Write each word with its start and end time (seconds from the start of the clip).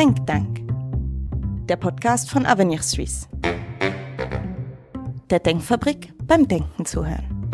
Denktank, 0.00 0.62
der 1.68 1.76
Podcast 1.76 2.30
von 2.30 2.46
Avenir 2.46 2.80
Suisse. 2.80 3.28
Der 5.28 5.40
Denkfabrik 5.40 6.14
beim 6.24 6.48
Denken 6.48 6.86
zuhören. 6.86 7.50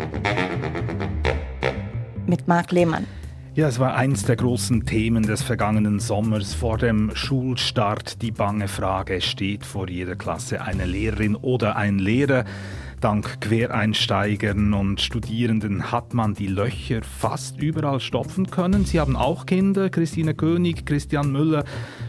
Mit 2.25 2.47
Marc 2.47 2.71
Lehmann. 2.71 3.05
Ja, 3.53 3.67
es 3.67 3.79
war 3.79 3.95
eins 3.95 4.23
der 4.23 4.37
großen 4.37 4.85
Themen 4.85 5.23
des 5.23 5.41
vergangenen 5.41 5.99
Sommers. 5.99 6.53
Vor 6.53 6.77
dem 6.77 7.13
Schulstart 7.15 8.21
die 8.21 8.31
bange 8.31 8.69
Frage, 8.69 9.19
steht 9.19 9.65
vor 9.65 9.89
jeder 9.89 10.15
Klasse 10.15 10.61
eine 10.61 10.85
Lehrerin 10.85 11.35
oder 11.35 11.75
ein 11.75 11.99
Lehrer? 11.99 12.45
Dank 12.99 13.41
Quereinsteigern 13.41 14.73
und 14.73 15.01
Studierenden 15.01 15.91
hat 15.91 16.15
man 16.15 16.33
die 16.33 16.47
Löcher 16.47 17.03
fast 17.03 17.61
überall 17.61 17.99
stopfen 17.99 18.49
können. 18.49 18.85
Sie 18.85 18.99
haben 18.99 19.15
auch 19.15 19.45
Kinder. 19.45 19.91
Christine 19.91 20.33
König, 20.33 20.85
Christian 20.85 21.31
Müller. 21.31 21.63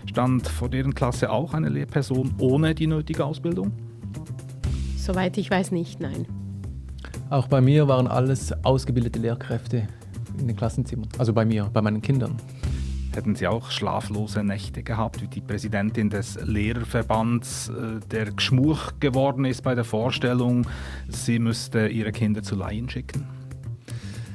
Stand 0.07 0.49
vor 0.49 0.71
deren 0.71 0.95
Klasse 0.95 1.31
auch 1.31 1.53
eine 1.53 1.69
Lehrperson 1.69 2.35
ohne 2.39 2.75
die 2.75 2.87
nötige 2.87 3.27
Ausbildung? 3.27 3.73
Soweit 4.97 5.37
ich 5.37 5.51
weiß 5.51 5.73
nicht, 5.73 6.01
nein. 6.01 6.27
Auch 7.29 7.49
bei 7.49 7.61
mir 7.61 7.87
waren 7.87 8.07
alles 8.07 8.53
ausgebildete 8.65 9.19
Lehrkräfte 9.19 9.87
in 10.39 10.47
den 10.47 10.57
Klassenzimmern. 10.57 11.09
Also 11.19 11.35
bei 11.35 11.45
mir, 11.45 11.69
bei 11.71 11.83
meinen 11.83 12.01
Kindern. 12.01 12.37
Hätten 13.15 13.35
Sie 13.35 13.47
auch 13.47 13.71
schlaflose 13.71 14.45
Nächte 14.45 14.83
gehabt, 14.83 15.23
wie 15.23 15.29
die 15.29 15.41
Präsidentin 15.41 16.11
des 16.11 16.39
Lehrerverbands, 16.45 17.71
äh, 17.71 18.01
der 18.11 18.33
geschmuch 18.33 18.93
geworden 19.01 19.45
ist 19.45 19.63
bei 19.63 19.75
der 19.75 19.85
Vorstellung, 19.85 20.67
sie 21.09 21.39
müsste 21.39 21.89
ihre 21.89 22.13
Kinder 22.13 22.43
zu 22.43 22.55
Laien 22.55 22.89
schicken? 22.89 23.27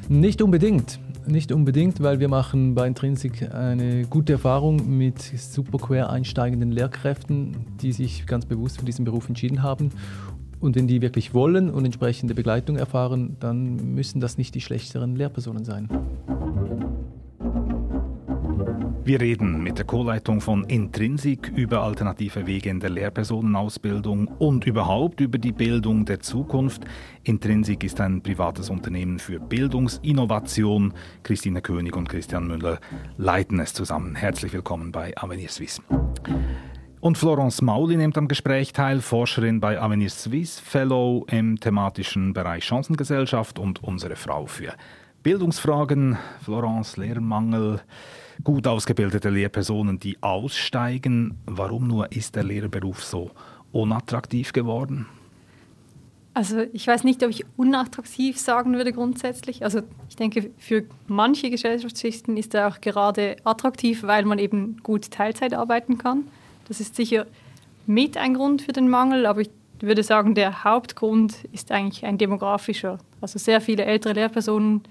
Nicht 0.10 0.42
unbedingt. 0.42 1.00
Nicht 1.26 1.54
unbedingt, 1.54 2.04
weil 2.04 2.20
wir 2.20 2.28
machen 2.28 2.76
bei 2.76 2.86
Intrinsic 2.86 3.54
eine 3.54 4.06
gute 4.08 4.34
Erfahrung 4.34 4.98
mit 4.98 5.22
super 5.22 5.78
quer 5.78 6.10
einsteigenden 6.10 6.72
Lehrkräften, 6.72 7.56
die 7.82 7.94
sich 7.94 8.26
ganz 8.26 8.46
bewusst 8.46 8.80
für 8.80 8.86
diesen 8.86 9.06
Beruf 9.06 9.30
entschieden 9.30 9.64
haben. 9.64 9.92
Und 10.60 10.76
wenn 10.76 10.88
die 10.88 11.02
wirklich 11.02 11.34
wollen 11.34 11.70
und 11.70 11.86
entsprechende 11.86 12.34
Begleitung 12.34 12.76
erfahren, 12.76 13.38
dann 13.40 13.94
müssen 13.94 14.20
das 14.20 14.38
nicht 14.38 14.56
die 14.56 14.62
schlechteren 14.62 15.16
Lehrpersonen 15.16 15.64
sein. 15.64 15.88
Wir 19.06 19.20
reden 19.20 19.62
mit 19.62 19.78
der 19.78 19.84
Co-Leitung 19.84 20.40
von 20.40 20.64
Intrinsik 20.64 21.52
über 21.54 21.82
alternative 21.82 22.48
Wege 22.48 22.70
in 22.70 22.80
der 22.80 22.90
Lehrpersonenausbildung 22.90 24.30
und 24.40 24.66
überhaupt 24.66 25.20
über 25.20 25.38
die 25.38 25.52
Bildung 25.52 26.06
der 26.06 26.22
Zukunft. 26.22 26.86
Intrinsik 27.24 27.84
ist 27.84 28.00
ein 28.00 28.22
privates 28.22 28.70
Unternehmen 28.70 29.20
für 29.20 29.42
Bildungsinnovation. 29.42 30.94
Christine 31.22 31.62
König 31.62 31.98
und 31.98 32.08
Christian 32.08 32.48
Müller 32.48 32.80
leiten 33.18 33.60
es 33.60 33.74
zusammen. 33.74 34.16
Herzlich 34.16 34.54
willkommen 34.54 34.94
bei 34.94 35.12
Avenir 35.18 35.50
Suisse. 35.50 35.82
Und 37.02 37.18
Florence 37.18 37.62
Mauli 37.62 37.98
nimmt 37.98 38.18
am 38.18 38.30
Gespräch 38.30 38.72
teil, 38.72 39.02
Forscherin 39.02 39.60
bei 39.60 39.82
Avenir 39.82 40.12
Suisse, 40.12 40.62
Fellow 40.62 41.26
im 41.30 41.60
thematischen 41.60 42.32
Bereich 42.32 42.64
Chancengesellschaft 42.64 43.60
und 43.60 43.84
unsere 43.84 44.16
Frau 44.16 44.46
für 44.46 44.74
Bildungsfragen. 45.24 46.18
Florence, 46.42 46.96
Lehrmangel 46.96 47.82
gut 48.44 48.68
ausgebildete 48.68 49.30
Lehrpersonen, 49.30 50.00
die 50.00 50.22
aussteigen. 50.22 51.38
Warum 51.46 51.88
nur 51.88 52.12
ist 52.12 52.36
der 52.36 52.44
Lehrerberuf 52.44 53.04
so 53.04 53.32
unattraktiv 53.72 54.54
geworden? 54.54 55.08
Also 56.36 56.62
ich 56.74 56.88
weiß 56.88 57.04
nicht, 57.04 57.22
ob 57.24 57.30
ich 57.30 57.46
unattraktiv 57.58 58.40
sagen 58.40 58.74
würde 58.74 58.92
grundsätzlich. 58.92 59.64
Also 59.64 59.82
ich 60.10 60.16
denke, 60.16 60.50
für 60.58 60.84
manche 61.08 61.52
Gesellschaftsschichten 61.52 62.38
ist 62.38 62.56
er 62.56 62.68
auch 62.68 62.82
gerade 62.82 63.36
attraktiv, 63.44 64.02
weil 64.04 64.26
man 64.26 64.40
eben 64.40 64.78
gut 64.82 65.12
Teilzeit 65.12 65.54
arbeiten 65.54 66.00
kann. 66.00 66.24
Das 66.68 66.80
ist 66.80 66.96
sicher 66.96 67.28
mit 67.86 68.18
ein 68.18 68.34
Grund 68.34 68.64
für 68.64 68.72
den 68.72 68.90
Mangel, 68.90 69.28
aber 69.28 69.42
ich 69.42 69.52
würde 69.80 70.02
sagen, 70.02 70.34
der 70.34 70.64
Hauptgrund 70.64 71.44
ist 71.52 71.72
eigentlich 71.72 72.06
ein 72.06 72.18
demografischer. 72.18 72.98
Also 73.22 73.38
sehr 73.38 73.62
viele 73.62 73.86
ältere 73.86 74.14
Lehrpersonen 74.14 74.82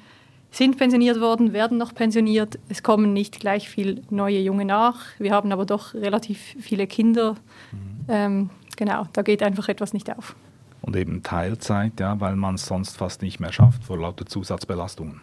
sind 0.52 0.76
pensioniert 0.76 1.18
worden, 1.20 1.52
werden 1.52 1.78
noch 1.78 1.94
pensioniert. 1.94 2.58
Es 2.68 2.82
kommen 2.82 3.12
nicht 3.12 3.40
gleich 3.40 3.68
viele 3.68 4.02
neue 4.10 4.38
Junge 4.38 4.66
nach. 4.66 5.00
Wir 5.18 5.32
haben 5.32 5.50
aber 5.50 5.64
doch 5.64 5.94
relativ 5.94 6.38
viele 6.60 6.86
Kinder. 6.86 7.32
Mhm. 7.72 8.04
Ähm, 8.08 8.50
genau, 8.76 9.06
da 9.14 9.22
geht 9.22 9.42
einfach 9.42 9.68
etwas 9.68 9.94
nicht 9.94 10.14
auf. 10.16 10.36
Und 10.82 10.94
eben 10.94 11.22
Teilzeit, 11.22 11.98
ja, 12.00 12.20
weil 12.20 12.36
man 12.36 12.56
es 12.56 12.66
sonst 12.66 12.98
fast 12.98 13.22
nicht 13.22 13.40
mehr 13.40 13.52
schafft 13.52 13.84
vor 13.84 13.98
lauter 13.98 14.26
Zusatzbelastungen. 14.26 15.20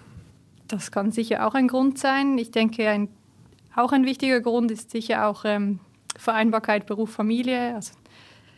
Das 0.68 0.92
kann 0.92 1.12
sicher 1.12 1.46
auch 1.46 1.54
ein 1.54 1.68
Grund 1.68 2.00
sein. 2.00 2.38
Ich 2.38 2.52
denke, 2.52 2.90
ein, 2.90 3.08
auch 3.76 3.92
ein 3.92 4.06
wichtiger 4.06 4.42
Grund 4.42 4.72
ist 4.72 4.90
sicher 4.90 5.28
auch 5.28 5.46
ähm, 5.46 5.80
Vereinbarkeit 6.18 6.88
Beruf-Familie. 6.88 7.76
Also 7.76 7.94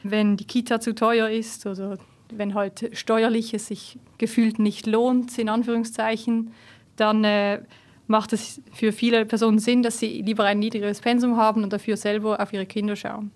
wenn 0.03 0.37
die 0.37 0.45
Kita 0.45 0.79
zu 0.79 0.95
teuer 0.95 1.29
ist 1.29 1.65
oder 1.65 1.97
wenn 2.37 2.53
halt 2.53 2.89
steuerliches 2.93 3.67
sich 3.67 3.97
gefühlt 4.17 4.59
nicht 4.59 4.85
lohnt, 4.87 5.37
in 5.37 5.49
Anführungszeichen, 5.49 6.51
dann 6.95 7.23
äh, 7.23 7.61
macht 8.07 8.33
es 8.33 8.61
für 8.71 8.91
viele 8.91 9.25
Personen 9.25 9.59
Sinn, 9.59 9.83
dass 9.83 9.99
sie 9.99 10.21
lieber 10.21 10.45
ein 10.45 10.59
niedrigeres 10.59 11.01
Pensum 11.01 11.37
haben 11.37 11.63
und 11.63 11.73
dafür 11.73 11.97
selber 11.97 12.39
auf 12.39 12.53
ihre 12.53 12.65
Kinder 12.65 12.95
schauen. 12.95 13.31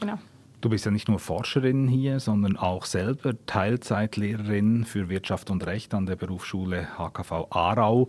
Genau. 0.00 0.18
Du 0.60 0.68
bist 0.68 0.84
ja 0.84 0.90
nicht 0.90 1.08
nur 1.08 1.20
Forscherin 1.20 1.86
hier, 1.86 2.18
sondern 2.18 2.56
auch 2.56 2.84
selber 2.84 3.34
Teilzeitlehrerin 3.46 4.84
für 4.84 5.08
Wirtschaft 5.08 5.50
und 5.50 5.64
Recht 5.66 5.94
an 5.94 6.06
der 6.06 6.16
Berufsschule 6.16 6.88
HKV 6.98 7.46
Aarau. 7.50 8.08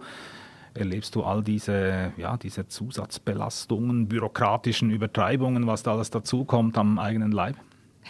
Erlebst 0.74 1.14
du 1.14 1.24
all 1.24 1.44
diese, 1.44 2.12
ja, 2.18 2.38
diese 2.38 2.68
Zusatzbelastungen, 2.68 4.08
bürokratischen 4.08 4.90
Übertreibungen, 4.90 5.68
was 5.68 5.84
da 5.84 5.94
alles 5.94 6.10
dazukommt 6.10 6.78
am 6.78 6.98
eigenen 6.98 7.32
Leib? 7.32 7.56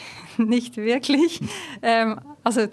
nicht 0.38 0.78
wirklich. 0.78 1.42
Ähm, 1.82 2.20
also 2.44 2.68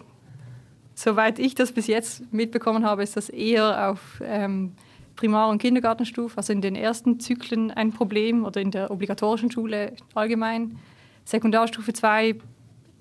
soweit 0.94 1.38
ich 1.38 1.54
das 1.54 1.72
bis 1.72 1.86
jetzt 1.86 2.32
mitbekommen 2.32 2.84
habe, 2.84 3.02
ist 3.02 3.16
das 3.16 3.28
eher 3.28 3.90
auf 3.90 4.20
ähm, 4.24 4.72
Primar- 5.16 5.48
und 5.48 5.58
Kindergartenstufe, 5.58 6.36
also 6.36 6.52
in 6.52 6.60
den 6.60 6.76
ersten 6.76 7.20
Zyklen 7.20 7.70
ein 7.70 7.92
Problem 7.92 8.44
oder 8.44 8.60
in 8.60 8.70
der 8.70 8.90
obligatorischen 8.90 9.50
Schule 9.50 9.94
allgemein. 10.14 10.78
Sekundarstufe 11.24 11.92
2 11.92 12.36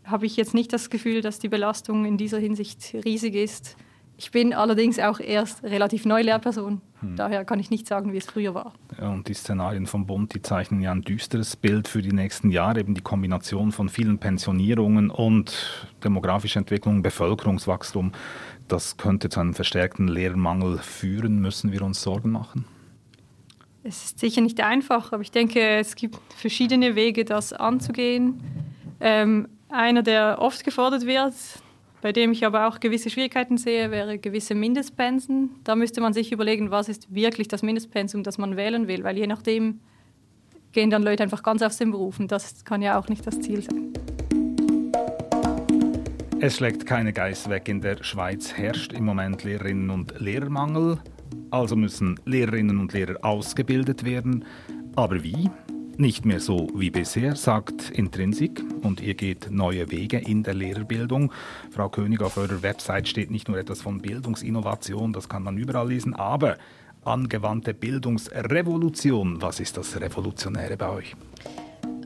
habe 0.06 0.26
ich 0.26 0.38
jetzt 0.38 0.54
nicht 0.54 0.72
das 0.72 0.90
Gefühl, 0.90 1.22
dass 1.22 1.40
die 1.40 1.50
Belastung 1.50 2.06
in 2.06 2.18
dieser 2.18 2.40
Hinsicht 2.40 2.94
riesig 3.06 3.36
ist. 3.36 3.76
Ich 4.18 4.32
bin 4.32 4.54
allerdings 4.54 4.98
auch 5.00 5.20
erst 5.20 5.64
relativ 5.64 6.06
neu 6.06 6.22
Lehrperson. 6.22 6.82
Hm. 7.02 7.16
Daher 7.18 7.44
kann 7.44 7.60
ich 7.60 7.70
nicht 7.70 7.86
sagen, 7.88 8.14
wie 8.14 8.18
es 8.18 8.26
früher 8.26 8.54
war. 8.54 8.74
Ja, 9.00 9.10
und 9.10 9.28
die 9.28 9.34
Szenarien 9.34 9.88
vom 9.88 10.06
Bund, 10.06 10.34
die 10.34 10.42
zeichnen 10.42 10.82
ja 10.82 10.92
ein 10.92 11.02
düsteres 11.02 11.58
Bild 11.58 11.88
für 11.88 12.02
die 12.02 12.14
nächsten 12.14 12.50
Jahre. 12.50 12.80
Eben 12.80 12.94
die 12.94 13.02
Kombination 13.02 13.74
von 13.74 13.90
vielen 13.90 14.18
Pensionierungen 14.18 15.10
und 15.10 15.90
demografischer 16.04 16.60
Entwicklung, 16.60 17.02
Bevölkerungswachstum. 17.02 18.14
Das 18.70 18.96
könnte 18.96 19.30
zu 19.30 19.42
einem 19.42 19.54
verstärkten 19.54 20.08
Lehrermangel 20.08 20.78
führen. 20.78 21.40
Müssen 21.40 21.74
wir 21.74 21.82
uns 21.82 22.02
Sorgen 22.02 22.32
machen? 22.32 22.66
Es 23.84 24.06
ist 24.06 24.20
sicher 24.20 24.42
nicht 24.42 24.62
einfach, 24.62 25.12
aber 25.12 25.22
ich 25.22 25.32
denke, 25.32 25.60
es 25.78 25.96
gibt 25.96 26.18
verschiedene 26.34 26.96
Wege, 26.96 27.26
das 27.26 27.54
anzugehen. 27.54 28.42
Ähm, 29.00 29.48
einer, 29.70 30.02
der 30.02 30.38
oft 30.40 30.64
gefordert 30.64 31.06
wird, 31.06 31.34
bei 32.06 32.12
dem 32.12 32.34
ich 32.34 32.46
aber 32.46 32.68
auch 32.68 32.80
gewisse 32.80 33.10
Schwierigkeiten 33.10 33.58
sehe, 33.58 33.90
wäre 33.90 34.20
gewisse 34.20 34.54
Mindestpensen. 34.54 35.50
Da 35.64 35.76
müsste 35.76 36.02
man 36.02 36.14
sich 36.14 36.32
überlegen, 36.32 36.70
was 36.70 36.88
ist 36.88 37.12
wirklich 37.12 37.48
das 37.48 37.64
Mindestpensum, 37.64 38.22
das 38.22 38.38
man 38.38 38.56
wählen 38.56 38.88
will, 38.88 39.04
weil 39.04 39.18
je 39.18 39.26
nachdem 39.26 39.80
gehen 40.72 40.92
dann 40.92 41.02
Leute 41.02 41.24
einfach 41.24 41.42
ganz 41.42 41.64
aus 41.64 41.78
dem 41.78 41.90
Beruf 41.90 42.20
und 42.20 42.32
das 42.32 42.64
kann 42.64 42.84
ja 42.84 43.00
auch 43.00 43.08
nicht 43.08 43.26
das 43.26 43.42
Ziel 43.42 43.64
sein. 43.64 43.92
Es 46.40 46.58
schlägt 46.58 46.86
keine 46.86 47.12
Geiß 47.12 47.50
weg. 47.50 47.68
In 47.70 47.82
der 47.82 48.04
Schweiz 48.04 48.54
herrscht 48.54 48.94
im 48.94 49.04
Moment 49.06 49.44
Lehrerinnen 49.44 49.90
und 49.90 50.14
Lehrermangel. 50.22 51.00
Also 51.50 51.76
müssen 51.76 52.20
Lehrerinnen 52.26 52.78
und 52.78 52.94
Lehrer 52.94 53.16
ausgebildet 53.26 54.06
werden. 54.06 54.46
Aber 54.96 55.24
wie? 55.24 55.50
Nicht 55.98 56.26
mehr 56.26 56.42
so 56.42 56.68
wie 56.76 56.90
bisher, 56.90 57.38
sagt 57.38 57.90
Intrinsik, 57.90 58.62
und 58.82 59.00
ihr 59.00 59.14
geht 59.14 59.50
neue 59.50 59.92
Wege 59.92 60.18
in 60.18 60.44
der 60.44 60.54
Lehrerbildung. 60.54 61.32
Frau 61.72 61.88
König, 61.88 62.22
auf 62.22 62.36
eurer 62.36 62.62
Website 62.62 63.08
steht 63.08 63.32
nicht 63.32 63.48
nur 63.48 63.58
etwas 63.58 63.82
von 63.82 64.02
Bildungsinnovation, 64.02 65.14
das 65.14 65.30
kann 65.30 65.44
man 65.44 65.58
überall 65.58 65.88
lesen, 65.88 66.14
aber 66.14 66.58
angewandte 67.06 67.74
Bildungsrevolution. 67.74 69.42
Was 69.42 69.62
ist 69.62 69.78
das 69.78 69.98
Revolutionäre 70.00 70.76
bei 70.76 70.90
euch? 70.90 71.16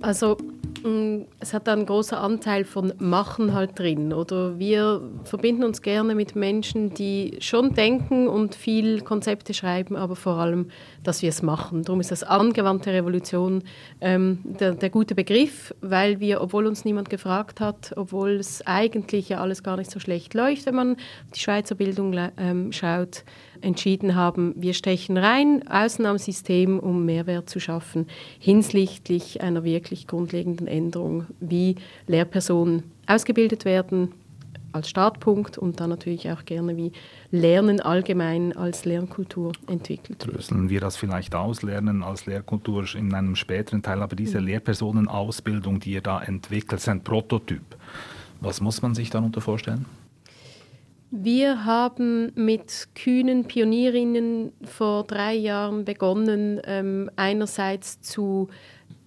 Also 0.02 0.38
Mm, 0.84 1.24
es 1.40 1.54
hat 1.54 1.68
einen 1.68 1.86
großen 1.86 2.18
Anteil 2.18 2.64
von 2.64 2.94
Machen 3.00 3.54
halt 3.54 3.78
drin. 3.78 4.14
Oder 4.14 4.60
wir 4.60 5.02
verbinden 5.24 5.64
uns 5.64 5.82
gerne 5.82 6.16
mit 6.16 6.36
Menschen, 6.36 6.94
die 6.94 7.38
schon 7.40 7.74
denken 7.74 8.28
und 8.28 8.56
viel 8.56 9.02
Konzepte 9.02 9.54
schreiben, 9.54 9.96
aber 9.96 10.16
vor 10.16 10.38
allem, 10.38 10.70
dass 11.04 11.22
wir 11.22 11.30
es 11.30 11.42
machen. 11.42 11.84
Darum 11.84 12.00
ist 12.00 12.12
das 12.12 12.24
angewandte 12.24 12.94
Revolution 12.94 13.64
ähm, 14.00 14.40
der, 14.44 14.74
der, 14.74 14.90
gute 14.90 15.16
Begriff, 15.16 15.74
weil 15.82 16.20
wir, 16.20 16.42
obwohl 16.42 16.66
uns 16.66 16.86
niemand 16.86 17.10
gefragt 17.10 17.60
hat, 17.60 17.94
obwohl 17.96 18.32
es 18.32 18.66
eigentlich 18.66 19.30
ja 19.30 19.40
alles 19.42 19.64
gar 19.64 19.78
nicht 19.78 19.92
so 19.92 20.00
schlecht 20.00 20.34
läuft, 20.34 20.66
wenn 20.66 20.76
man 20.76 20.96
die 21.36 21.40
Schweizer 21.40 21.76
Bildung 21.76 22.16
ähm, 22.38 22.72
schaut, 22.72 23.24
entschieden 23.62 24.16
haben, 24.16 24.54
wir 24.58 24.74
stechen 24.74 25.18
rein, 25.18 25.68
außen 25.68 26.06
am 26.06 26.18
System, 26.18 26.80
um 26.80 27.06
Mehrwert 27.06 27.50
zu 27.50 27.60
schaffen, 27.60 28.08
hinsichtlich 28.40 29.42
einer 29.42 29.64
wirklich 29.64 30.08
grundlegenden 30.08 30.68
Änderung, 30.68 31.26
wie 31.40 31.76
Lehrpersonen 32.08 32.84
ausgebildet 33.08 33.66
werden 33.66 34.14
als 34.72 34.90
Startpunkt 34.90 35.58
und 35.58 35.80
dann 35.80 35.90
natürlich 35.90 36.30
auch 36.32 36.46
gerne 36.46 36.78
wie 36.78 36.92
Lernen 37.32 37.80
allgemein 37.80 38.56
als 38.56 38.86
Lernkultur 38.86 39.54
entwickelt. 39.68 40.26
Dröseln 40.26 40.70
wir 40.70 40.80
das 40.80 40.98
vielleicht 40.98 41.36
aus, 41.36 41.62
Lernen 41.62 42.04
als 42.04 42.26
Lehrkultur 42.26 42.86
in 42.96 43.14
einem 43.14 43.36
späteren 43.36 43.82
Teil, 43.82 44.02
aber 44.02 44.16
diese 44.16 44.40
mhm. 44.40 44.48
Lehrpersonenausbildung, 44.48 45.80
die 45.80 45.94
ihr 45.94 46.02
da 46.02 46.22
entwickelt, 46.22 46.80
ist 46.80 46.90
ein 46.90 47.04
Prototyp. 47.04 47.78
Was 48.42 48.62
muss 48.62 48.82
man 48.82 48.96
sich 48.96 49.10
darunter 49.10 49.42
vorstellen? 49.42 49.86
Wir 51.12 51.66
haben 51.66 52.32
mit 52.36 52.90
kühnen 52.94 53.46
Pionierinnen 53.46 54.52
vor 54.64 55.06
drei 55.06 55.34
Jahren 55.34 55.84
begonnen, 55.84 56.62
ähm, 56.66 57.10
einerseits 57.16 58.00
zu 58.02 58.50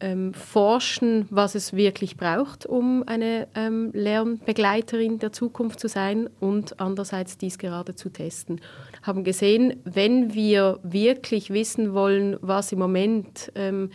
ähm, 0.00 0.34
forschen, 0.34 1.28
was 1.30 1.54
es 1.54 1.74
wirklich 1.74 2.16
braucht, 2.16 2.66
um 2.66 3.04
eine 3.06 3.46
ähm, 3.54 3.90
Lernbegleiterin 3.92 5.20
der 5.20 5.30
Zukunft 5.30 5.78
zu 5.78 5.86
sein 5.86 6.28
und 6.40 6.80
andererseits 6.80 7.38
dies 7.38 7.56
gerade 7.56 7.94
zu 7.94 8.10
testen. 8.10 8.60
Haben 9.02 9.22
gesehen, 9.22 9.76
wenn 9.84 10.34
wir 10.34 10.80
wirklich 10.82 11.50
wissen 11.50 11.94
wollen, 11.94 12.36
was 12.40 12.72
im 12.72 12.80
Moment 12.80 13.52
ähm, 13.54 13.90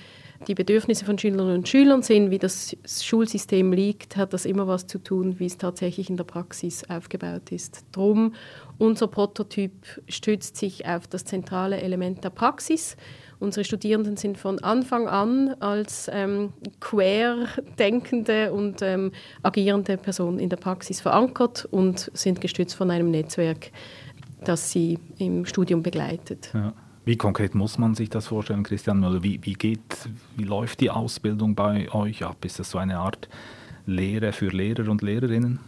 die 0.47 0.55
Bedürfnisse 0.55 1.05
von 1.05 1.17
Schülerinnen 1.17 1.57
und 1.57 1.67
Schülern 1.67 2.03
sind, 2.03 2.31
wie 2.31 2.37
das 2.37 2.75
Schulsystem 2.85 3.73
liegt, 3.73 4.17
hat 4.17 4.33
das 4.33 4.45
immer 4.45 4.67
was 4.67 4.87
zu 4.87 4.99
tun, 4.99 5.39
wie 5.39 5.45
es 5.45 5.57
tatsächlich 5.57 6.09
in 6.09 6.17
der 6.17 6.23
Praxis 6.25 6.83
aufgebaut 6.89 7.51
ist. 7.51 7.85
Drum 7.91 8.33
unser 8.77 9.07
Prototyp 9.07 9.71
stützt 10.07 10.55
sich 10.57 10.85
auf 10.85 11.07
das 11.07 11.25
zentrale 11.25 11.81
Element 11.81 12.23
der 12.23 12.29
Praxis. 12.29 12.95
Unsere 13.39 13.63
Studierenden 13.63 14.17
sind 14.17 14.37
von 14.37 14.59
Anfang 14.63 15.07
an 15.07 15.55
als 15.59 16.09
ähm, 16.13 16.53
quer 16.79 17.47
denkende 17.79 18.51
und 18.51 18.81
ähm, 18.81 19.11
agierende 19.43 19.97
Personen 19.97 20.39
in 20.39 20.49
der 20.49 20.57
Praxis 20.57 21.01
verankert 21.01 21.67
und 21.69 22.11
sind 22.13 22.41
gestützt 22.41 22.75
von 22.75 22.91
einem 22.91 23.09
Netzwerk, 23.09 23.71
das 24.43 24.71
sie 24.71 24.99
im 25.17 25.45
Studium 25.45 25.81
begleitet. 25.81 26.51
Ja. 26.53 26.73
Wie 27.07 27.15
konkret 27.15 27.55
muss 27.55 27.77
man 27.77 27.95
sich 27.95 28.09
das 28.09 28.27
vorstellen, 28.27 28.63
Christian 28.63 28.99
Müller? 28.99 29.23
Wie, 29.23 29.39
wie, 29.41 29.53
geht, 29.53 30.09
wie 30.35 30.43
läuft 30.43 30.81
die 30.81 30.89
Ausbildung 30.89 31.55
bei 31.55 31.89
euch 31.93 32.25
ab? 32.25 32.43
Ist 32.43 32.59
das 32.59 32.71
so 32.71 32.79
eine 32.79 32.99
Art 32.99 33.29
Lehre 33.85 34.33
für 34.33 34.49
Lehrer 34.49 34.91
und 34.91 35.01
Lehrerinnen? 35.01 35.61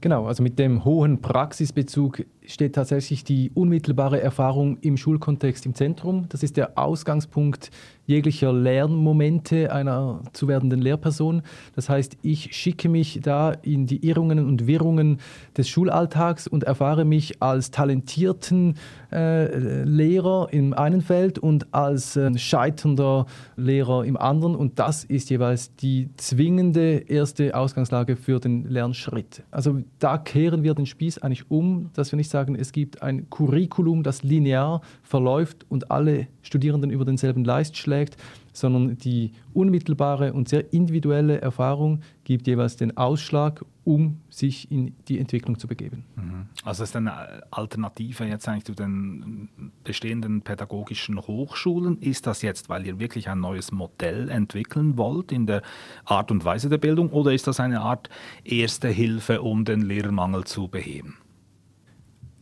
Genau, 0.00 0.28
also 0.28 0.44
mit 0.44 0.56
dem 0.60 0.84
hohen 0.84 1.20
Praxisbezug 1.20 2.24
steht 2.46 2.74
tatsächlich 2.74 3.24
die 3.24 3.50
unmittelbare 3.54 4.20
Erfahrung 4.20 4.78
im 4.80 4.96
Schulkontext 4.96 5.66
im 5.66 5.74
Zentrum. 5.74 6.26
Das 6.28 6.42
ist 6.42 6.56
der 6.56 6.78
Ausgangspunkt 6.78 7.70
jeglicher 8.10 8.52
Lernmomente 8.52 9.72
einer 9.72 10.20
zu 10.32 10.48
werdenden 10.48 10.80
Lehrperson. 10.80 11.42
Das 11.76 11.88
heißt, 11.88 12.18
ich 12.22 12.54
schicke 12.54 12.88
mich 12.88 13.20
da 13.22 13.52
in 13.52 13.86
die 13.86 14.04
Irrungen 14.04 14.44
und 14.46 14.66
Wirrungen 14.66 15.20
des 15.56 15.68
Schulalltags 15.68 16.48
und 16.48 16.64
erfahre 16.64 17.04
mich 17.04 17.40
als 17.40 17.70
talentierten 17.70 18.74
äh, 19.12 19.84
Lehrer 19.84 20.48
im 20.50 20.74
einen 20.74 21.02
Feld 21.02 21.38
und 21.38 21.72
als 21.72 22.16
äh, 22.16 22.36
scheiternder 22.36 23.26
Lehrer 23.56 24.04
im 24.04 24.16
anderen. 24.16 24.56
Und 24.56 24.80
das 24.80 25.04
ist 25.04 25.30
jeweils 25.30 25.76
die 25.76 26.08
zwingende 26.16 27.04
erste 27.06 27.54
Ausgangslage 27.54 28.16
für 28.16 28.40
den 28.40 28.64
Lernschritt. 28.64 29.44
Also 29.52 29.82
da 30.00 30.18
kehren 30.18 30.64
wir 30.64 30.74
den 30.74 30.86
Spieß 30.86 31.18
eigentlich 31.18 31.48
um, 31.48 31.90
dass 31.94 32.10
wir 32.10 32.16
nicht 32.16 32.29
sagen, 32.30 32.54
es 32.54 32.72
gibt 32.72 33.02
ein 33.02 33.28
Curriculum, 33.30 34.02
das 34.02 34.22
linear 34.22 34.80
verläuft 35.02 35.66
und 35.68 35.90
alle 35.90 36.28
Studierenden 36.42 36.90
über 36.90 37.04
denselben 37.04 37.44
Leist 37.44 37.76
schlägt, 37.76 38.16
sondern 38.52 38.98
die 38.98 39.32
unmittelbare 39.52 40.32
und 40.32 40.48
sehr 40.48 40.72
individuelle 40.72 41.40
Erfahrung 41.40 42.00
gibt 42.24 42.46
jeweils 42.46 42.76
den 42.76 42.96
Ausschlag, 42.96 43.64
um 43.84 44.20
sich 44.28 44.70
in 44.70 44.94
die 45.08 45.18
Entwicklung 45.18 45.58
zu 45.58 45.66
begeben. 45.66 46.04
Mhm. 46.16 46.46
Also 46.64 46.84
ist 46.84 46.94
eine 46.94 47.42
Alternative 47.50 48.24
jetzt 48.24 48.48
eigentlich 48.48 48.64
zu 48.64 48.74
den 48.74 49.48
bestehenden 49.84 50.42
pädagogischen 50.42 51.18
Hochschulen. 51.18 51.98
Ist 51.98 52.26
das 52.26 52.42
jetzt, 52.42 52.68
weil 52.68 52.86
ihr 52.86 52.98
wirklich 52.98 53.28
ein 53.28 53.40
neues 53.40 53.72
Modell 53.72 54.28
entwickeln 54.28 54.96
wollt 54.96 55.32
in 55.32 55.46
der 55.46 55.62
Art 56.04 56.30
und 56.30 56.44
Weise 56.44 56.68
der 56.68 56.78
Bildung 56.78 57.10
oder 57.10 57.32
ist 57.32 57.46
das 57.46 57.60
eine 57.60 57.80
Art 57.80 58.10
erste 58.44 58.88
Hilfe, 58.88 59.42
um 59.42 59.64
den 59.64 59.82
Lehrermangel 59.82 60.44
zu 60.44 60.68
beheben? 60.68 61.16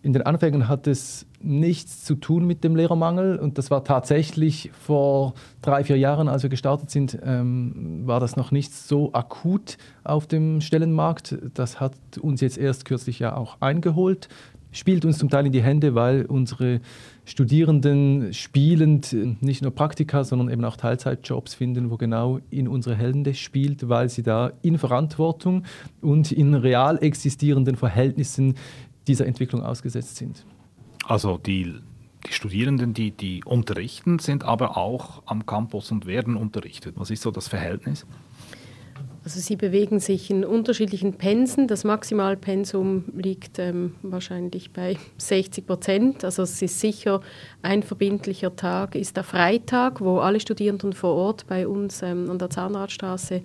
In 0.02 0.12
den 0.12 0.22
Anfängen 0.22 0.68
hat 0.68 0.86
es 0.86 1.26
nichts 1.40 2.04
zu 2.04 2.14
tun 2.14 2.46
mit 2.46 2.64
dem 2.64 2.76
Lehrermangel 2.76 3.38
und 3.38 3.58
das 3.58 3.70
war 3.70 3.84
tatsächlich 3.84 4.70
vor 4.72 5.34
drei, 5.62 5.84
vier 5.84 5.98
Jahren, 5.98 6.28
als 6.28 6.42
wir 6.42 6.50
gestartet 6.50 6.90
sind, 6.90 7.18
ähm, 7.24 8.02
war 8.04 8.20
das 8.20 8.36
noch 8.36 8.50
nicht 8.50 8.72
so 8.72 9.12
akut 9.12 9.76
auf 10.04 10.26
dem 10.26 10.60
Stellenmarkt. 10.60 11.38
Das 11.54 11.80
hat 11.80 11.94
uns 12.20 12.40
jetzt 12.40 12.58
erst 12.58 12.84
kürzlich 12.84 13.18
ja 13.18 13.36
auch 13.36 13.60
eingeholt, 13.60 14.28
spielt 14.72 15.04
uns 15.04 15.18
zum 15.18 15.30
Teil 15.30 15.46
in 15.46 15.52
die 15.52 15.62
Hände, 15.62 15.94
weil 15.94 16.26
unsere 16.26 16.80
Studierenden 17.24 18.32
spielend 18.32 19.14
nicht 19.42 19.62
nur 19.62 19.74
Praktika, 19.74 20.24
sondern 20.24 20.50
eben 20.50 20.64
auch 20.64 20.76
Teilzeitjobs 20.76 21.54
finden, 21.54 21.90
wo 21.90 21.96
genau 21.96 22.40
in 22.50 22.68
unsere 22.68 22.96
Hände 22.96 23.34
spielt, 23.34 23.88
weil 23.88 24.08
sie 24.08 24.22
da 24.22 24.52
in 24.62 24.78
Verantwortung 24.78 25.64
und 26.00 26.32
in 26.32 26.54
real 26.54 26.98
existierenden 27.02 27.76
Verhältnissen 27.76 28.54
dieser 29.08 29.26
Entwicklung 29.26 29.62
ausgesetzt 29.62 30.16
sind. 30.16 30.44
Also 31.04 31.38
die, 31.38 31.74
die 32.26 32.32
Studierenden, 32.32 32.94
die, 32.94 33.10
die 33.10 33.42
unterrichten, 33.44 34.18
sind 34.18 34.44
aber 34.44 34.76
auch 34.76 35.22
am 35.26 35.46
Campus 35.46 35.90
und 35.90 36.06
werden 36.06 36.36
unterrichtet. 36.36 36.94
Was 36.98 37.10
ist 37.10 37.22
so 37.22 37.30
das 37.30 37.48
Verhältnis? 37.48 38.06
Also 39.24 39.40
sie 39.40 39.56
bewegen 39.56 40.00
sich 40.00 40.30
in 40.30 40.44
unterschiedlichen 40.44 41.14
Pensen. 41.14 41.68
Das 41.68 41.84
Maximalpensum 41.84 43.04
liegt 43.14 43.58
ähm, 43.58 43.94
wahrscheinlich 44.02 44.72
bei 44.72 44.96
60 45.18 45.66
Prozent. 45.66 46.24
Also 46.24 46.42
es 46.42 46.62
ist 46.62 46.80
sicher 46.80 47.20
ein 47.60 47.82
verbindlicher 47.82 48.56
Tag, 48.56 48.94
ist 48.94 49.16
der 49.16 49.24
Freitag, 49.24 50.00
wo 50.00 50.18
alle 50.20 50.40
Studierenden 50.40 50.94
vor 50.94 51.14
Ort 51.14 51.46
bei 51.46 51.68
uns 51.68 52.00
ähm, 52.02 52.30
an 52.30 52.38
der 52.38 52.48
Zahnradstraße 52.48 53.42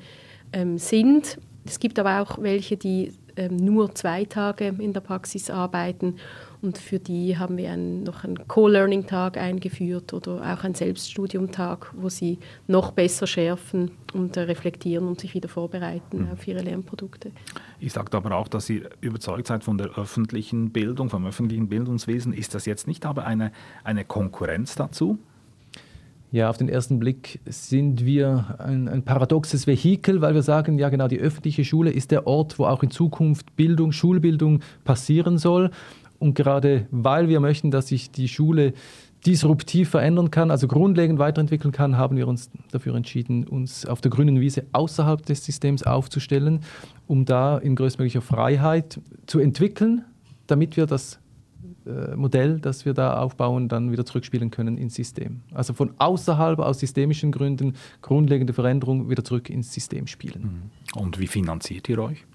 ähm, 0.53 0.77
sind. 0.77 1.37
Es 1.65 1.79
gibt 1.79 1.99
aber 1.99 2.21
auch 2.21 2.41
welche, 2.41 2.77
die 2.77 3.13
ähm, 3.35 3.57
nur 3.57 3.93
zwei 3.95 4.25
Tage 4.25 4.67
in 4.79 4.93
der 4.93 5.01
Praxis 5.01 5.49
arbeiten. 5.49 6.15
Und 6.61 6.77
für 6.77 6.97
die 6.97 7.37
haben 7.37 7.57
wir 7.57 7.71
einen, 7.71 8.03
noch 8.03 8.23
einen 8.23 8.47
Co-Learning-Tag 8.47 9.37
eingeführt 9.37 10.13
oder 10.13 10.37
auch 10.37 10.63
einen 10.63 10.75
Selbststudium-Tag, 10.75 11.91
wo 11.93 12.07
sie 12.07 12.39
noch 12.67 12.91
besser 12.91 13.27
schärfen 13.27 13.91
und 14.13 14.37
äh, 14.37 14.41
reflektieren 14.41 15.07
und 15.07 15.19
sich 15.19 15.33
wieder 15.33 15.49
vorbereiten 15.49 16.25
mhm. 16.25 16.31
auf 16.31 16.47
ihre 16.47 16.61
Lernprodukte. 16.61 17.31
Ich 17.79 17.91
sage 17.91 18.15
aber 18.15 18.35
auch, 18.35 18.47
dass 18.47 18.69
ihr 18.69 18.89
überzeugt 19.01 19.47
seid 19.47 19.63
von 19.63 19.77
der 19.77 19.97
öffentlichen 19.97 20.71
Bildung, 20.71 21.09
vom 21.09 21.25
öffentlichen 21.25 21.67
Bildungswesen. 21.67 22.31
Ist 22.31 22.55
das 22.55 22.65
jetzt 22.65 22.87
nicht 22.87 23.05
aber 23.05 23.25
eine, 23.25 23.51
eine 23.83 24.05
Konkurrenz 24.05 24.75
dazu? 24.75 25.19
Ja, 26.33 26.49
auf 26.49 26.57
den 26.57 26.67
ersten 26.67 26.97
Blick 26.97 27.41
sind 27.45 28.07
wir 28.07 28.55
ein, 28.57 28.87
ein, 28.87 29.03
paradoxes 29.03 29.67
Vehikel, 29.67 30.19
weil 30.21 30.33
wir 30.33 30.41
sagen, 30.41 30.79
ja 30.79 30.89
genau, 30.89 31.07
die 31.07 31.19
öffentliche 31.19 31.63
Schule 31.63 31.91
ist 31.91 32.09
der 32.09 32.25
Ort, 32.25 32.57
wo 32.57 32.65
auch 32.65 32.81
in 32.81 32.89
Zukunft 32.89 33.55
Bildung, 33.55 33.91
Schulbildung 33.91 34.61
passieren 34.83 35.37
soll. 35.37 35.69
Und 36.17 36.33
gerade 36.33 36.87
weil 36.89 37.29
wir 37.29 37.39
möchten, 37.39 37.69
dass 37.69 37.89
sich 37.89 38.09
die 38.09 38.27
Schule 38.27 38.73
disruptiv 39.27 39.89
verändern 39.89 40.31
kann, 40.31 40.49
also 40.49 40.67
grundlegend 40.67 41.19
weiterentwickeln 41.19 41.71
kann, 41.71 41.99
haben 41.99 42.17
wir 42.17 42.27
uns 42.27 42.49
dafür 42.71 42.95
entschieden, 42.95 43.47
uns 43.47 43.85
auf 43.85 44.01
der 44.01 44.09
grünen 44.09 44.41
Wiese 44.41 44.65
außerhalb 44.71 45.23
des 45.23 45.45
Systems 45.45 45.83
aufzustellen, 45.83 46.61
um 47.05 47.25
da 47.25 47.59
in 47.59 47.75
größtmöglicher 47.75 48.21
Freiheit 48.21 48.99
zu 49.27 49.37
entwickeln, 49.37 50.03
damit 50.47 50.77
wir 50.77 50.87
das 50.87 51.19
Modell, 52.15 52.59
das 52.59 52.85
wir 52.85 52.93
da 52.93 53.19
aufbauen, 53.19 53.67
dann 53.67 53.91
wieder 53.91 54.05
zurückspielen 54.05 54.51
können 54.51 54.77
ins 54.77 54.95
System. 54.95 55.41
Also 55.53 55.73
von 55.73 55.93
außerhalb, 55.97 56.59
aus 56.59 56.79
systemischen 56.79 57.31
Gründen, 57.31 57.75
grundlegende 58.01 58.53
Veränderung 58.53 59.09
wieder 59.09 59.23
zurück 59.23 59.49
ins 59.49 59.73
System 59.73 60.07
spielen. 60.07 60.71
Mhm. 60.95 61.01
Und 61.01 61.19
wie 61.19 61.27
finanziert 61.27 61.89
ihr 61.89 61.99
euch? 61.99 62.25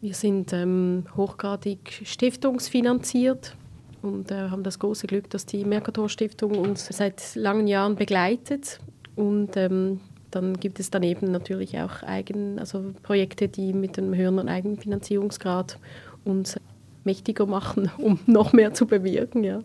Wir 0.00 0.14
sind 0.14 0.52
ähm, 0.52 1.04
hochgradig 1.16 2.02
stiftungsfinanziert 2.04 3.56
und 4.02 4.30
äh, 4.30 4.50
haben 4.50 4.62
das 4.62 4.78
große 4.78 5.06
Glück, 5.06 5.30
dass 5.30 5.46
die 5.46 5.64
Mercator 5.64 6.08
Stiftung 6.08 6.58
uns 6.58 6.86
seit 6.86 7.34
langen 7.34 7.66
Jahren 7.66 7.96
begleitet 7.96 8.78
und 9.16 9.56
ähm, 9.56 10.00
dann 10.30 10.60
gibt 10.60 10.80
es 10.80 10.90
daneben 10.90 11.30
natürlich 11.32 11.78
auch 11.80 12.02
eigen, 12.02 12.58
also 12.58 12.92
Projekte, 13.02 13.48
die 13.48 13.72
mit 13.72 13.98
einem 13.98 14.14
höheren 14.14 14.48
Eigenfinanzierungsgrad 14.48 15.78
uns 16.24 16.60
mächtiger 17.06 17.46
machen, 17.46 17.90
um 17.98 18.18
noch 18.26 18.52
mehr 18.52 18.74
zu 18.74 18.86
bewirken. 18.86 19.44
Ja. 19.44 19.60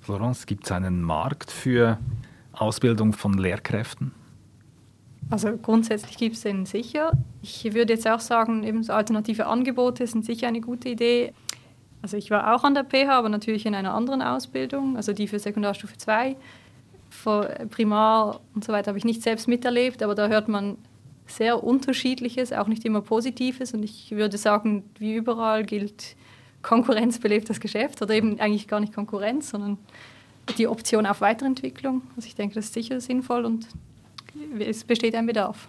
Florence, 0.00 0.46
gibt 0.46 0.64
es 0.64 0.72
einen 0.72 1.02
Markt 1.02 1.50
für 1.50 1.98
Ausbildung 2.52 3.12
von 3.12 3.34
Lehrkräften? 3.34 4.12
Also 5.28 5.56
grundsätzlich 5.56 6.16
gibt 6.16 6.36
es 6.36 6.42
den 6.42 6.66
sicher. 6.66 7.12
Ich 7.42 7.64
würde 7.72 7.92
jetzt 7.92 8.08
auch 8.08 8.20
sagen, 8.20 8.64
eben 8.64 8.82
so 8.82 8.92
alternative 8.92 9.46
Angebote 9.46 10.06
sind 10.06 10.24
sicher 10.24 10.48
eine 10.48 10.60
gute 10.60 10.88
Idee. 10.88 11.32
Also 12.02 12.16
ich 12.16 12.30
war 12.30 12.54
auch 12.54 12.64
an 12.64 12.74
der 12.74 12.84
PH, 12.84 13.10
aber 13.10 13.28
natürlich 13.28 13.66
in 13.66 13.74
einer 13.74 13.94
anderen 13.94 14.22
Ausbildung, 14.22 14.96
also 14.96 15.12
die 15.12 15.28
für 15.28 15.38
Sekundarstufe 15.38 15.96
2. 15.96 16.36
Vor 17.10 17.44
Primar 17.70 18.40
und 18.54 18.64
so 18.64 18.72
weiter 18.72 18.88
habe 18.88 18.98
ich 18.98 19.04
nicht 19.04 19.22
selbst 19.22 19.46
miterlebt, 19.46 20.02
aber 20.02 20.14
da 20.14 20.28
hört 20.28 20.48
man 20.48 20.78
sehr 21.26 21.62
Unterschiedliches, 21.62 22.52
auch 22.52 22.66
nicht 22.66 22.84
immer 22.84 23.00
Positives. 23.00 23.72
Und 23.74 23.84
ich 23.84 24.10
würde 24.12 24.38
sagen, 24.38 24.84
wie 24.98 25.14
überall 25.14 25.64
gilt 25.64 26.16
Konkurrenz 26.62 27.18
belebt 27.18 27.48
das 27.48 27.60
Geschäft 27.60 28.02
oder 28.02 28.14
eben 28.14 28.38
eigentlich 28.40 28.68
gar 28.68 28.80
nicht 28.80 28.92
Konkurrenz, 28.92 29.50
sondern 29.50 29.78
die 30.58 30.66
Option 30.66 31.06
auf 31.06 31.20
Weiterentwicklung. 31.20 32.02
Also 32.16 32.26
ich 32.26 32.34
denke, 32.34 32.54
das 32.54 32.66
ist 32.66 32.74
sicher 32.74 33.00
sinnvoll 33.00 33.44
und 33.44 33.68
es 34.58 34.84
besteht 34.84 35.14
ein 35.14 35.26
Bedarf. 35.26 35.68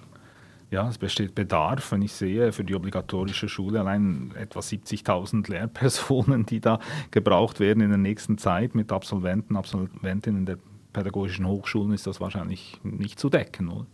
Ja, 0.70 0.88
es 0.88 0.98
besteht 0.98 1.36
Bedarf, 1.36 1.92
wenn 1.92 2.02
ich 2.02 2.14
sehe, 2.14 2.54
für 2.54 2.64
die 2.64 2.76
obligatorische 2.76 3.50
Schule 3.50 3.82
allein 3.82 4.32
etwa 4.38 4.62
70.000 4.62 5.52
Lehrpersonen, 5.52 6.46
die 6.46 6.62
da 6.62 6.80
gebraucht 7.12 7.60
werden 7.60 7.84
in 7.84 7.90
der 7.90 7.98
nächsten 7.98 8.38
Zeit 8.38 8.74
mit 8.74 8.92
Absolventen, 8.94 9.58
Absolventinnen 9.58 10.46
der 10.46 10.58
pädagogischen 10.94 11.46
Hochschulen, 11.46 11.92
ist 11.92 12.08
das 12.08 12.22
wahrscheinlich 12.22 12.80
nicht 12.84 13.20
zu 13.20 13.30
decken, 13.30 13.68
oder? 13.68 13.86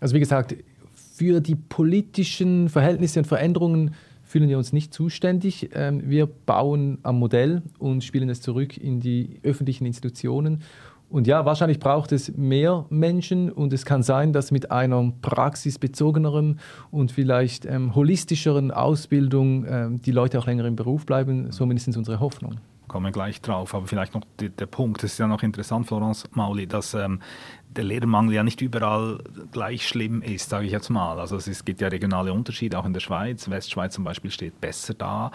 Also 0.00 0.14
wie 0.14 0.20
gesagt, 0.20 0.54
für 0.94 1.40
die 1.40 1.56
politischen 1.56 2.68
Verhältnisse 2.68 3.18
und 3.20 3.26
Veränderungen 3.26 3.94
fühlen 4.28 4.48
wir 4.48 4.58
uns 4.58 4.72
nicht 4.72 4.94
zuständig. 4.94 5.70
Ähm, 5.74 6.02
wir 6.08 6.26
bauen 6.26 6.98
am 7.02 7.18
Modell 7.18 7.62
und 7.78 8.04
spielen 8.04 8.28
es 8.28 8.40
zurück 8.40 8.76
in 8.76 9.00
die 9.00 9.40
öffentlichen 9.42 9.86
Institutionen 9.86 10.62
und 11.10 11.26
ja, 11.26 11.46
wahrscheinlich 11.46 11.78
braucht 11.78 12.12
es 12.12 12.36
mehr 12.36 12.84
Menschen 12.90 13.50
und 13.50 13.72
es 13.72 13.86
kann 13.86 14.02
sein, 14.02 14.34
dass 14.34 14.50
mit 14.50 14.70
einer 14.70 15.10
praxisbezogeneren 15.22 16.60
und 16.90 17.12
vielleicht 17.12 17.64
ähm, 17.64 17.94
holistischeren 17.94 18.70
Ausbildung 18.70 19.64
ähm, 19.66 20.02
die 20.02 20.12
Leute 20.12 20.38
auch 20.38 20.46
länger 20.46 20.66
im 20.66 20.76
Beruf 20.76 21.06
bleiben, 21.06 21.50
so 21.50 21.64
mindestens 21.64 21.96
unsere 21.96 22.20
Hoffnung. 22.20 22.56
Kommen 22.88 23.06
wir 23.06 23.12
gleich 23.12 23.40
drauf, 23.42 23.74
aber 23.74 23.86
vielleicht 23.86 24.14
noch 24.14 24.22
die, 24.40 24.48
der 24.48 24.66
Punkt, 24.66 25.02
das 25.02 25.12
ist 25.12 25.18
ja 25.18 25.26
noch 25.26 25.42
interessant, 25.42 25.86
Florence 25.86 26.24
Mauli, 26.32 26.66
dass 26.66 26.94
ähm, 26.94 27.20
der 27.68 27.84
Lehrermangel 27.84 28.34
ja 28.34 28.42
nicht 28.42 28.60
überall 28.62 29.22
gleich 29.52 29.86
schlimm 29.86 30.22
ist, 30.22 30.48
sage 30.48 30.66
ich 30.66 30.72
jetzt 30.72 30.88
mal. 30.88 31.20
Also 31.20 31.36
es 31.36 31.64
gibt 31.64 31.80
ja 31.80 31.88
regionale 31.88 32.32
Unterschiede, 32.32 32.78
auch 32.78 32.86
in 32.86 32.94
der 32.94 33.00
Schweiz. 33.00 33.48
Westschweiz 33.48 33.94
zum 33.94 34.04
Beispiel 34.04 34.30
steht 34.30 34.60
besser 34.60 34.94
da. 34.94 35.30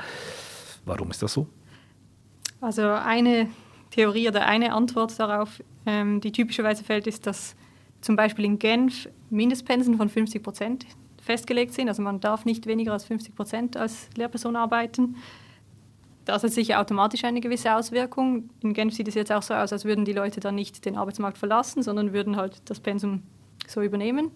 Warum 0.86 1.12
ist 1.12 1.22
das 1.22 1.34
so? 1.34 1.48
Also 2.60 2.90
eine 2.90 3.48
Theorie 3.92 4.28
oder 4.28 4.46
eine 4.46 4.74
Antwort 4.74 5.20
darauf, 5.20 5.62
ähm, 5.86 6.22
die 6.22 6.32
typischerweise 6.32 6.84
fällt, 6.84 7.08
ist, 7.08 7.28
dass 7.28 7.56
zum 8.02 8.16
Beispiel 8.16 8.46
in 8.46 8.58
Genf 8.58 9.08
Mindestpensen 9.30 9.98
von 9.98 10.10
50 10.10 10.42
Prozent 10.42 10.86
festgelegt 11.22 11.74
sind. 11.74 11.88
Also 11.88 12.02
man 12.02 12.20
darf 12.20 12.46
nicht 12.46 12.66
weniger 12.66 12.94
als 12.94 13.06
50 13.06 13.36
Prozent 13.36 13.78
als 13.78 14.10
Lehrperson 14.16 14.56
arbeiten. 14.56 15.16
Das 16.26 16.44
hat 16.44 16.52
sicher 16.52 16.80
automatisch 16.80 17.24
eine 17.24 17.42
gewisse 17.42 17.76
Auswirkung. 17.76 18.50
In 18.62 18.74
Genf 18.74 18.94
sieht 18.94 19.08
es 19.08 19.16
jetzt 19.16 19.32
auch 19.32 19.42
so 19.42 19.54
aus, 19.54 19.74
als 19.74 19.84
würden 19.86 20.06
die 20.06 20.14
Leute 20.14 20.40
dann 20.40 20.56
nicht 20.56 20.86
den 20.86 20.96
Arbeitsmarkt 20.96 21.38
verlassen, 21.38 21.84
sondern 21.84 22.14
würden 22.14 22.38
halt 22.38 22.62
das 22.66 22.80
Pensum 22.80 23.24
so 23.68 23.82
übernehmen. 23.82 24.32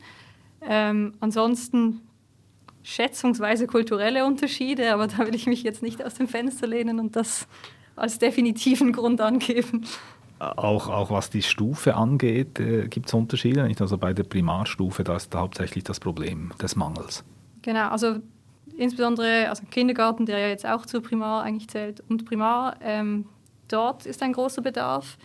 Ähm, 0.61 1.13
ansonsten 1.19 2.01
schätzungsweise 2.83 3.67
kulturelle 3.67 4.25
Unterschiede, 4.25 4.93
aber 4.93 5.07
da 5.07 5.19
will 5.19 5.35
ich 5.35 5.47
mich 5.47 5.63
jetzt 5.63 5.81
nicht 5.83 6.03
aus 6.03 6.15
dem 6.15 6.27
Fenster 6.27 6.67
lehnen 6.67 6.99
und 6.99 7.15
das 7.15 7.47
als 7.95 8.19
definitiven 8.19 8.93
Grund 8.93 9.19
angeben. 9.21 9.85
Auch, 10.39 10.87
auch 10.87 11.09
was 11.09 11.29
die 11.29 11.41
Stufe 11.41 11.95
angeht, 11.95 12.59
äh, 12.59 12.87
gibt 12.87 13.07
es 13.07 13.13
Unterschiede. 13.13 13.63
Nicht? 13.63 13.81
Also 13.81 13.97
bei 13.97 14.13
der 14.13 14.23
Primarstufe, 14.23 15.03
da 15.03 15.15
ist 15.15 15.33
hauptsächlich 15.33 15.83
das 15.83 15.99
Problem 15.99 16.51
des 16.61 16.75
Mangels. 16.75 17.23
Genau, 17.63 17.89
also 17.89 18.17
insbesondere 18.77 19.49
also 19.49 19.63
Kindergarten, 19.69 20.25
der 20.25 20.39
ja 20.39 20.47
jetzt 20.47 20.65
auch 20.65 20.85
zu 20.85 21.01
Primar 21.01 21.43
eigentlich 21.43 21.67
zählt, 21.67 22.03
und 22.09 22.25
Primar, 22.25 22.75
ähm, 22.81 23.25
dort 23.67 24.05
ist 24.05 24.21
ein 24.23 24.33
großer 24.33 24.61
Bedarf. 24.61 25.17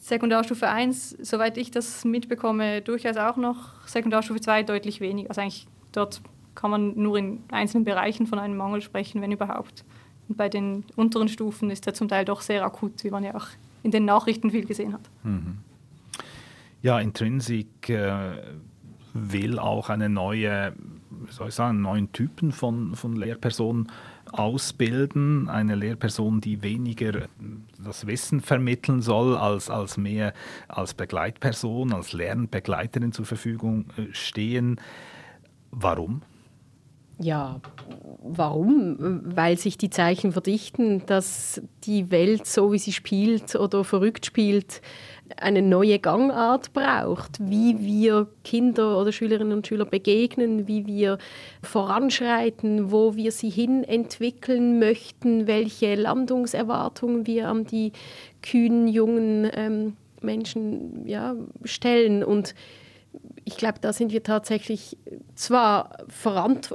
Sekundarstufe 0.00 0.68
1, 0.68 1.16
soweit 1.20 1.56
ich 1.58 1.70
das 1.70 2.04
mitbekomme, 2.04 2.82
durchaus 2.82 3.16
auch 3.16 3.36
noch. 3.36 3.86
Sekundarstufe 3.86 4.40
2 4.40 4.62
deutlich 4.62 5.00
weniger. 5.00 5.30
Also 5.30 5.40
eigentlich 5.40 5.66
dort 5.92 6.20
kann 6.54 6.70
man 6.70 6.94
nur 6.96 7.16
in 7.16 7.44
einzelnen 7.50 7.84
Bereichen 7.84 8.26
von 8.26 8.38
einem 8.38 8.56
Mangel 8.56 8.80
sprechen, 8.80 9.22
wenn 9.22 9.32
überhaupt. 9.32 9.84
Und 10.28 10.36
bei 10.36 10.48
den 10.48 10.84
unteren 10.96 11.28
Stufen 11.28 11.70
ist 11.70 11.86
er 11.86 11.94
zum 11.94 12.08
Teil 12.08 12.24
doch 12.24 12.40
sehr 12.40 12.64
akut, 12.64 13.04
wie 13.04 13.10
man 13.10 13.24
ja 13.24 13.34
auch 13.34 13.46
in 13.82 13.90
den 13.90 14.04
Nachrichten 14.04 14.50
viel 14.50 14.66
gesehen 14.66 14.92
hat. 14.92 15.08
Mhm. 15.22 15.58
Ja, 16.82 17.00
Intrinsic 17.00 17.88
äh, 17.88 18.42
will 19.14 19.58
auch 19.58 19.88
eine 19.88 20.08
neue, 20.08 20.74
soll 21.30 21.48
ich 21.48 21.54
sagen, 21.54 21.80
neuen 21.80 22.12
Typen 22.12 22.52
von, 22.52 22.94
von 22.94 23.16
Lehrpersonen 23.16 23.90
ausbilden. 24.32 25.48
Eine 25.48 25.74
Lehrperson, 25.74 26.40
die 26.40 26.62
weniger 26.62 27.28
das 27.82 28.06
Wissen 28.06 28.40
vermitteln 28.40 29.02
soll, 29.02 29.36
als, 29.36 29.70
als 29.70 29.96
mehr 29.96 30.32
als 30.68 30.94
Begleitperson, 30.94 31.92
als 31.92 32.12
Lernbegleiterin 32.12 33.12
zur 33.12 33.24
Verfügung 33.24 33.86
äh, 33.96 34.12
stehen. 34.12 34.80
Warum? 35.70 36.22
Ja, 37.20 37.60
warum? 38.22 39.22
Weil 39.24 39.58
sich 39.58 39.76
die 39.76 39.90
Zeichen 39.90 40.32
verdichten, 40.32 41.04
dass 41.06 41.60
die 41.84 42.10
Welt, 42.10 42.46
so 42.46 42.72
wie 42.72 42.78
sie 42.78 42.92
spielt 42.92 43.56
oder 43.56 43.82
verrückt 43.82 44.24
spielt, 44.24 44.80
eine 45.36 45.62
neue 45.62 45.98
Gangart 45.98 46.72
braucht, 46.72 47.38
wie 47.40 47.78
wir 47.80 48.28
Kinder 48.44 48.98
oder 48.98 49.12
Schülerinnen 49.12 49.52
und 49.52 49.66
Schüler 49.66 49.84
begegnen, 49.84 50.66
wie 50.66 50.86
wir 50.86 51.18
voranschreiten, 51.62 52.90
wo 52.90 53.14
wir 53.16 53.32
sie 53.32 53.50
hin 53.50 53.84
entwickeln 53.84 54.78
möchten, 54.78 55.46
welche 55.46 55.94
Landungserwartungen 55.94 57.26
wir 57.26 57.48
an 57.48 57.64
die 57.64 57.92
kühnen 58.42 58.88
jungen 58.88 59.50
ähm, 59.54 59.96
Menschen 60.22 61.06
ja, 61.06 61.34
stellen. 61.64 62.24
Und 62.24 62.54
ich 63.48 63.56
glaube, 63.56 63.78
da 63.80 63.94
sind 63.94 64.12
wir 64.12 64.22
tatsächlich 64.22 64.98
zwar 65.34 65.96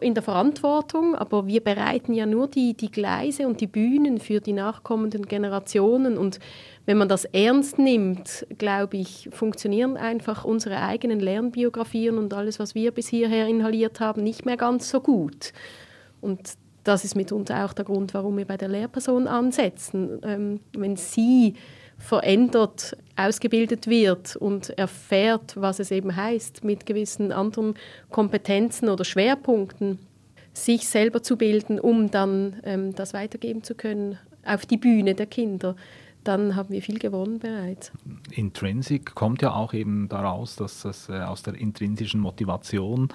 in 0.01 0.15
der 0.15 0.24
Verantwortung, 0.24 1.13
aber 1.13 1.46
wir 1.46 1.63
bereiten 1.63 2.13
ja 2.13 2.25
nur 2.25 2.48
die, 2.48 2.74
die 2.74 2.89
Gleise 2.89 3.46
und 3.46 3.62
die 3.62 3.68
Bühnen 3.68 4.20
für 4.20 4.42
die 4.42 4.53
nachkommenden 4.53 5.27
Generationen. 5.27 6.18
Und 6.18 6.39
wenn 6.88 6.98
man 6.98 7.08
das 7.08 7.25
ernst 7.25 7.77
nimmt, 7.77 8.48
glaube 8.58 8.98
ich, 8.98 9.30
funktionieren 9.32 9.98
einfach 9.98 10.46
unsere 10.46 10.82
eigenen 10.82 11.20
Lernbiografien 11.20 12.18
und 12.18 12.34
alles, 12.34 12.58
was 12.58 12.74
wir 12.74 12.89
bis 12.92 13.08
hierher 13.08 13.46
inhaliert 13.46 14.00
haben, 14.00 14.24
nicht 14.24 14.44
mehr 14.44 14.58
ganz 14.58 14.89
so 14.89 15.00
gut. 15.00 15.53
Und 16.22 16.53
das 16.84 17.06
ist 17.06 17.15
mitunter 17.15 17.65
auch 17.65 17.74
der 17.74 17.86
Grund, 17.86 18.15
warum 18.15 18.36
wir 18.36 18.46
bei 18.46 18.58
der 18.58 18.68
Lehrperson 18.68 19.27
ansetzen. 19.27 20.20
Ähm, 20.24 20.60
wenn 20.75 20.96
sie 20.96 21.53
verändert 22.03 22.98
ausgebildet 23.15 23.88
wird 23.88 24.36
und 24.36 24.77
erfährt, 24.77 25.55
was 25.55 25.79
es 25.79 25.89
eben 25.89 26.15
heißt, 26.15 26.63
mit 26.63 26.86
gewissen 26.86 27.31
anderen 27.31 27.75
Kompetenzen 28.10 28.89
oder 28.89 29.05
Schwerpunkten 29.05 30.00
sich 30.51 30.88
selber 30.88 31.24
zu 31.24 31.38
bilden, 31.38 31.79
um 31.79 32.12
dann 32.12 32.60
ähm, 32.65 32.93
das 32.93 33.13
weitergeben 33.13 33.63
zu 33.63 33.74
können 33.74 34.19
auf 34.45 34.65
die 34.65 34.77
Bühne 34.77 35.15
der 35.15 35.27
Kinder, 35.27 35.75
dann 36.25 36.55
haben 36.55 36.69
wir 36.69 36.81
viel 36.81 37.00
gewonnen 37.00 37.39
bereits. 37.39 37.91
Intrinsic 38.31 39.15
kommt 39.15 39.41
ja 39.41 39.53
auch 39.53 39.74
eben 39.74 40.10
daraus, 40.10 40.57
dass 40.57 40.83
es 40.83 41.07
äh, 41.07 41.13
aus 41.13 41.43
der 41.43 41.55
intrinsischen 41.55 42.19
Motivation 42.19 43.10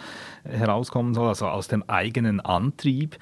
herauskommen 0.45 1.13
soll, 1.13 1.29
also 1.29 1.47
aus 1.47 1.69
dem 1.69 1.85
eigenen 1.89 2.41
Antrieb. 2.41 3.19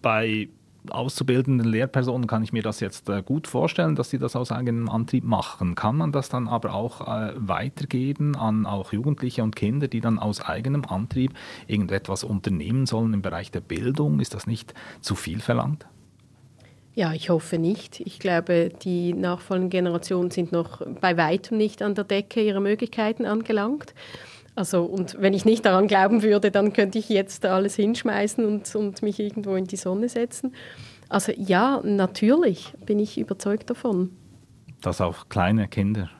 Bei 0.00 0.48
auszubildenden 0.88 1.68
Lehrpersonen 1.68 2.26
kann 2.26 2.42
ich 2.42 2.52
mir 2.52 2.62
das 2.62 2.80
jetzt 2.80 3.08
äh, 3.08 3.22
gut 3.22 3.46
vorstellen, 3.46 3.96
dass 3.96 4.10
sie 4.10 4.18
das 4.18 4.36
aus 4.36 4.50
eigenem 4.52 4.88
Antrieb 4.88 5.24
machen. 5.24 5.74
Kann 5.74 5.96
man 5.96 6.12
das 6.12 6.28
dann 6.28 6.48
aber 6.48 6.74
auch 6.74 7.06
äh, 7.06 7.32
weitergeben 7.36 8.36
an 8.36 8.66
auch 8.66 8.92
Jugendliche 8.92 9.42
und 9.42 9.56
Kinder, 9.56 9.88
die 9.88 10.00
dann 10.00 10.18
aus 10.18 10.40
eigenem 10.40 10.84
Antrieb 10.84 11.34
irgendetwas 11.66 12.24
unternehmen 12.24 12.86
sollen 12.86 13.14
im 13.14 13.22
Bereich 13.22 13.50
der 13.50 13.60
Bildung? 13.60 14.20
Ist 14.20 14.34
das 14.34 14.46
nicht 14.46 14.74
zu 15.00 15.14
viel 15.14 15.40
verlangt? 15.40 15.86
Ja, 16.94 17.12
ich 17.12 17.30
hoffe 17.30 17.58
nicht. 17.58 18.00
Ich 18.00 18.18
glaube, 18.18 18.70
die 18.82 19.14
nachfolgenden 19.14 19.70
Generationen 19.70 20.30
sind 20.30 20.50
noch 20.50 20.82
bei 21.00 21.16
weitem 21.16 21.56
nicht 21.56 21.82
an 21.82 21.94
der 21.94 22.04
Decke 22.04 22.42
ihrer 22.42 22.60
Möglichkeiten 22.60 23.26
angelangt. 23.26 23.94
Also, 24.60 24.82
und 24.84 25.16
wenn 25.18 25.32
ich 25.32 25.46
nicht 25.46 25.64
daran 25.64 25.86
glauben 25.86 26.22
würde, 26.22 26.50
dann 26.50 26.74
könnte 26.74 26.98
ich 26.98 27.08
jetzt 27.08 27.46
alles 27.46 27.76
hinschmeißen 27.76 28.44
und, 28.44 28.74
und 28.74 29.00
mich 29.00 29.18
irgendwo 29.18 29.54
in 29.54 29.64
die 29.64 29.76
Sonne 29.76 30.10
setzen. 30.10 30.54
Also 31.08 31.32
ja, 31.34 31.80
natürlich 31.82 32.74
bin 32.84 32.98
ich 32.98 33.16
überzeugt 33.16 33.70
davon. 33.70 34.10
Dass 34.82 35.00
auch 35.00 35.30
kleine 35.30 35.66
Kinder 35.66 36.10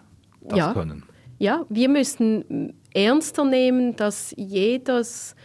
das 0.40 0.58
ja. 0.58 0.72
können. 0.72 1.02
Ja, 1.38 1.66
wir 1.68 1.90
müssen 1.90 2.72
ernster 2.94 3.44
nehmen, 3.44 3.96
dass 3.96 4.32
jedes 4.38 5.36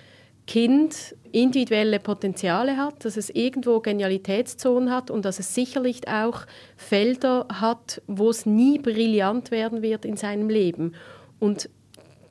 Kind 0.47 1.17
individuelle 1.33 1.99
Potenziale 1.99 2.77
hat, 2.77 3.03
dass 3.03 3.17
es 3.17 3.29
irgendwo 3.29 3.81
Genialitätszonen 3.81 4.89
hat 4.89 5.11
und 5.11 5.25
dass 5.25 5.39
es 5.39 5.53
sicherlich 5.53 6.07
auch 6.07 6.45
Felder 6.77 7.45
hat, 7.51 8.01
wo 8.07 8.29
es 8.29 8.45
nie 8.45 8.79
brillant 8.79 9.51
werden 9.51 9.81
wird 9.81 10.05
in 10.05 10.15
seinem 10.15 10.47
Leben. 10.47 10.93
Und 11.39 11.69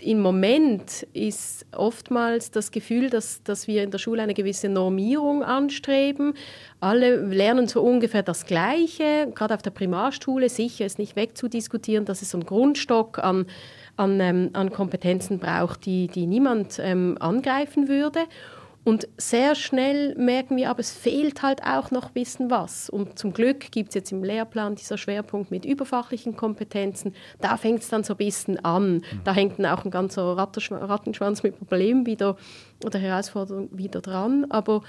im 0.04 0.20
Moment 0.20 1.06
ist 1.14 1.66
oftmals 1.72 2.50
das 2.50 2.70
Gefühl, 2.70 3.08
dass, 3.08 3.42
dass 3.42 3.66
wir 3.66 3.82
in 3.82 3.90
der 3.90 3.98
Schule 3.98 4.22
eine 4.22 4.34
gewisse 4.34 4.68
Normierung 4.68 5.42
anstreben. 5.42 6.34
Alle 6.80 7.16
lernen 7.16 7.66
so 7.68 7.82
ungefähr 7.82 8.22
das 8.22 8.44
Gleiche. 8.44 9.32
Gerade 9.34 9.54
auf 9.54 9.62
der 9.62 9.70
Primarschule 9.70 10.48
sicher 10.48 10.84
ist 10.84 10.98
nicht 10.98 11.16
wegzudiskutieren, 11.16 12.04
dass 12.04 12.22
es 12.22 12.30
so 12.30 12.38
einen 12.38 12.46
Grundstock 12.46 13.18
an, 13.18 13.46
an, 13.96 14.20
ähm, 14.20 14.50
an 14.52 14.70
Kompetenzen 14.70 15.38
braucht, 15.38 15.86
die, 15.86 16.08
die 16.08 16.26
niemand 16.26 16.78
ähm, 16.78 17.16
angreifen 17.18 17.88
würde. 17.88 18.20
Und 18.84 19.08
sehr 19.16 19.54
schnell 19.54 20.14
merken 20.16 20.58
wir, 20.58 20.68
aber 20.68 20.80
es 20.80 20.92
fehlt 20.92 21.42
halt 21.42 21.62
auch 21.64 21.90
noch 21.90 22.08
ein 22.08 22.12
bisschen 22.12 22.50
was. 22.50 22.90
Und 22.90 23.18
zum 23.18 23.32
Glück 23.32 23.72
gibt 23.72 23.88
es 23.88 23.94
jetzt 23.94 24.12
im 24.12 24.22
Lehrplan 24.22 24.74
dieser 24.74 24.98
Schwerpunkt 24.98 25.50
mit 25.50 25.64
überfachlichen 25.64 26.36
Kompetenzen. 26.36 27.14
Da 27.40 27.56
fängt 27.56 27.80
es 27.80 27.88
dann 27.88 28.04
so 28.04 28.12
ein 28.12 28.18
bisschen 28.18 28.62
an. 28.62 29.02
Da 29.24 29.32
hängt 29.32 29.58
dann 29.58 29.66
auch 29.66 29.84
ein 29.86 29.90
ganzer 29.90 30.36
Rattenschwanz 30.36 31.42
mit 31.42 31.58
Problemen 31.58 32.04
wieder 32.04 32.36
oder 32.84 32.98
Herausforderungen 32.98 33.70
wieder 33.72 34.02
dran. 34.02 34.46
Aber 34.50 34.82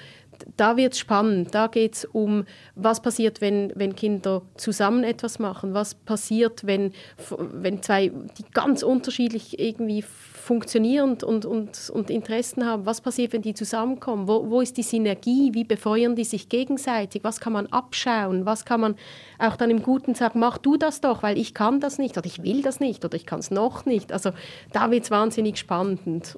da 0.57 0.77
wird 0.77 0.93
es 0.93 0.99
spannend. 0.99 1.53
Da 1.53 1.67
geht 1.67 1.95
es 1.95 2.05
um, 2.05 2.45
was 2.75 3.01
passiert, 3.01 3.41
wenn, 3.41 3.71
wenn 3.75 3.95
Kinder 3.95 4.41
zusammen 4.55 5.03
etwas 5.03 5.39
machen. 5.39 5.73
Was 5.73 5.95
passiert, 5.95 6.65
wenn, 6.65 6.93
wenn 7.39 7.81
zwei, 7.81 8.11
die 8.37 8.45
ganz 8.53 8.83
unterschiedlich 8.83 9.59
irgendwie 9.59 10.03
funktionieren 10.45 11.17
und, 11.23 11.43
und, 11.43 11.89
und 11.89 12.09
Interessen 12.11 12.65
haben. 12.65 12.85
Was 12.85 13.01
passiert, 13.01 13.33
wenn 13.33 13.41
die 13.41 13.55
zusammenkommen? 13.55 14.27
Wo, 14.27 14.47
wo 14.49 14.61
ist 14.61 14.77
die 14.77 14.83
Synergie? 14.83 15.53
Wie 15.53 15.63
befeuern 15.63 16.15
die 16.15 16.23
sich 16.23 16.49
gegenseitig? 16.49 17.23
Was 17.23 17.39
kann 17.39 17.53
man 17.53 17.65
abschauen? 17.67 18.45
Was 18.45 18.63
kann 18.63 18.79
man 18.79 18.95
auch 19.39 19.55
dann 19.55 19.71
im 19.71 19.81
Guten 19.81 20.13
sagen, 20.13 20.39
mach 20.39 20.59
du 20.59 20.77
das 20.77 21.01
doch, 21.01 21.23
weil 21.23 21.37
ich 21.39 21.55
kann 21.55 21.79
das 21.79 21.97
nicht 21.97 22.15
oder 22.17 22.27
ich 22.27 22.43
will 22.43 22.61
das 22.61 22.79
nicht 22.79 23.03
oder 23.03 23.15
ich 23.15 23.25
kann 23.25 23.39
es 23.39 23.49
noch 23.49 23.85
nicht. 23.85 24.13
Also 24.13 24.31
da 24.71 24.91
wird 24.91 25.05
es 25.05 25.11
wahnsinnig 25.11 25.57
spannend. 25.57 26.37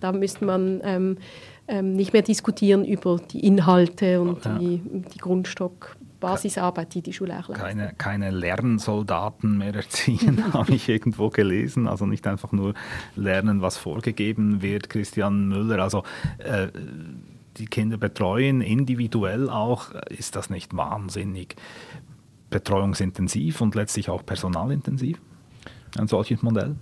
Da 0.00 0.12
müsste 0.12 0.44
man 0.46 0.80
ähm, 0.82 1.18
ähm, 1.68 1.94
nicht 1.94 2.12
mehr 2.12 2.22
diskutieren 2.22 2.84
über 2.84 3.18
die 3.18 3.46
Inhalte 3.46 4.20
und 4.20 4.44
ja. 4.44 4.58
die, 4.58 4.80
die 5.14 5.18
Grundstock. 5.18 5.96
Basisarbeit, 6.20 6.94
die 6.94 7.02
die 7.02 7.12
Schule 7.12 7.34
auch 7.34 7.48
leistet. 7.48 7.56
Keine, 7.56 7.92
keine 7.98 8.30
Lernsoldaten 8.30 9.58
mehr 9.58 9.74
erziehen, 9.74 10.42
habe 10.54 10.72
ich 10.72 10.88
irgendwo 10.88 11.28
gelesen. 11.28 11.86
Also 11.86 12.06
nicht 12.06 12.26
einfach 12.26 12.50
nur 12.52 12.72
lernen, 13.14 13.60
was 13.60 13.76
vorgegeben 13.76 14.62
wird. 14.62 14.88
Christian 14.88 15.48
Müller, 15.48 15.82
also 15.82 16.02
äh, 16.38 16.68
die 17.58 17.66
Kinder 17.66 17.98
betreuen, 17.98 18.62
individuell 18.62 19.50
auch, 19.50 19.90
ist 20.08 20.34
das 20.34 20.48
nicht 20.48 20.74
wahnsinnig 20.74 21.56
betreuungsintensiv 22.48 23.60
und 23.60 23.74
letztlich 23.74 24.08
auch 24.08 24.24
personalintensiv? 24.24 25.20
Ein 25.98 26.08
solches 26.08 26.42
Modell? 26.42 26.76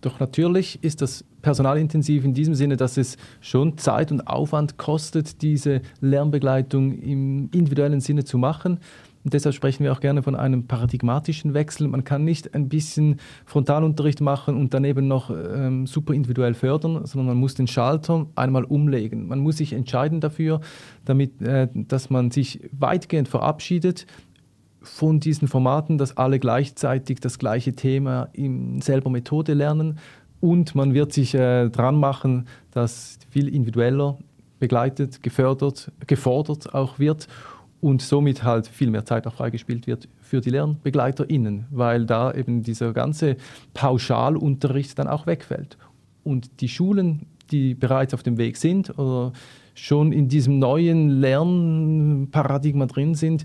Doch 0.00 0.20
natürlich 0.20 0.82
ist 0.82 1.02
das 1.02 1.24
personalintensiv 1.42 2.24
in 2.24 2.34
diesem 2.34 2.54
Sinne, 2.54 2.76
dass 2.76 2.96
es 2.96 3.16
schon 3.40 3.76
Zeit 3.78 4.10
und 4.12 4.26
Aufwand 4.26 4.78
kostet, 4.78 5.42
diese 5.42 5.82
Lernbegleitung 6.00 6.98
im 6.98 7.50
individuellen 7.52 8.00
Sinne 8.00 8.24
zu 8.24 8.38
machen. 8.38 8.78
Und 9.22 9.34
deshalb 9.34 9.54
sprechen 9.54 9.84
wir 9.84 9.92
auch 9.92 10.00
gerne 10.00 10.22
von 10.22 10.34
einem 10.34 10.66
paradigmatischen 10.66 11.52
Wechsel. 11.52 11.88
Man 11.88 12.04
kann 12.04 12.24
nicht 12.24 12.54
ein 12.54 12.70
bisschen 12.70 13.20
Frontalunterricht 13.44 14.22
machen 14.22 14.56
und 14.56 14.72
daneben 14.72 15.08
noch 15.08 15.30
ähm, 15.30 15.86
super 15.86 16.14
individuell 16.14 16.54
fördern, 16.54 17.04
sondern 17.04 17.26
man 17.26 17.36
muss 17.36 17.54
den 17.54 17.66
Schalter 17.66 18.26
einmal 18.34 18.64
umlegen. 18.64 19.28
Man 19.28 19.40
muss 19.40 19.58
sich 19.58 19.74
entscheiden 19.74 20.20
dafür, 20.20 20.62
damit, 21.04 21.42
äh, 21.42 21.68
dass 21.74 22.08
man 22.08 22.30
sich 22.30 22.60
weitgehend 22.72 23.28
verabschiedet 23.28 24.06
von 24.82 25.20
diesen 25.20 25.48
Formaten, 25.48 25.98
dass 25.98 26.16
alle 26.16 26.38
gleichzeitig 26.38 27.20
das 27.20 27.38
gleiche 27.38 27.74
Thema 27.74 28.28
in 28.32 28.80
selber 28.80 29.10
Methode 29.10 29.54
lernen 29.54 29.98
und 30.40 30.74
man 30.74 30.94
wird 30.94 31.12
sich 31.12 31.34
äh, 31.34 31.68
dran 31.68 31.96
machen, 31.96 32.46
dass 32.70 33.18
viel 33.30 33.48
individueller 33.48 34.18
begleitet, 34.58 35.22
gefördert, 35.22 35.92
gefordert 36.06 36.74
auch 36.74 36.98
wird 36.98 37.28
und 37.80 38.02
somit 38.02 38.42
halt 38.42 38.66
viel 38.66 38.90
mehr 38.90 39.04
Zeit 39.04 39.26
auch 39.26 39.34
freigespielt 39.34 39.86
wird 39.86 40.08
für 40.20 40.40
die 40.40 40.50
LernbegleiterInnen, 40.50 41.66
weil 41.70 42.06
da 42.06 42.32
eben 42.32 42.62
dieser 42.62 42.92
ganze 42.92 43.36
Pauschalunterricht 43.74 44.98
dann 44.98 45.08
auch 45.08 45.26
wegfällt. 45.26 45.78
Und 46.24 46.60
die 46.60 46.68
Schulen, 46.68 47.26
die 47.50 47.74
bereits 47.74 48.14
auf 48.14 48.22
dem 48.22 48.38
Weg 48.38 48.56
sind 48.56 48.98
oder 48.98 49.32
schon 49.74 50.12
in 50.12 50.28
diesem 50.28 50.58
neuen 50.58 51.08
Lernparadigma 51.08 52.86
drin 52.86 53.14
sind, 53.14 53.44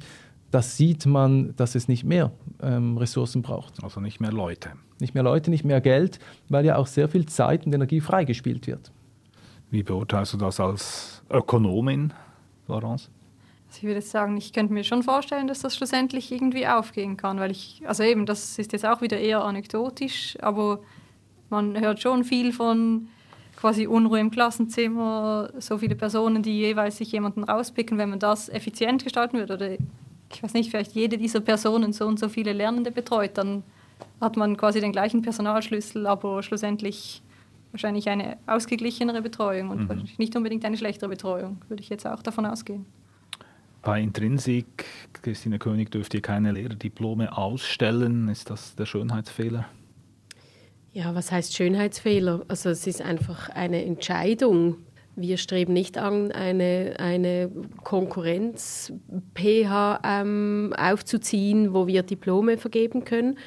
das 0.55 0.77
sieht 0.77 1.05
man, 1.05 1.53
dass 1.57 1.75
es 1.75 1.89
nicht 1.89 2.05
mehr 2.05 2.31
ähm, 2.63 2.97
Ressourcen 2.97 3.41
braucht. 3.41 3.83
Also 3.83 3.99
nicht 3.99 4.21
mehr 4.21 4.31
Leute. 4.31 4.71
Nicht 5.01 5.13
mehr 5.13 5.21
Leute, 5.23 5.51
nicht 5.51 5.65
mehr 5.65 5.81
Geld, 5.81 6.17
weil 6.47 6.63
ja 6.63 6.77
auch 6.77 6.87
sehr 6.87 7.09
viel 7.09 7.25
Zeit 7.25 7.65
und 7.65 7.75
Energie 7.75 7.99
freigespielt 7.99 8.65
wird. 8.65 8.93
Wie 9.69 9.83
beurteilst 9.83 10.31
du 10.31 10.37
das 10.37 10.61
als 10.61 11.23
Ökonomin, 11.29 12.13
Laurence? 12.69 13.09
Also 13.67 13.79
ich 13.79 13.83
würde 13.83 14.01
sagen, 14.01 14.37
ich 14.37 14.53
könnte 14.53 14.71
mir 14.71 14.85
schon 14.85 15.03
vorstellen, 15.03 15.49
dass 15.49 15.59
das 15.59 15.75
schlussendlich 15.75 16.31
irgendwie 16.31 16.65
aufgehen 16.65 17.17
kann, 17.17 17.37
weil 17.37 17.51
ich, 17.51 17.83
also 17.85 18.03
eben, 18.03 18.25
das 18.25 18.57
ist 18.57 18.71
jetzt 18.71 18.85
auch 18.85 19.01
wieder 19.01 19.17
eher 19.17 19.43
anekdotisch, 19.43 20.37
aber 20.41 20.79
man 21.49 21.77
hört 21.77 21.99
schon 21.99 22.23
viel 22.23 22.53
von 22.53 23.09
quasi 23.57 23.87
Unruhe 23.87 24.21
im 24.21 24.31
Klassenzimmer, 24.31 25.49
so 25.59 25.79
viele 25.79 25.95
Personen, 25.95 26.43
die 26.43 26.57
jeweils 26.59 26.95
sich 26.95 27.11
jemanden 27.11 27.43
rauspicken, 27.43 27.97
wenn 27.97 28.09
man 28.09 28.19
das 28.19 28.47
effizient 28.47 29.03
gestalten 29.03 29.37
würde 29.37 29.53
oder 29.53 29.77
ich 30.35 30.43
weiß 30.43 30.53
nicht, 30.53 30.69
vielleicht 30.69 30.91
jede 30.91 31.17
dieser 31.17 31.39
Personen 31.39 31.93
so 31.93 32.05
und 32.05 32.19
so 32.19 32.29
viele 32.29 32.53
Lernende 32.53 32.91
betreut, 32.91 33.31
dann 33.37 33.63
hat 34.19 34.35
man 34.35 34.57
quasi 34.57 34.81
den 34.81 34.91
gleichen 34.91 35.21
Personalschlüssel, 35.21 36.05
aber 36.07 36.43
schlussendlich 36.43 37.21
wahrscheinlich 37.71 38.09
eine 38.09 38.37
ausgeglichenere 38.47 39.21
Betreuung 39.21 39.69
und 39.69 39.89
mhm. 39.89 40.07
nicht 40.17 40.35
unbedingt 40.35 40.63
eine 40.65 40.77
schlechtere 40.77 41.09
Betreuung, 41.09 41.61
würde 41.67 41.81
ich 41.81 41.89
jetzt 41.89 42.05
auch 42.05 42.21
davon 42.21 42.45
ausgehen. 42.45 42.85
Bei 43.81 44.01
Intrinsik, 44.01 44.85
Christine 45.13 45.59
König, 45.59 45.91
dürft 45.91 46.13
ihr 46.13 46.21
keine 46.21 46.51
Lehrerdiplome 46.51 47.37
ausstellen. 47.37 48.29
Ist 48.29 48.49
das 48.49 48.75
der 48.75 48.85
Schönheitsfehler? 48.85 49.65
Ja, 50.91 51.13
was 51.13 51.31
heißt 51.31 51.53
Schönheitsfehler? 51.53 52.43
Also 52.47 52.69
es 52.69 52.87
ist 52.87 53.01
einfach 53.01 53.49
eine 53.49 53.85
Entscheidung, 53.85 54.77
wir 55.15 55.37
streben 55.37 55.73
nicht 55.73 55.97
an, 55.97 56.31
eine, 56.31 56.95
eine 56.99 57.49
Konkurrenz-PH 57.83 60.01
ähm, 60.03 60.75
aufzuziehen, 60.77 61.73
wo 61.73 61.87
wir 61.87 62.03
Diplome 62.03 62.57
vergeben 62.57 63.05
können, 63.05 63.37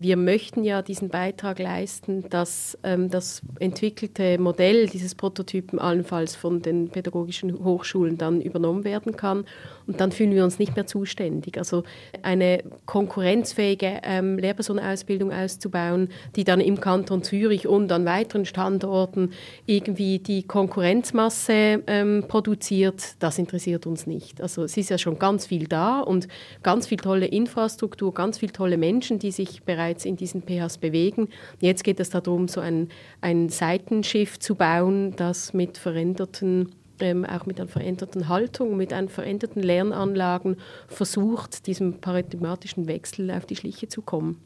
wir 0.00 0.16
möchten 0.16 0.64
ja 0.64 0.80
diesen 0.80 1.10
Beitrag 1.10 1.58
leisten, 1.58 2.24
dass 2.30 2.78
ähm, 2.82 3.10
das 3.10 3.42
entwickelte 3.58 4.38
Modell 4.38 4.86
dieses 4.86 5.14
Prototypen 5.14 5.78
allenfalls 5.78 6.34
von 6.34 6.62
den 6.62 6.88
pädagogischen 6.88 7.62
Hochschulen 7.62 8.16
dann 8.16 8.40
übernommen 8.40 8.84
werden 8.84 9.14
kann. 9.14 9.44
Und 9.86 10.00
dann 10.00 10.10
fühlen 10.10 10.34
wir 10.34 10.42
uns 10.44 10.58
nicht 10.58 10.74
mehr 10.74 10.86
zuständig. 10.86 11.58
Also 11.58 11.82
eine 12.22 12.64
konkurrenzfähige 12.86 14.00
ähm, 14.02 14.38
Lehrpersonenausbildung 14.38 15.32
auszubauen, 15.32 16.08
die 16.34 16.44
dann 16.44 16.60
im 16.60 16.80
Kanton 16.80 17.22
Zürich 17.22 17.66
und 17.66 17.92
an 17.92 18.06
weiteren 18.06 18.46
Standorten 18.46 19.32
irgendwie 19.66 20.18
die 20.18 20.44
Konkurrenzmasse 20.44 21.82
ähm, 21.86 22.24
produziert, 22.26 23.16
das 23.18 23.36
interessiert 23.36 23.86
uns 23.86 24.06
nicht. 24.06 24.40
Also 24.40 24.64
es 24.64 24.78
ist 24.78 24.88
ja 24.88 24.96
schon 24.96 25.18
ganz 25.18 25.44
viel 25.44 25.66
da 25.66 26.00
und 26.00 26.26
ganz 26.62 26.86
viel 26.86 26.98
tolle 26.98 27.26
Infrastruktur, 27.26 28.14
ganz 28.14 28.38
viele 28.38 28.52
tolle 28.52 28.78
Menschen, 28.78 29.18
die 29.18 29.30
sich 29.30 29.62
bereits 29.64 29.89
bereits 29.90 30.04
in 30.04 30.16
diesen 30.16 30.42
PHs 30.42 30.78
bewegen. 30.78 31.28
Jetzt 31.60 31.84
geht 31.84 32.00
es 32.00 32.10
darum, 32.10 32.48
so 32.48 32.60
ein, 32.60 32.88
ein 33.20 33.48
Seitenschiff 33.48 34.38
zu 34.38 34.54
bauen, 34.54 35.14
das 35.16 35.52
mit 35.52 35.78
veränderten 35.78 36.70
ähm, 37.02 37.24
auch 37.24 37.46
mit 37.46 37.58
einer 37.58 37.68
veränderten 37.68 38.28
Haltung, 38.28 38.76
mit 38.76 38.92
einer 38.92 39.08
veränderten 39.08 39.62
Lernanlagen 39.62 40.56
versucht, 40.86 41.66
diesem 41.66 41.94
paradigmatischen 41.94 42.88
Wechsel 42.88 43.30
auf 43.30 43.46
die 43.46 43.56
Schliche 43.56 43.88
zu 43.88 44.02
kommen. 44.02 44.38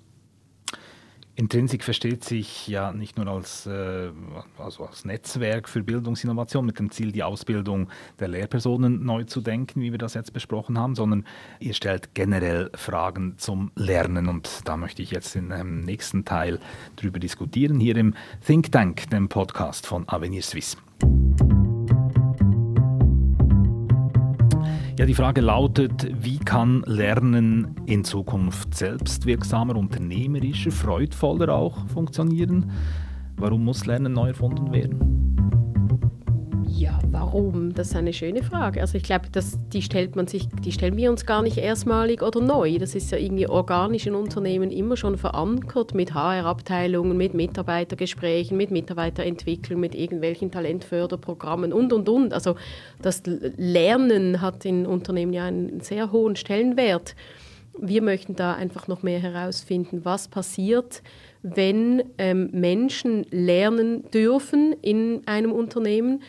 Intrinsik 1.37 1.83
versteht 1.83 2.23
sich 2.23 2.68
ja 2.68 2.92
nicht 2.92 3.18
nur 3.18 3.27
als, 3.27 3.66
äh, 3.66 4.11
also 4.57 4.85
als 4.85 5.05
Netzwerk 5.05 5.68
für 5.68 5.83
Bildungsinnovation 5.83 6.64
mit 6.64 6.79
dem 6.79 6.90
Ziel, 6.90 7.11
die 7.11 7.25
Ausbildung 7.25 7.88
der 8.20 8.29
Lehrpersonen 8.29 9.05
neu 9.05 9.25
zu 9.25 9.40
denken, 9.40 9.81
wie 9.81 9.90
wir 9.90 9.99
das 9.99 10.14
jetzt 10.14 10.33
besprochen 10.33 10.79
haben, 10.79 10.94
sondern 10.94 11.25
ihr 11.59 11.75
stellt 11.75 12.14
generell 12.14 12.70
Fragen 12.75 13.35
zum 13.37 13.73
Lernen 13.75 14.29
und 14.29 14.61
da 14.64 14.77
möchte 14.77 15.03
ich 15.03 15.11
jetzt 15.11 15.35
in 15.35 15.51
einem 15.51 15.81
nächsten 15.81 16.25
Teil 16.25 16.61
drüber 16.94 17.18
diskutieren, 17.18 17.81
hier 17.81 17.97
im 17.97 18.14
Think 18.47 18.70
Tank, 18.70 19.11
dem 19.11 19.29
Podcast 19.29 19.87
von 19.87 20.09
Avenir 20.09 20.42
Suisse. 20.42 20.77
Ja, 24.96 25.07
die 25.07 25.14
Frage 25.14 25.40
lautet, 25.40 26.07
wie 26.22 26.38
kann 26.38 26.85
Lernen 26.87 27.74
in 27.87 28.04
Zukunft 28.04 28.76
selbstwirksamer, 28.76 29.74
unternehmerischer, 29.74 30.70
freudvoller 30.70 31.52
auch 31.52 31.88
funktionieren? 31.88 32.70
Warum 33.37 33.64
muss 33.64 33.87
Lernen 33.87 34.12
neu 34.12 34.28
erfunden 34.28 34.72
werden? 34.72 35.34
Ja, 36.76 36.98
warum? 37.12 37.72
Das 37.72 37.90
ist 37.90 37.96
eine 37.96 38.12
schöne 38.12 38.42
Frage. 38.42 38.80
Also 38.80 38.96
ich 38.96 39.04
glaube, 39.04 39.26
die 39.72 39.80
stellt 39.80 40.16
man 40.16 40.26
sich, 40.26 40.48
die 40.64 40.72
stellen 40.72 40.96
wir 40.96 41.08
uns 41.08 41.24
gar 41.24 41.40
nicht 41.40 41.56
erstmalig 41.56 42.20
oder 42.20 42.40
neu. 42.40 42.78
Das 42.78 42.96
ist 42.96 43.12
ja 43.12 43.18
irgendwie 43.18 43.46
organisch 43.46 44.08
in 44.08 44.16
Unternehmen 44.16 44.72
immer 44.72 44.96
schon 44.96 45.16
verankert 45.16 45.94
mit 45.94 46.14
HR-Abteilungen, 46.14 47.16
mit 47.16 47.32
Mitarbeitergesprächen, 47.32 48.56
mit 48.56 48.72
Mitarbeiterentwicklung, 48.72 49.78
mit 49.78 49.94
irgendwelchen 49.94 50.50
Talentförderprogrammen 50.50 51.72
und 51.72 51.92
und 51.92 52.08
und. 52.08 52.34
Also 52.34 52.56
das 53.00 53.22
Lernen 53.24 54.40
hat 54.40 54.64
in 54.64 54.84
Unternehmen 54.84 55.32
ja 55.32 55.44
einen 55.44 55.78
sehr 55.80 56.10
hohen 56.10 56.34
Stellenwert. 56.34 57.14
Wir 57.78 58.02
möchten 58.02 58.34
da 58.34 58.54
einfach 58.54 58.88
noch 58.88 59.04
mehr 59.04 59.20
herausfinden, 59.20 60.04
was 60.04 60.26
passiert, 60.26 61.02
wenn 61.42 62.02
ähm, 62.18 62.48
Menschen 62.52 63.26
lernen 63.30 64.10
dürfen 64.10 64.74
in 64.80 65.22
einem 65.26 65.52
Unternehmen 65.52 66.22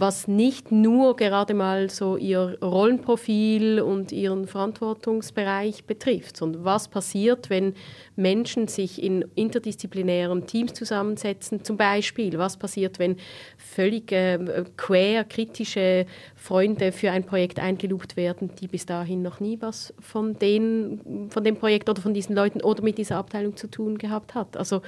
was 0.00 0.28
nicht 0.28 0.70
nur 0.70 1.16
gerade 1.16 1.54
mal 1.54 1.90
so 1.90 2.16
ihr 2.16 2.58
Rollenprofil 2.62 3.80
und 3.80 4.12
ihren 4.12 4.46
Verantwortungsbereich 4.46 5.84
betrifft, 5.84 6.36
sondern 6.36 6.64
was 6.64 6.88
passiert, 6.88 7.50
wenn 7.50 7.74
Menschen 8.16 8.68
sich 8.68 9.02
in 9.02 9.24
interdisziplinären 9.34 10.46
Teams 10.46 10.74
zusammensetzen, 10.74 11.64
zum 11.64 11.76
Beispiel, 11.76 12.38
was 12.38 12.56
passiert, 12.56 12.98
wenn 12.98 13.16
völlig 13.56 14.12
äh, 14.12 14.64
quer 14.76 15.24
kritische 15.24 16.06
Freunde 16.34 16.92
für 16.92 17.10
ein 17.10 17.24
Projekt 17.24 17.58
eingelubt 17.58 18.16
werden, 18.16 18.50
die 18.60 18.68
bis 18.68 18.86
dahin 18.86 19.22
noch 19.22 19.40
nie 19.40 19.58
was 19.60 19.94
von, 20.00 20.38
den, 20.38 21.28
von 21.30 21.44
dem 21.44 21.56
Projekt 21.56 21.88
oder 21.88 22.00
von 22.00 22.14
diesen 22.14 22.34
Leuten 22.34 22.60
oder 22.60 22.82
mit 22.82 22.98
dieser 22.98 23.16
Abteilung 23.16 23.56
zu 23.56 23.68
tun 23.68 23.98
gehabt 23.98 24.34
hat. 24.34 24.56
Also 24.56 24.82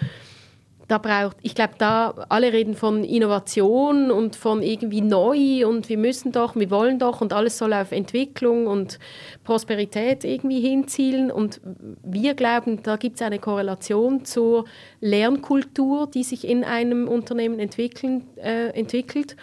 da 0.90 0.98
braucht, 0.98 1.36
ich 1.42 1.54
glaube, 1.54 1.74
da 1.78 2.26
alle 2.28 2.52
reden 2.52 2.74
von 2.74 3.04
Innovation 3.04 4.10
und 4.10 4.34
von 4.34 4.60
irgendwie 4.60 5.02
neu 5.02 5.64
und 5.64 5.88
wir 5.88 5.96
müssen 5.96 6.32
doch, 6.32 6.56
wir 6.56 6.68
wollen 6.72 6.98
doch 6.98 7.20
und 7.20 7.32
alles 7.32 7.58
soll 7.58 7.72
auf 7.74 7.92
Entwicklung 7.92 8.66
und 8.66 8.98
Prosperität 9.44 10.24
irgendwie 10.24 10.60
hinzielen. 10.60 11.30
Und 11.30 11.60
wir 12.02 12.34
glauben, 12.34 12.82
da 12.82 12.96
gibt 12.96 13.16
es 13.16 13.22
eine 13.22 13.38
Korrelation 13.38 14.24
zur 14.24 14.64
Lernkultur, 15.00 16.08
die 16.08 16.24
sich 16.24 16.44
in 16.44 16.64
einem 16.64 17.06
Unternehmen 17.06 17.60
entwickeln, 17.60 18.26
äh, 18.36 18.70
entwickelt 18.70 19.36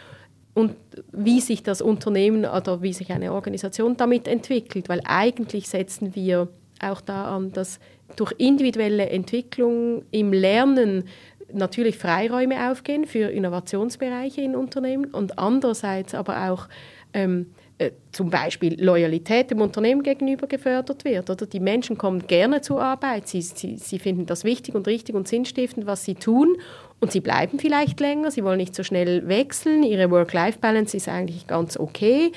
und 0.53 0.75
wie 1.13 1.39
sich 1.39 1.63
das 1.63 1.81
Unternehmen 1.81 2.43
oder 2.43 2.81
wie 2.81 2.91
sich 2.91 3.10
eine 3.12 3.31
Organisation 3.31 3.95
damit 3.95 4.27
entwickelt, 4.27 4.89
weil 4.89 4.99
eigentlich 5.05 5.69
setzen 5.69 6.13
wir 6.13 6.49
auch 6.81 6.99
da 6.99 7.36
an, 7.36 7.53
dass 7.53 7.79
durch 8.15 8.33
individuelle 8.38 9.10
Entwicklung 9.10 10.03
im 10.12 10.31
Lernen 10.31 11.05
natürlich 11.53 11.97
Freiräume 11.97 12.71
aufgehen 12.71 13.05
für 13.05 13.29
Innovationsbereiche 13.29 14.41
in 14.41 14.55
Unternehmen 14.55 15.05
und 15.05 15.39
andererseits 15.39 16.13
aber 16.13 16.49
auch 16.49 16.67
ähm, 17.13 17.47
äh, 17.79 17.91
zum 18.12 18.31
Beispiel 18.31 18.83
Loyalität 18.83 19.51
dem 19.51 19.62
Unternehmen 19.62 20.01
gegenüber 20.01 20.47
gefördert 20.47 21.05
wird. 21.05 21.29
Oder? 21.29 21.45
Die 21.45 21.60
Menschen 21.60 21.97
kommen 21.97 22.25
gerne 22.25 22.62
zur 22.62 22.81
Arbeit, 22.81 23.27
sie, 23.27 23.41
sie, 23.41 23.77
sie 23.77 23.99
finden 23.99 24.25
das 24.25 24.43
wichtig 24.43 24.73
und 24.73 24.88
richtig 24.88 25.13
und 25.13 25.27
sinnstiftend, 25.27 25.86
was 25.86 26.03
sie 26.03 26.15
tun 26.15 26.57
und 26.99 27.12
sie 27.12 27.19
bleiben 27.19 27.60
vielleicht 27.60 27.99
länger, 27.99 28.31
sie 28.31 28.43
wollen 28.43 28.57
nicht 28.57 28.73
so 28.73 28.83
schnell 28.83 29.27
wechseln, 29.27 29.83
ihre 29.83 30.10
Work-Life-Balance 30.10 30.97
ist 30.97 31.07
eigentlich 31.07 31.45
ganz 31.45 31.77
okay. 31.77 32.31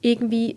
Irgendwie 0.00 0.56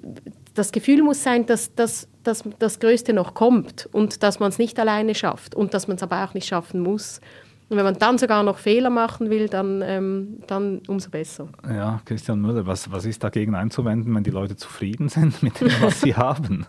das 0.53 0.71
Gefühl 0.71 1.03
muss 1.03 1.21
sein, 1.21 1.45
dass, 1.45 1.75
dass, 1.75 2.07
dass 2.23 2.43
das 2.59 2.79
Größte 2.79 3.11
noch 3.11 3.33
kommt 3.33 3.89
und 3.91 4.23
dass 4.23 4.39
man 4.39 4.49
es 4.49 4.57
nicht 4.57 4.79
alleine 4.79 5.15
schafft 5.15 5.53
und 5.53 5.73
dass 5.73 5.87
man 5.89 5.97
es 5.97 6.03
aber 6.03 6.23
auch 6.23 6.33
nicht 6.33 6.47
schaffen 6.47 6.79
muss. 6.79 7.19
Und 7.69 7.77
wenn 7.77 7.85
man 7.85 7.99
dann 7.99 8.17
sogar 8.17 8.41
noch 8.41 8.57
Fehler 8.57 8.89
machen 8.89 9.29
will, 9.29 9.47
dann, 9.47 9.83
ähm, 9.85 10.39
dann 10.47 10.81
umso 10.87 11.11
besser. 11.11 11.47
Ja, 11.67 12.01
Christian 12.03 12.41
Müller, 12.41 12.65
was, 12.65 12.91
was 12.91 13.05
ist 13.05 13.23
dagegen 13.23 13.53
einzuwenden, 13.53 14.13
wenn 14.15 14.23
die 14.23 14.31
Leute 14.31 14.55
zufrieden 14.55 15.07
sind 15.09 15.43
mit 15.43 15.61
dem, 15.61 15.71
was 15.79 16.01
sie 16.01 16.15
haben? 16.15 16.65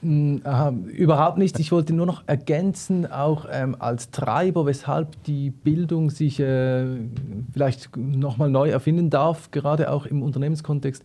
Mm, 0.00 0.36
aha, 0.44 0.72
überhaupt 0.86 1.38
nicht. 1.38 1.58
Ich 1.58 1.72
wollte 1.72 1.92
nur 1.92 2.06
noch 2.06 2.22
ergänzen, 2.26 3.10
auch 3.10 3.46
ähm, 3.50 3.76
als 3.78 4.10
Treiber, 4.10 4.64
weshalb 4.64 5.22
die 5.24 5.50
Bildung 5.50 6.10
sich 6.10 6.40
äh, 6.40 6.86
vielleicht 7.52 7.96
nochmal 7.96 8.48
neu 8.48 8.70
erfinden 8.70 9.10
darf, 9.10 9.50
gerade 9.50 9.90
auch 9.90 10.06
im 10.06 10.22
Unternehmenskontext 10.22 11.02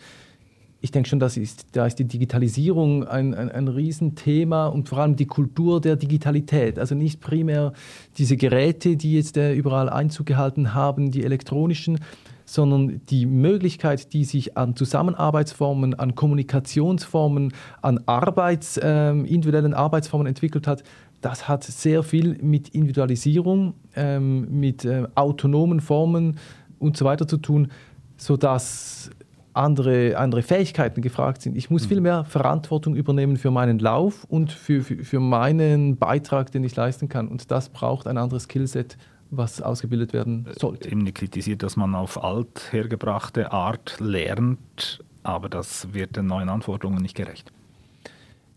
ich 0.84 0.92
denke 0.92 1.08
schon, 1.08 1.20
das 1.20 1.38
ist, 1.38 1.78
da 1.78 1.86
ist 1.86 1.96
die 1.96 2.04
Digitalisierung 2.04 3.08
ein, 3.08 3.34
ein, 3.34 3.50
ein 3.50 3.70
Riesenthema 3.70 4.68
und 4.68 4.90
vor 4.90 4.98
allem 4.98 5.16
die 5.16 5.26
Kultur 5.26 5.80
der 5.80 5.96
Digitalität. 5.96 6.78
Also 6.78 6.94
nicht 6.94 7.22
primär 7.22 7.72
diese 8.18 8.36
Geräte, 8.36 8.98
die 8.98 9.14
jetzt 9.14 9.38
äh, 9.38 9.54
überall 9.54 9.88
Einzug 9.88 10.26
gehalten 10.26 10.74
haben, 10.74 11.10
die 11.10 11.24
elektronischen, 11.24 12.02
sondern 12.44 13.00
die 13.06 13.26
Möglichkeit, 13.26 14.12
die 14.12 14.26
sich 14.26 14.58
an 14.58 14.76
Zusammenarbeitsformen, 14.76 15.94
an 15.94 16.16
Kommunikationsformen, 16.16 17.54
an 17.82 18.02
Arbeits, 18.06 18.76
äh, 18.76 19.12
individuellen 19.12 19.74
Arbeitsformen 19.74 20.28
entwickelt 20.28 20.68
hat, 20.68 20.84
das 21.22 21.48
hat 21.48 21.64
sehr 21.64 22.04
viel 22.04 22.38
mit 22.42 22.68
Individualisierung, 22.68 23.76
ähm, 23.96 24.60
mit 24.60 24.84
äh, 24.84 25.08
autonomen 25.16 25.80
Formen 25.80 26.38
und 26.78 26.98
so 26.98 27.06
weiter 27.06 27.26
zu 27.26 27.38
tun, 27.38 27.70
sodass 28.18 29.10
andere, 29.54 30.18
andere 30.18 30.42
Fähigkeiten 30.42 31.02
gefragt 31.02 31.42
sind. 31.42 31.56
Ich 31.56 31.70
muss 31.70 31.84
mhm. 31.84 31.88
viel 31.90 32.02
mehr 32.02 32.26
Verantwortung 32.26 32.96
übernehmen 32.96 33.38
für 33.38 33.52
meinen 33.52 33.80
Lauf 33.80 34.26
und 34.26 34.52
für, 34.52 34.82
für, 34.84 35.04
für 35.04 35.20
meinen 35.20 35.98
Beitrag, 35.98 36.52
den 36.52 36.64
ich 36.64 36.76
leisten 36.76 37.10
kann. 37.10 37.28
Und 37.28 37.52
das 37.52 37.70
braucht 37.70 38.08
ein 38.08 38.18
anderes 38.18 38.44
Skillset, 38.44 38.98
was 39.30 39.62
ausgebildet 39.62 40.14
werden 40.14 40.48
sollte. 40.60 40.90
Eben 40.92 41.12
kritisiert, 41.14 41.64
dass 41.64 41.76
man 41.76 41.96
auf 41.96 42.24
alt 42.24 42.72
hergebrachte 42.72 43.52
Art 43.52 43.98
lernt, 44.00 45.04
aber 45.24 45.50
das 45.50 45.94
wird 45.94 46.16
den 46.16 46.28
neuen 46.28 46.50
Anforderungen 46.50 47.02
nicht 47.02 47.16
gerecht. 47.16 47.52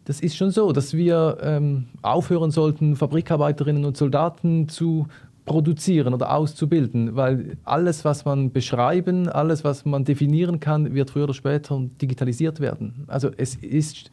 Das 0.07 0.21
ist 0.21 0.37
schon 0.37 0.53
so, 0.53 0.71
dass 0.71 0.95
wir 0.95 1.39
ähm, 1.43 1.87
aufhören 2.03 2.53
sollten, 2.53 2.95
Fabrikarbeiterinnen 2.95 3.85
und 3.85 3.97
Soldaten 3.97 4.69
zu 4.69 5.09
produzieren 5.47 6.13
oder 6.13 6.35
auszubilden, 6.35 7.17
weil 7.17 7.57
alles, 7.65 8.05
was 8.05 8.25
man 8.25 8.53
beschreiben, 8.53 9.29
alles, 9.29 9.65
was 9.65 9.85
man 9.85 10.05
definieren 10.05 10.61
kann, 10.61 10.93
wird 10.95 11.11
früher 11.11 11.25
oder 11.25 11.35
später 11.35 11.81
digitalisiert 12.03 12.61
werden. 12.61 13.05
Also 13.07 13.31
es 13.37 13.55
ist 13.55 14.11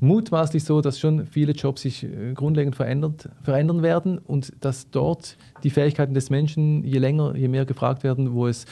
mutmaßlich 0.00 0.64
so, 0.64 0.80
dass 0.80 0.98
schon 0.98 1.26
viele 1.26 1.52
Jobs 1.52 1.82
sich 1.82 2.04
äh, 2.04 2.32
grundlegend 2.34 2.74
verändert, 2.74 3.28
verändern 3.42 3.82
werden 3.82 4.18
und 4.18 4.52
dass 4.60 4.90
dort 4.90 5.36
die 5.62 5.70
Fähigkeiten 5.70 6.14
des 6.14 6.30
Menschen 6.30 6.82
je 6.82 6.98
länger, 6.98 7.36
je 7.36 7.48
mehr 7.48 7.66
gefragt 7.66 8.02
werden, 8.02 8.32
wo 8.32 8.48
es 8.48 8.66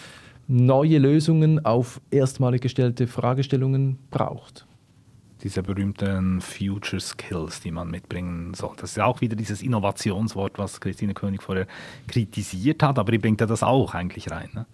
neue 0.49 0.99
Lösungen 0.99 1.65
auf 1.65 2.01
erstmalig 2.11 2.63
gestellte 2.63 3.07
Fragestellungen 3.07 3.99
braucht 4.11 4.67
diese 5.43 5.63
berühmten 5.63 6.41
Future 6.41 7.01
Skills, 7.01 7.61
die 7.61 7.71
man 7.71 7.91
mitbringen 7.91 8.55
soll. 8.55 8.75
Das 8.77 8.93
ist 8.93 9.01
auch 9.01 9.21
wieder 9.21 9.37
dieses 9.37 9.63
Innovationswort, 9.63 10.59
was 10.59 10.81
Christine 10.81 11.15
König 11.15 11.43
vorher 11.43 11.67
kritisiert 12.07 12.83
hat, 12.83 12.99
aber 12.99 13.13
die 13.13 13.19
bringt 13.19 13.41
ja 13.41 13.47
das 13.47 13.63
auch 13.63 13.95
eigentlich 13.95 14.31
rein. 14.31 14.51
Ne? 14.55 14.67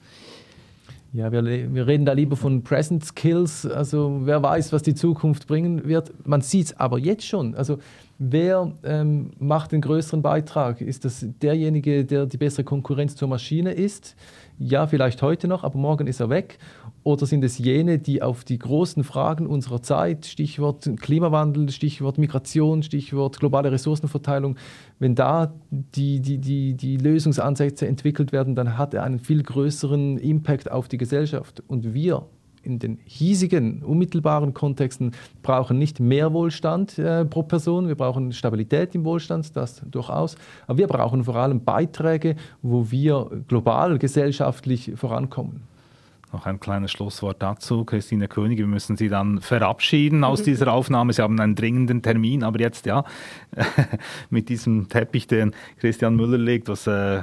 Ja, 1.13 1.33
wir, 1.33 1.45
wir, 1.45 1.87
reden 1.87 2.05
da 2.05 2.13
lieber 2.13 2.37
von 2.37 2.63
Present 2.63 3.03
Skills, 3.05 3.65
also 3.65 4.21
wer 4.25 4.43
weiß, 4.43 4.73
was 4.73 4.83
die 4.83 4.95
Zukunft 4.95 5.47
bringen 5.47 5.89
wird. 5.89 6.13
Man 6.27 6.43
sieht 6.43 6.67
es 6.67 6.79
aber 6.79 6.99
jetzt 6.99 7.27
schon. 7.27 7.55
Also 7.55 7.79
wer 8.19 8.73
ähm, 8.85 9.31
macht 9.39 9.73
den 9.73 9.81
größeren 9.81 10.21
Beitrag? 10.21 10.83
Ist 10.83 11.07
das 11.07 11.25
derjenige, 11.41 12.05
der 12.05 12.27
die 12.27 12.37
bessere 12.37 12.65
Konkurrenz 12.65 13.17
zur 13.17 13.29
Maschine 13.29 13.73
ist? 13.73 14.15
Ja, 14.59 14.87
vielleicht 14.87 15.23
heute 15.23 15.49
noch, 15.49 15.65
aber 15.65 15.79
morgen 15.79 16.07
ist 16.07 16.21
er 16.21 16.29
weg. 16.29 16.59
Oder 17.07 17.25
sind 17.27 17.45
es 17.45 17.59
jene, 17.59 18.01
die 18.01 18.21
auf 18.21 18.43
die 18.43 18.59
großen 18.59 19.05
Fragen 19.05 19.47
unserer 19.47 19.81
Zeit, 19.81 20.27
Stichwort 20.27 20.91
Klimawandel, 21.01 21.71
Stichwort 21.71 22.19
Migration, 22.19 22.83
Stichwort 22.83 23.39
globale 23.39 23.71
Ressourcenverteilung, 23.71 24.57
wenn 24.99 25.15
da 25.15 25.55
die, 25.71 26.19
die, 26.19 26.39
die, 26.39 26.75
die 26.75 26.97
Lösungsansätze 26.97 27.87
entwickelt 27.87 28.33
werden, 28.33 28.57
dann 28.57 28.77
hat 28.77 28.93
er 28.93 29.05
einen 29.05 29.21
viel 29.21 29.45
größeren 29.45 30.19
Impact 30.19 30.69
auf 30.69 30.89
die 30.89 30.97
Gesellschaft. 30.97 31.63
Und 31.69 31.95
wir 31.95 32.27
in 32.65 32.81
den 32.81 32.99
hiesigen, 33.05 33.85
unmittelbaren 33.85 34.53
Kontexten 34.53 35.13
brauchen 35.45 35.79
nicht 35.79 36.01
mehr 36.01 36.33
Wohlstand 36.33 36.99
äh, 36.99 37.25
pro 37.25 37.45
Person, 37.45 37.87
wir 37.87 37.95
brauchen 37.95 38.33
Stabilität 38.33 38.97
im 38.97 39.05
Wohlstand, 39.05 39.55
das 39.55 39.81
durchaus, 39.89 40.35
aber 40.67 40.79
wir 40.79 40.89
brauchen 40.89 41.23
vor 41.23 41.37
allem 41.37 41.63
Beiträge, 41.63 42.35
wo 42.63 42.91
wir 42.91 43.31
global 43.47 43.97
gesellschaftlich 44.01 44.91
vorankommen. 44.97 45.76
Noch 46.37 46.45
ein 46.45 46.61
kleines 46.61 46.93
Schlusswort 46.93 47.41
dazu. 47.41 47.87
Christine 47.87 48.29
König, 48.29 48.59
wir 48.59 48.67
müssen 48.67 48.99
Sie 48.99 49.09
dann 49.09 49.41
verabschieden 49.41 50.23
aus 50.23 50.43
dieser 50.43 50.71
Aufnahme. 50.71 51.15
Sie 51.15 51.23
haben 51.23 51.41
einen 51.41 51.55
dringenden 51.55 52.03
Termin, 52.03 52.45
aber 52.45 52.61
jetzt 52.61 52.85
ja, 52.85 53.05
mit 54.29 54.51
diesem 54.51 54.91
Teppich, 54.91 55.27
den 55.27 55.55
Christian 55.79 56.15
Müller 56.15 56.37
legt, 56.37 56.69
was, 56.69 56.87
äh, 56.89 57.23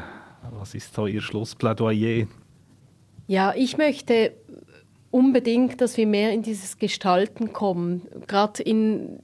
was 0.59 0.73
ist 0.73 0.95
so 0.95 1.05
Ihr 1.05 1.21
Schlussplädoyer? 1.21 2.25
Ja, 3.27 3.53
ich 3.55 3.77
möchte 3.77 4.31
unbedingt, 5.13 5.79
dass 5.79 5.95
wir 5.95 6.07
mehr 6.07 6.31
in 6.31 6.41
dieses 6.41 6.79
Gestalten 6.79 7.53
kommen. 7.53 8.01
Gerade 8.27 8.63
in, 8.63 9.19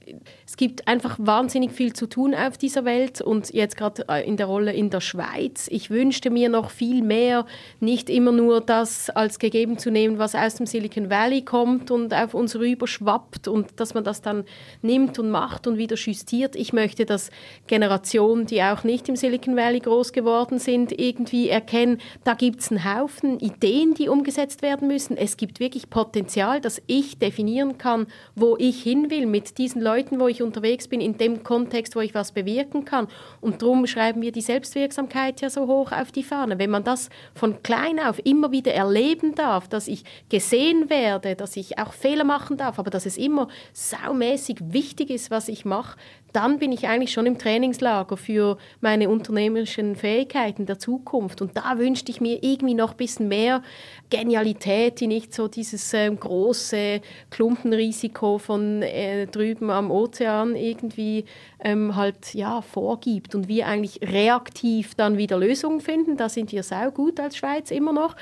es 0.46 0.56
gibt 0.56 0.86
einfach 0.86 1.16
wahnsinnig 1.18 1.72
viel 1.72 1.92
zu 1.94 2.06
tun 2.06 2.32
auf 2.32 2.56
dieser 2.56 2.84
Welt 2.84 3.20
und 3.20 3.52
jetzt 3.52 3.76
gerade 3.76 4.08
äh, 4.08 4.24
in 4.24 4.36
der 4.36 4.46
Rolle 4.46 4.72
in 4.72 4.90
der 4.90 5.00
Schweiz. 5.00 5.66
Ich 5.68 5.90
wünschte 5.90 6.30
mir 6.30 6.48
noch 6.48 6.70
viel 6.70 7.02
mehr, 7.02 7.44
nicht 7.80 8.08
immer 8.08 8.30
nur 8.30 8.60
das 8.60 9.10
als 9.10 9.40
gegeben 9.40 9.78
zu 9.78 9.90
nehmen, 9.90 10.18
was 10.18 10.36
aus 10.36 10.54
dem 10.54 10.66
Silicon 10.66 11.10
Valley 11.10 11.42
kommt 11.42 11.90
und 11.90 12.14
auf 12.14 12.34
uns 12.34 12.54
rüber 12.54 12.86
schwappt 12.86 13.48
und 13.48 13.80
dass 13.80 13.92
man 13.92 14.04
das 14.04 14.22
dann 14.22 14.44
nimmt 14.82 15.18
und 15.18 15.28
macht 15.30 15.66
und 15.66 15.76
wieder 15.76 15.96
justiert. 15.96 16.54
Ich 16.54 16.72
möchte, 16.72 17.04
dass 17.04 17.30
Generationen, 17.66 18.46
die 18.46 18.62
auch 18.62 18.84
nicht 18.84 19.08
im 19.08 19.16
Silicon 19.16 19.56
Valley 19.56 19.80
groß 19.80 20.12
geworden 20.12 20.60
sind, 20.60 20.96
irgendwie 20.96 21.48
erkennen, 21.48 21.98
da 22.22 22.34
gibt 22.34 22.60
es 22.60 22.70
einen 22.70 22.84
Haufen 22.84 23.40
Ideen, 23.40 23.94
die 23.94 24.08
umgesetzt 24.08 24.62
werden 24.62 24.86
müssen. 24.86 25.16
Es 25.16 25.36
gibt 25.36 25.58
wirklich 25.58 25.79
wirklich 25.80 25.90
Potenzial, 25.90 26.60
dass 26.60 26.82
ich 26.86 27.18
definieren 27.18 27.78
kann, 27.78 28.06
wo 28.34 28.56
ich 28.58 28.82
hin 28.82 29.10
will, 29.10 29.26
mit 29.26 29.58
diesen 29.58 29.80
Leuten, 29.82 30.20
wo 30.20 30.28
ich 30.28 30.42
unterwegs 30.42 30.88
bin, 30.88 31.00
in 31.00 31.16
dem 31.16 31.42
Kontext, 31.42 31.96
wo 31.96 32.00
ich 32.00 32.14
was 32.14 32.32
bewirken 32.32 32.84
kann. 32.84 33.08
Und 33.40 33.62
darum 33.62 33.86
schreiben 33.86 34.22
wir 34.22 34.32
die 34.32 34.40
Selbstwirksamkeit 34.40 35.40
ja 35.40 35.50
so 35.50 35.66
hoch 35.66 35.92
auf 35.92 36.12
die 36.12 36.22
Fahne. 36.22 36.58
Wenn 36.58 36.70
man 36.70 36.84
das 36.84 37.08
von 37.34 37.62
klein 37.62 37.98
auf 37.98 38.20
immer 38.24 38.50
wieder 38.52 38.72
erleben 38.72 39.34
darf, 39.34 39.68
dass 39.68 39.88
ich 39.88 40.04
gesehen 40.28 40.90
werde, 40.90 41.34
dass 41.34 41.56
ich 41.56 41.78
auch 41.78 41.92
Fehler 41.92 42.24
machen 42.24 42.56
darf, 42.56 42.78
aber 42.78 42.90
dass 42.90 43.06
es 43.06 43.16
immer 43.16 43.48
saumäßig 43.72 44.58
wichtig 44.60 45.10
ist, 45.10 45.30
was 45.30 45.48
ich 45.48 45.64
mache, 45.64 45.98
dann 46.32 46.58
bin 46.58 46.72
ich 46.72 46.86
eigentlich 46.86 47.12
schon 47.12 47.26
im 47.26 47.38
Trainingslager 47.38 48.16
für 48.16 48.58
meine 48.80 49.08
unternehmerischen 49.08 49.96
Fähigkeiten 49.96 50.66
der 50.66 50.78
Zukunft. 50.78 51.42
Und 51.42 51.56
da 51.56 51.78
wünschte 51.78 52.10
ich 52.10 52.20
mir 52.20 52.42
irgendwie 52.42 52.74
noch 52.74 52.92
ein 52.92 52.96
bisschen 52.96 53.28
mehr 53.28 53.62
Genialität, 54.10 55.00
die 55.00 55.06
nicht 55.06 55.34
so 55.34 55.48
dieses 55.48 55.92
äh, 55.92 56.10
große 56.10 57.00
Klumpenrisiko 57.30 58.38
von 58.38 58.82
äh, 58.82 59.26
drüben 59.26 59.70
am 59.70 59.90
Ozean 59.90 60.54
irgendwie 60.56 61.24
ähm, 61.62 61.96
halt 61.96 62.34
ja 62.34 62.62
vorgibt 62.62 63.34
und 63.34 63.48
wir 63.48 63.66
eigentlich 63.66 64.00
reaktiv 64.02 64.94
dann 64.94 65.16
wieder 65.16 65.38
Lösungen 65.38 65.80
finden. 65.80 66.16
Da 66.16 66.28
sind 66.28 66.52
wir 66.52 66.62
sau 66.62 66.90
gut 66.90 67.18
als 67.18 67.36
Schweiz 67.36 67.70
immer 67.70 67.92
noch. 67.92 68.16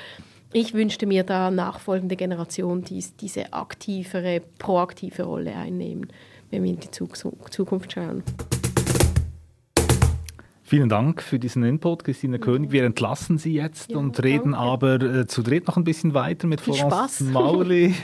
Ich 0.51 0.73
wünschte 0.73 1.05
mir 1.05 1.23
da 1.23 1.51
nachfolgende 1.51 2.15
Generation, 2.15 2.83
die 2.83 3.03
diese 3.21 3.53
aktivere, 3.53 4.41
proaktive 4.57 5.23
Rolle 5.23 5.53
einnehmen 5.53 6.07
wenn 6.49 6.63
wir 6.63 6.71
in 6.71 6.79
die 6.79 6.91
Zukunft 6.91 7.93
schauen. 7.93 8.23
Vielen 10.69 10.87
Dank 10.87 11.23
für 11.23 11.39
diesen 11.39 11.63
Input, 11.63 12.03
Christine 12.03 12.37
mhm. 12.37 12.41
König. 12.41 12.71
Wir 12.71 12.83
entlassen 12.83 13.39
Sie 13.39 13.53
jetzt 13.53 13.89
ja, 13.89 13.97
und 13.97 14.23
reden 14.23 14.51
danke. 14.51 14.57
aber 14.59 15.01
äh, 15.01 15.25
zu 15.25 15.41
dritt 15.41 15.65
noch 15.65 15.77
ein 15.77 15.83
bisschen 15.83 16.13
weiter 16.13 16.45
mit 16.45 16.61
Viel 16.61 16.75
Florence 16.75 17.21
Mauli, 17.21 17.95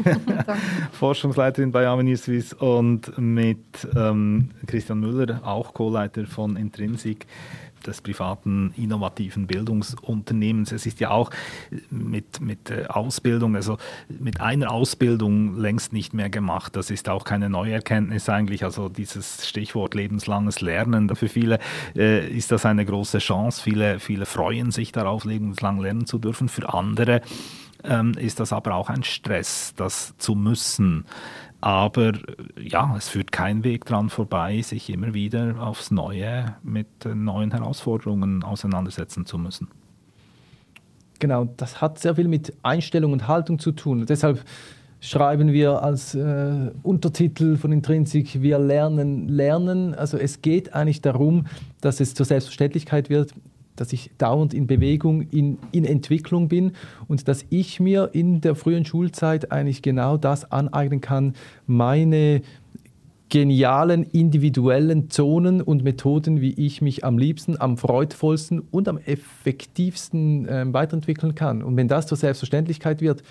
Forschungsleiterin 0.91 1.71
bei 1.71 1.87
Avenir 1.87 2.17
Suisse 2.17 2.55
und 2.55 3.15
mit 3.19 3.87
ähm, 3.95 4.49
Christian 4.65 4.99
Müller, 4.99 5.41
auch 5.45 5.75
Co-Leiter 5.75 6.25
von 6.25 6.55
Intrinsic 6.55 7.27
des 7.87 8.01
privaten 8.01 8.73
innovativen 8.77 9.47
Bildungsunternehmens. 9.47 10.71
Es 10.71 10.85
ist 10.85 10.99
ja 10.99 11.11
auch 11.11 11.31
mit, 11.89 12.41
mit 12.41 12.71
Ausbildung, 12.89 13.55
also 13.55 13.77
mit 14.07 14.41
einer 14.41 14.71
Ausbildung 14.71 15.57
längst 15.57 15.93
nicht 15.93 16.13
mehr 16.13 16.29
gemacht. 16.29 16.75
Das 16.75 16.91
ist 16.91 17.09
auch 17.09 17.23
keine 17.23 17.49
neue 17.49 17.73
Erkenntnis 17.73 18.29
eigentlich. 18.29 18.63
Also 18.63 18.89
dieses 18.89 19.47
Stichwort 19.47 19.93
lebenslanges 19.93 20.61
Lernen, 20.61 21.13
für 21.15 21.29
viele 21.29 21.59
äh, 21.95 22.27
ist 22.27 22.51
das 22.51 22.65
eine 22.65 22.85
große 22.85 23.19
Chance. 23.19 23.61
Viele, 23.61 23.99
viele 23.99 24.25
freuen 24.25 24.71
sich 24.71 24.91
darauf, 24.91 25.25
lebenslang 25.25 25.79
lernen 25.79 26.05
zu 26.05 26.17
dürfen. 26.17 26.49
Für 26.49 26.73
andere 26.73 27.21
ähm, 27.83 28.13
ist 28.17 28.39
das 28.39 28.53
aber 28.53 28.75
auch 28.75 28.89
ein 28.89 29.03
Stress, 29.03 29.73
das 29.75 30.17
zu 30.17 30.35
müssen. 30.35 31.05
Aber 31.65 32.11
ja, 32.61 32.93
es 32.95 33.09
führt 33.09 33.31
kein 33.31 33.63
Weg 33.63 33.85
dran 33.85 34.09
vorbei, 34.09 34.61
sich 34.61 34.87
immer 34.91 35.15
wieder 35.15 35.55
aufs 35.59 35.89
Neue 35.89 36.57
mit 36.61 36.85
neuen 37.11 37.49
Herausforderungen 37.49 38.43
auseinandersetzen 38.43 39.25
zu 39.25 39.39
müssen. 39.39 39.69
Genau, 41.17 41.45
das 41.57 41.81
hat 41.81 41.97
sehr 41.97 42.17
viel 42.17 42.27
mit 42.27 42.53
Einstellung 42.61 43.13
und 43.13 43.27
Haltung 43.27 43.57
zu 43.57 43.71
tun. 43.71 44.05
Deshalb 44.05 44.45
schreiben 44.99 45.53
wir 45.53 45.81
als 45.81 46.13
äh, 46.13 46.69
Untertitel 46.83 47.57
von 47.57 47.71
Intrinsik, 47.71 48.43
wir 48.43 48.59
lernen, 48.59 49.27
lernen. 49.27 49.95
Also 49.95 50.19
es 50.19 50.43
geht 50.43 50.75
eigentlich 50.75 51.01
darum, 51.01 51.47
dass 51.81 51.99
es 51.99 52.13
zur 52.13 52.27
Selbstverständlichkeit 52.27 53.09
wird, 53.09 53.33
dass 53.75 53.93
ich 53.93 54.11
dauernd 54.17 54.53
in 54.53 54.67
Bewegung, 54.67 55.21
in, 55.29 55.57
in 55.71 55.85
Entwicklung 55.85 56.47
bin 56.47 56.73
und 57.07 57.27
dass 57.27 57.45
ich 57.49 57.79
mir 57.79 58.09
in 58.13 58.41
der 58.41 58.55
frühen 58.55 58.85
Schulzeit 58.85 59.51
eigentlich 59.51 59.81
genau 59.81 60.17
das 60.17 60.51
aneignen 60.51 61.01
kann, 61.01 61.33
meine 61.67 62.41
genialen 63.29 64.03
individuellen 64.03 65.09
Zonen 65.09 65.61
und 65.61 65.83
Methoden, 65.83 66.41
wie 66.41 66.53
ich 66.53 66.81
mich 66.81 67.03
am 67.03 67.17
liebsten, 67.17 67.59
am 67.59 67.77
freudvollsten 67.77 68.59
und 68.59 68.87
am 68.87 68.97
effektivsten 68.97 70.47
äh, 70.47 70.65
weiterentwickeln 70.71 71.35
kann. 71.35 71.63
Und 71.63 71.75
wenn 71.75 71.87
das 71.87 72.07
zur 72.07 72.17
Selbstverständlichkeit 72.17 73.01
wird, 73.01 73.23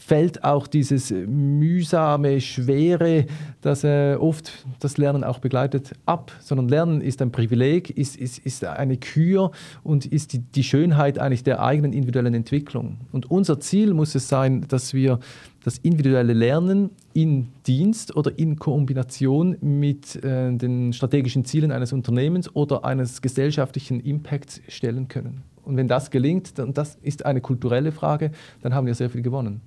fällt 0.00 0.44
auch 0.44 0.66
dieses 0.66 1.10
mühsame, 1.10 2.40
schwere, 2.40 3.26
das 3.60 3.84
äh, 3.84 4.16
oft 4.18 4.50
das 4.80 4.96
Lernen 4.96 5.22
auch 5.22 5.38
begleitet, 5.38 5.92
ab, 6.06 6.32
sondern 6.40 6.68
Lernen 6.68 7.00
ist 7.02 7.20
ein 7.20 7.30
Privileg, 7.30 7.90
ist, 7.90 8.16
ist, 8.16 8.38
ist 8.38 8.64
eine 8.64 8.96
Kür 8.96 9.50
und 9.84 10.06
ist 10.06 10.32
die, 10.32 10.38
die 10.38 10.64
Schönheit 10.64 11.18
eigentlich 11.18 11.44
der 11.44 11.62
eigenen 11.62 11.92
individuellen 11.92 12.32
Entwicklung. 12.32 12.96
Und 13.12 13.30
unser 13.30 13.60
Ziel 13.60 13.92
muss 13.92 14.14
es 14.14 14.28
sein, 14.28 14.64
dass 14.68 14.94
wir 14.94 15.20
das 15.62 15.76
individuelle 15.76 16.32
Lernen 16.32 16.90
in 17.12 17.48
Dienst 17.66 18.16
oder 18.16 18.36
in 18.38 18.56
Kombination 18.56 19.58
mit 19.60 20.16
äh, 20.24 20.50
den 20.56 20.94
strategischen 20.94 21.44
Zielen 21.44 21.72
eines 21.72 21.92
Unternehmens 21.92 22.54
oder 22.56 22.86
eines 22.86 23.20
gesellschaftlichen 23.20 24.00
Impacts 24.00 24.62
stellen 24.68 25.08
können. 25.08 25.42
Und 25.62 25.76
wenn 25.76 25.88
das 25.88 26.10
gelingt, 26.10 26.58
und 26.58 26.78
das 26.78 26.96
ist 27.02 27.26
eine 27.26 27.42
kulturelle 27.42 27.92
Frage, 27.92 28.30
dann 28.62 28.74
haben 28.74 28.86
wir 28.86 28.94
sehr 28.94 29.10
viel 29.10 29.20
gewonnen. 29.20 29.60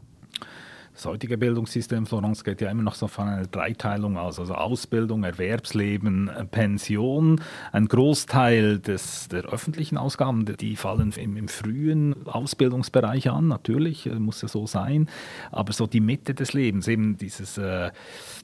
Das 0.94 1.08
heutige 1.08 1.40
Bildungssystem, 1.40 2.06
Florence, 2.06 2.44
geht 2.44 2.62
ja 2.62 2.70
immer 2.70 2.84
noch 2.84 2.94
so 2.94 3.08
von 3.08 3.28
einer 3.28 3.48
Dreiteilung 3.48 4.16
aus, 4.16 4.40
also 4.40 4.54
Ausbildung, 4.54 5.24
Erwerbsleben, 5.24 6.30
Pension. 6.52 7.42
Ein 7.72 7.88
Großteil 7.88 8.78
des, 8.78 9.28
der 9.28 9.46
öffentlichen 9.46 9.98
Ausgaben, 9.98 10.46
die 10.46 10.76
fallen 10.76 11.12
im, 11.18 11.36
im 11.36 11.48
frühen 11.48 12.28
Ausbildungsbereich 12.28 13.32
an, 13.32 13.48
natürlich, 13.48 14.06
äh, 14.06 14.14
muss 14.20 14.44
ja 14.44 14.48
so 14.48 14.68
sein. 14.68 15.10
Aber 15.52 15.74
so 15.74 15.88
die 15.88 16.00
Mitte 16.00 16.36
des 16.36 16.54
Lebens, 16.54 16.88
eben 16.88 17.18
dieses 17.18 17.58
äh, 17.58 17.90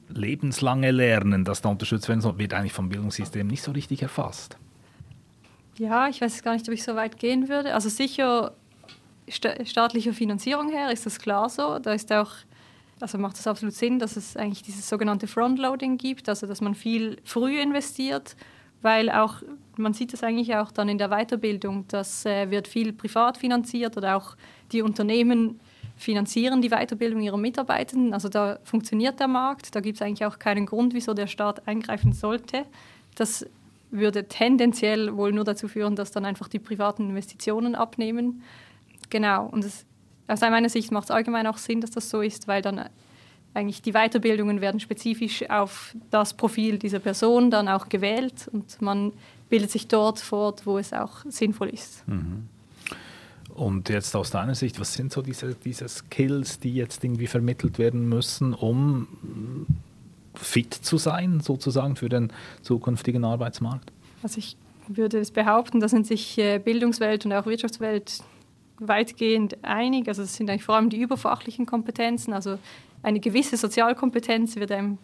lebenslange 0.08 0.90
Lernen, 0.90 1.44
das 1.44 1.62
da 1.62 1.68
unterstützt 1.68 2.08
werden 2.08 2.20
soll, 2.20 2.38
wird 2.38 2.52
eigentlich 2.52 2.72
vom 2.72 2.88
Bildungssystem 2.88 3.46
nicht 3.46 3.62
so 3.62 3.70
richtig 3.70 4.02
erfasst. 4.02 4.56
Ja, 5.78 6.08
ich 6.08 6.20
weiß 6.20 6.42
gar 6.42 6.54
nicht, 6.54 6.68
ob 6.68 6.74
ich 6.74 6.82
so 6.82 6.96
weit 6.96 7.16
gehen 7.16 7.48
würde. 7.48 7.74
Also 7.74 7.88
sicher 7.88 8.52
staatlicher 9.30 10.12
Finanzierung 10.12 10.70
her 10.70 10.90
ist 10.90 11.06
das 11.06 11.18
klar 11.18 11.48
so. 11.48 11.78
Da 11.78 11.92
ist 11.92 12.12
auch, 12.12 12.30
also 13.00 13.18
macht 13.18 13.36
es 13.36 13.46
absolut 13.46 13.74
Sinn, 13.74 13.98
dass 13.98 14.16
es 14.16 14.36
eigentlich 14.36 14.62
dieses 14.62 14.88
sogenannte 14.88 15.26
Frontloading 15.26 15.96
gibt, 15.98 16.28
also 16.28 16.46
dass 16.46 16.60
man 16.60 16.74
viel 16.74 17.18
früh 17.24 17.60
investiert, 17.60 18.36
weil 18.82 19.10
auch, 19.10 19.42
man 19.76 19.92
sieht 19.92 20.12
das 20.12 20.22
eigentlich 20.22 20.54
auch 20.56 20.72
dann 20.72 20.88
in 20.88 20.98
der 20.98 21.08
Weiterbildung, 21.08 21.84
das 21.88 22.24
äh, 22.26 22.50
wird 22.50 22.68
viel 22.68 22.92
privat 22.92 23.36
finanziert 23.36 23.96
oder 23.96 24.16
auch 24.16 24.36
die 24.72 24.82
Unternehmen 24.82 25.60
finanzieren 26.00 26.62
die 26.62 26.70
Weiterbildung 26.70 27.20
ihrer 27.20 27.36
Mitarbeitenden. 27.36 28.14
Also 28.14 28.28
da 28.28 28.58
funktioniert 28.64 29.20
der 29.20 29.28
Markt, 29.28 29.74
da 29.74 29.80
gibt 29.80 29.96
es 29.96 30.02
eigentlich 30.02 30.24
auch 30.24 30.38
keinen 30.38 30.66
Grund, 30.66 30.94
wieso 30.94 31.12
der 31.14 31.26
Staat 31.26 31.68
eingreifen 31.68 32.12
sollte. 32.12 32.64
Das 33.14 33.46
würde 33.90 34.26
tendenziell 34.26 35.16
wohl 35.16 35.32
nur 35.32 35.44
dazu 35.44 35.68
führen, 35.68 35.96
dass 35.96 36.10
dann 36.10 36.24
einfach 36.24 36.48
die 36.48 36.58
privaten 36.58 37.10
Investitionen 37.10 37.74
abnehmen. 37.74 38.42
Genau, 39.10 39.46
und 39.46 39.64
es, 39.64 39.84
aus 40.28 40.40
meiner 40.40 40.68
Sicht 40.68 40.92
macht 40.92 41.04
es 41.04 41.10
allgemein 41.10 41.46
auch 41.46 41.58
Sinn, 41.58 41.80
dass 41.80 41.90
das 41.90 42.08
so 42.08 42.22
ist, 42.22 42.48
weil 42.48 42.62
dann 42.62 42.88
eigentlich 43.52 43.82
die 43.82 43.92
Weiterbildungen 43.92 44.60
werden 44.60 44.80
spezifisch 44.80 45.48
auf 45.50 45.94
das 46.10 46.34
Profil 46.34 46.78
dieser 46.78 47.00
Person 47.00 47.50
dann 47.50 47.68
auch 47.68 47.88
gewählt 47.88 48.48
und 48.52 48.80
man 48.80 49.12
bildet 49.48 49.70
sich 49.70 49.88
dort 49.88 50.20
fort, 50.20 50.66
wo 50.66 50.78
es 50.78 50.92
auch 50.92 51.24
sinnvoll 51.28 51.70
ist. 51.70 52.06
Mhm. 52.06 52.48
Und 53.54 53.88
jetzt 53.88 54.14
aus 54.14 54.30
deiner 54.30 54.54
Sicht, 54.54 54.78
was 54.78 54.94
sind 54.94 55.12
so 55.12 55.22
diese, 55.22 55.54
diese 55.54 55.88
Skills, 55.88 56.60
die 56.60 56.74
jetzt 56.74 57.02
irgendwie 57.04 57.26
vermittelt 57.26 57.78
werden 57.78 58.08
müssen, 58.08 58.54
um 58.54 59.08
fit 60.34 60.72
zu 60.72 60.96
sein, 60.96 61.40
sozusagen 61.40 61.96
für 61.96 62.08
den 62.08 62.32
zukünftigen 62.62 63.24
Arbeitsmarkt? 63.24 63.92
Also 64.22 64.38
ich 64.38 64.56
würde 64.88 65.18
es 65.18 65.30
behaupten, 65.30 65.80
da 65.80 65.88
sind 65.88 66.06
sich 66.06 66.38
äh, 66.38 66.58
Bildungswelt 66.58 67.26
und 67.26 67.32
auch 67.32 67.46
Wirtschaftswelt 67.46 68.22
weitgehend 68.80 69.62
einig. 69.62 70.08
Also 70.08 70.22
es 70.22 70.34
sind 70.34 70.50
eigentlich 70.50 70.64
vor 70.64 70.76
allem 70.76 70.90
die 70.90 71.00
überfachlichen 71.00 71.66
Kompetenzen. 71.66 72.32
Also 72.32 72.58
eine 73.02 73.20
gewisse 73.20 73.56
Sozialkompetenz 73.56 74.56
wird 74.56 74.72
einem 74.72 74.98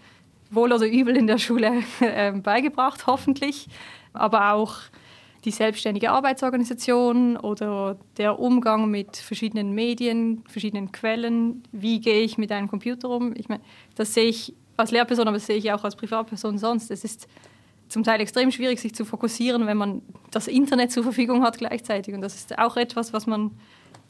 wohl 0.50 0.72
oder 0.72 0.86
übel 0.86 1.16
in 1.16 1.26
der 1.26 1.38
Schule 1.38 1.82
äh, 2.00 2.32
beigebracht, 2.32 3.06
hoffentlich. 3.06 3.68
Aber 4.12 4.52
auch 4.52 4.76
die 5.44 5.50
selbstständige 5.52 6.10
Arbeitsorganisation 6.10 7.36
oder 7.36 7.96
der 8.16 8.40
Umgang 8.40 8.90
mit 8.90 9.16
verschiedenen 9.16 9.72
Medien, 9.72 10.42
verschiedenen 10.48 10.90
Quellen. 10.90 11.62
Wie 11.70 12.00
gehe 12.00 12.22
ich 12.22 12.36
mit 12.36 12.50
einem 12.50 12.68
Computer 12.68 13.10
um? 13.10 13.32
Ich 13.36 13.48
meine, 13.48 13.62
das 13.94 14.12
sehe 14.12 14.28
ich 14.28 14.54
als 14.76 14.90
Lehrperson, 14.90 15.28
aber 15.28 15.36
das 15.36 15.46
sehe 15.46 15.56
ich 15.56 15.72
auch 15.72 15.84
als 15.84 15.94
Privatperson 15.94 16.58
sonst. 16.58 16.90
Es 16.90 17.04
ist 17.04 17.28
zum 17.88 18.02
Teil 18.02 18.20
extrem 18.20 18.50
schwierig, 18.50 18.80
sich 18.80 18.94
zu 18.94 19.04
fokussieren, 19.04 19.66
wenn 19.66 19.76
man 19.76 20.02
das 20.30 20.48
Internet 20.48 20.92
zur 20.92 21.02
Verfügung 21.02 21.42
hat 21.42 21.58
gleichzeitig. 21.58 22.14
Und 22.14 22.20
das 22.20 22.34
ist 22.34 22.58
auch 22.58 22.76
etwas, 22.76 23.12
was 23.12 23.26
man 23.26 23.52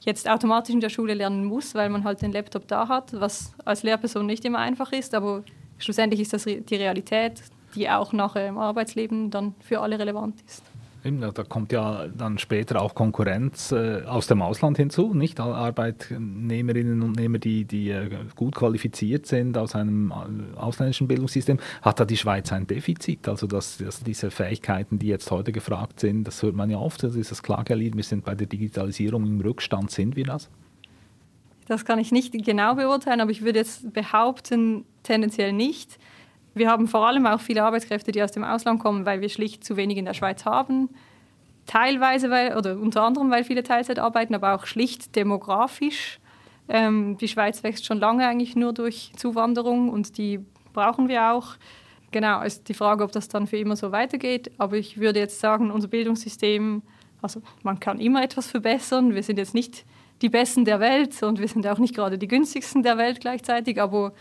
jetzt 0.00 0.28
automatisch 0.28 0.74
in 0.74 0.80
der 0.80 0.88
Schule 0.88 1.14
lernen 1.14 1.44
muss, 1.44 1.74
weil 1.74 1.88
man 1.88 2.04
halt 2.04 2.22
den 2.22 2.32
Laptop 2.32 2.68
da 2.68 2.88
hat, 2.88 3.12
was 3.18 3.54
als 3.64 3.82
Lehrperson 3.82 4.26
nicht 4.26 4.44
immer 4.44 4.58
einfach 4.58 4.92
ist, 4.92 5.14
aber 5.14 5.42
schlussendlich 5.78 6.20
ist 6.20 6.32
das 6.32 6.44
die 6.44 6.74
Realität, 6.74 7.42
die 7.74 7.88
auch 7.88 8.12
nachher 8.12 8.48
im 8.48 8.58
Arbeitsleben 8.58 9.30
dann 9.30 9.54
für 9.60 9.80
alle 9.80 9.98
relevant 9.98 10.42
ist. 10.46 10.62
Da 11.10 11.44
kommt 11.44 11.72
ja 11.72 12.06
dann 12.08 12.38
später 12.38 12.80
auch 12.80 12.94
Konkurrenz 12.94 13.72
äh, 13.72 14.02
aus 14.06 14.26
dem 14.26 14.42
Ausland 14.42 14.76
hinzu, 14.76 15.14
nicht? 15.14 15.38
Arbeitnehmerinnen 15.40 17.02
und 17.02 17.16
Nehmer, 17.16 17.38
die, 17.38 17.64
die 17.64 17.90
äh, 17.90 18.10
gut 18.34 18.54
qualifiziert 18.54 19.26
sind 19.26 19.56
aus 19.56 19.74
einem 19.74 20.10
äh, 20.10 20.58
ausländischen 20.58 21.08
Bildungssystem. 21.08 21.58
Hat 21.82 22.00
da 22.00 22.04
die 22.04 22.16
Schweiz 22.16 22.52
ein 22.52 22.66
Defizit? 22.66 23.28
Also, 23.28 23.46
dass, 23.46 23.78
dass 23.78 24.02
diese 24.02 24.30
Fähigkeiten, 24.30 24.98
die 24.98 25.08
jetzt 25.08 25.30
heute 25.30 25.52
gefragt 25.52 26.00
sind, 26.00 26.24
das 26.24 26.42
hört 26.42 26.54
man 26.54 26.70
ja 26.70 26.78
oft, 26.78 27.02
das 27.02 27.14
ist 27.14 27.30
das 27.30 27.42
Klagelied, 27.42 27.96
wir 27.96 28.04
sind 28.04 28.24
bei 28.24 28.34
der 28.34 28.46
Digitalisierung 28.46 29.26
im 29.26 29.40
Rückstand. 29.40 29.90
Sind 29.90 30.16
wir 30.16 30.24
das? 30.24 30.48
Das 31.68 31.84
kann 31.84 31.98
ich 31.98 32.12
nicht 32.12 32.32
genau 32.44 32.74
beurteilen, 32.74 33.20
aber 33.20 33.30
ich 33.30 33.42
würde 33.42 33.58
jetzt 33.58 33.92
behaupten, 33.92 34.84
tendenziell 35.02 35.52
nicht. 35.52 35.98
Wir 36.56 36.70
haben 36.70 36.88
vor 36.88 37.06
allem 37.06 37.26
auch 37.26 37.40
viele 37.40 37.62
Arbeitskräfte, 37.62 38.12
die 38.12 38.22
aus 38.22 38.32
dem 38.32 38.42
Ausland 38.42 38.80
kommen, 38.80 39.04
weil 39.04 39.20
wir 39.20 39.28
schlicht 39.28 39.62
zu 39.62 39.76
wenig 39.76 39.98
in 39.98 40.06
der 40.06 40.14
Schweiz 40.14 40.46
haben. 40.46 40.88
Teilweise, 41.66 42.30
weil, 42.30 42.56
oder 42.56 42.78
unter 42.78 43.02
anderem, 43.02 43.30
weil 43.30 43.44
viele 43.44 43.62
Teilzeit 43.62 43.98
arbeiten, 43.98 44.34
aber 44.34 44.54
auch 44.54 44.64
schlicht 44.64 45.14
demografisch. 45.16 46.18
Ähm, 46.66 47.18
die 47.18 47.28
Schweiz 47.28 47.62
wächst 47.62 47.84
schon 47.84 47.98
lange 47.98 48.26
eigentlich 48.26 48.56
nur 48.56 48.72
durch 48.72 49.12
Zuwanderung 49.16 49.90
und 49.90 50.16
die 50.16 50.40
brauchen 50.72 51.08
wir 51.08 51.30
auch. 51.30 51.56
Genau, 52.10 52.40
ist 52.40 52.70
die 52.70 52.74
Frage, 52.74 53.04
ob 53.04 53.12
das 53.12 53.28
dann 53.28 53.46
für 53.46 53.58
immer 53.58 53.76
so 53.76 53.92
weitergeht. 53.92 54.50
Aber 54.56 54.76
ich 54.76 54.98
würde 54.98 55.18
jetzt 55.18 55.40
sagen, 55.40 55.70
unser 55.70 55.88
Bildungssystem, 55.88 56.80
also 57.20 57.42
man 57.64 57.80
kann 57.80 58.00
immer 58.00 58.22
etwas 58.22 58.46
verbessern. 58.46 59.14
Wir 59.14 59.22
sind 59.22 59.36
jetzt 59.36 59.52
nicht 59.52 59.84
die 60.22 60.30
Besten 60.30 60.64
der 60.64 60.80
Welt 60.80 61.22
und 61.22 61.38
wir 61.38 61.48
sind 61.48 61.66
auch 61.66 61.78
nicht 61.78 61.94
gerade 61.94 62.16
die 62.16 62.28
günstigsten 62.28 62.82
der 62.82 62.96
Welt 62.96 63.20
gleichzeitig, 63.20 63.78
aber 63.78 64.14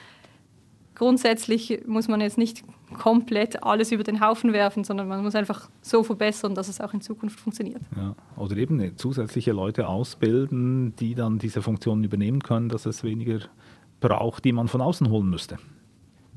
grundsätzlich 0.96 1.82
muss 1.86 2.08
man 2.08 2.22
jetzt 2.22 2.38
nicht 2.38 2.64
komplett 2.94 3.64
alles 3.64 3.92
über 3.92 4.04
den 4.04 4.22
Haufen 4.22 4.54
werfen, 4.54 4.84
sondern 4.84 5.08
man 5.08 5.24
muss 5.24 5.36
einfach 5.36 5.70
so 5.82 6.04
verbessern, 6.04 6.56
dass 6.56 6.68
es 6.68 6.82
auch 6.82 6.94
in 6.94 7.02
Zukunft 7.02 7.40
funktioniert. 7.40 7.82
Ja. 7.96 8.16
Oder 8.38 8.58
eben 8.58 8.98
zusätzliche 8.98 9.52
Leute 9.52 9.88
ausbilden, 9.88 10.96
die 10.96 11.16
dann 11.16 11.40
diese 11.40 11.62
Funktionen 11.62 12.04
übernehmen 12.04 12.42
können, 12.42 12.70
dass 12.70 12.86
es 12.86 13.04
weniger 13.04 13.40
braucht, 14.00 14.46
die 14.46 14.52
man 14.52 14.68
von 14.68 14.82
außen 14.82 15.10
holen 15.10 15.30
müsste. 15.30 15.58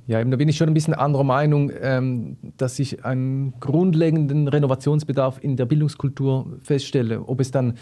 Ja, 0.06 0.24
da 0.24 0.36
bin 0.36 0.48
ich 0.48 0.56
schon 0.56 0.68
ein 0.68 0.74
bisschen 0.74 0.94
anderer 0.94 1.24
Meinung, 1.24 1.70
ähm, 1.82 2.38
dass 2.56 2.78
ich 2.78 3.04
einen 3.04 3.52
grundlegenden 3.60 4.48
Renovationsbedarf 4.48 5.38
in 5.42 5.56
der 5.56 5.66
Bildungskultur 5.66 6.58
feststelle. 6.62 7.28
Ob 7.28 7.40
es 7.40 7.50
dann 7.50 7.74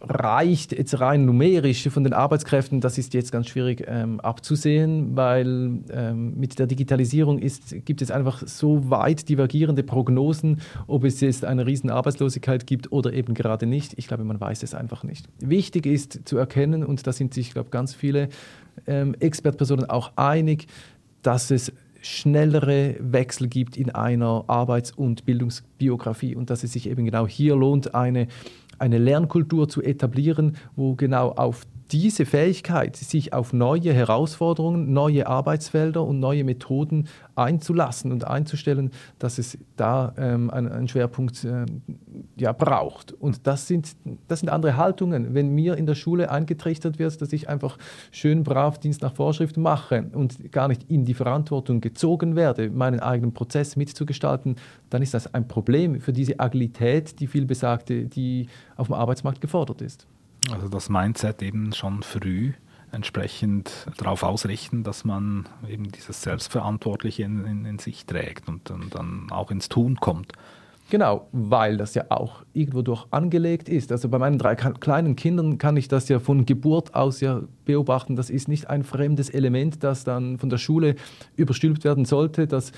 reicht 0.00 0.72
jetzt 0.72 0.98
rein 1.00 1.26
numerisch 1.26 1.88
von 1.88 2.04
den 2.04 2.12
Arbeitskräften, 2.12 2.80
das 2.80 2.96
ist 2.96 3.12
jetzt 3.12 3.32
ganz 3.32 3.48
schwierig 3.48 3.84
ähm, 3.86 4.18
abzusehen, 4.20 5.16
weil 5.16 5.80
ähm, 5.92 6.38
mit 6.38 6.58
der 6.58 6.66
Digitalisierung 6.66 7.38
ist, 7.38 7.84
gibt 7.84 8.00
es 8.00 8.10
einfach 8.10 8.42
so 8.46 8.88
weit 8.90 9.28
divergierende 9.28 9.82
Prognosen, 9.82 10.60
ob 10.86 11.04
es 11.04 11.20
jetzt 11.20 11.44
eine 11.44 11.66
riesen 11.66 11.90
Arbeitslosigkeit 11.90 12.66
gibt 12.66 12.92
oder 12.92 13.12
eben 13.12 13.34
gerade 13.34 13.66
nicht. 13.66 13.92
Ich 13.98 14.08
glaube, 14.08 14.24
man 14.24 14.40
weiß 14.40 14.62
es 14.62 14.74
einfach 14.74 15.04
nicht. 15.04 15.28
Wichtig 15.40 15.86
ist 15.86 16.26
zu 16.26 16.38
erkennen, 16.38 16.84
und 16.84 17.06
da 17.06 17.12
sind 17.12 17.34
sich, 17.34 17.48
ich 17.48 17.52
glaube, 17.52 17.70
ganz 17.70 17.94
viele 17.94 18.30
ähm, 18.86 19.14
Expertpersonen 19.20 19.90
auch 19.90 20.12
einig, 20.16 20.66
dass 21.22 21.50
es 21.50 21.72
schnellere 22.02 22.96
Wechsel 22.98 23.48
gibt 23.48 23.76
in 23.76 23.90
einer 23.90 24.44
Arbeits- 24.46 24.92
und 24.92 25.26
Bildungsbiografie 25.26 26.34
und 26.34 26.48
dass 26.48 26.64
es 26.64 26.72
sich 26.72 26.88
eben 26.88 27.04
genau 27.04 27.26
hier 27.26 27.56
lohnt, 27.56 27.94
eine 27.94 28.28
eine 28.80 28.98
Lernkultur 28.98 29.68
zu 29.68 29.82
etablieren, 29.82 30.56
wo 30.74 30.94
genau 30.94 31.30
auf 31.30 31.66
diese 31.92 32.24
Fähigkeit, 32.26 32.96
sich 32.96 33.32
auf 33.32 33.52
neue 33.52 33.92
Herausforderungen, 33.92 34.92
neue 34.92 35.26
Arbeitsfelder 35.26 36.04
und 36.04 36.20
neue 36.20 36.44
Methoden 36.44 37.08
einzulassen 37.34 38.12
und 38.12 38.26
einzustellen, 38.26 38.90
dass 39.18 39.38
es 39.38 39.58
da 39.76 40.12
ähm, 40.16 40.50
einen, 40.50 40.88
Schwerpunkt 40.88 41.44
äh, 41.44 41.66
ja, 42.36 42.52
braucht. 42.52 43.12
Und 43.12 43.46
das 43.46 43.66
sind, 43.66 43.96
das 44.28 44.40
sind 44.40 44.48
andere 44.50 44.76
Haltungen. 44.76 45.34
Wenn 45.34 45.54
mir 45.54 45.76
in 45.76 45.86
der 45.86 45.94
Schule 45.94 46.30
eingetrichtert 46.30 46.98
wird, 46.98 47.20
dass 47.20 47.32
ich 47.32 47.48
einfach 47.48 47.78
schön 48.10 48.44
brav 48.44 48.78
Dienst 48.78 49.02
nach 49.02 49.14
Vorschrift 49.14 49.56
mache 49.56 50.06
und 50.12 50.52
gar 50.52 50.68
nicht 50.68 50.90
in 50.90 51.04
die 51.04 51.14
Verantwortung 51.14 51.80
gezogen 51.80 52.36
werde, 52.36 52.70
meinen 52.70 53.00
eigenen 53.00 53.32
Prozess 53.32 53.76
mitzugestalten, 53.76 54.56
dann 54.90 55.02
ist 55.02 55.14
das 55.14 55.34
ein 55.34 55.48
Problem 55.48 56.00
für 56.00 56.12
diese 56.12 56.38
Agilität, 56.38 57.18
die 57.20 57.26
viel 57.26 57.46
besagte, 57.46 58.04
die 58.06 58.48
auf 58.76 58.86
dem 58.88 58.94
Arbeitsmarkt 58.94 59.40
gefordert 59.40 59.82
ist. 59.82 60.06
Also 60.52 60.68
das 60.68 60.88
Mindset 60.88 61.42
eben 61.42 61.72
schon 61.72 62.02
früh 62.02 62.52
entsprechend 62.92 63.86
darauf 63.98 64.22
ausrichten, 64.22 64.82
dass 64.82 65.04
man 65.04 65.48
eben 65.68 65.90
dieses 65.92 66.22
Selbstverantwortliche 66.22 67.22
in, 67.22 67.44
in, 67.44 67.64
in 67.64 67.78
sich 67.78 68.06
trägt 68.06 68.48
und, 68.48 68.70
und 68.70 68.94
dann 68.94 69.28
auch 69.30 69.50
ins 69.50 69.68
Tun 69.68 69.96
kommt. 69.96 70.32
Genau, 70.90 71.28
weil 71.30 71.76
das 71.76 71.94
ja 71.94 72.06
auch 72.08 72.42
irgendwo 72.52 72.82
durch 72.82 73.06
angelegt 73.12 73.68
ist. 73.68 73.92
Also 73.92 74.08
bei 74.08 74.18
meinen 74.18 74.38
drei 74.38 74.56
kleinen 74.56 75.14
Kindern 75.14 75.56
kann 75.56 75.76
ich 75.76 75.86
das 75.86 76.08
ja 76.08 76.18
von 76.18 76.46
Geburt 76.46 76.96
aus 76.96 77.20
ja 77.20 77.42
beobachten. 77.64 78.16
Das 78.16 78.28
ist 78.28 78.48
nicht 78.48 78.68
ein 78.68 78.82
fremdes 78.82 79.30
Element, 79.30 79.84
das 79.84 80.02
dann 80.02 80.38
von 80.38 80.50
der 80.50 80.58
Schule 80.58 80.96
überstülpt 81.36 81.84
werden 81.84 82.06
sollte, 82.06 82.48
das 82.48 82.72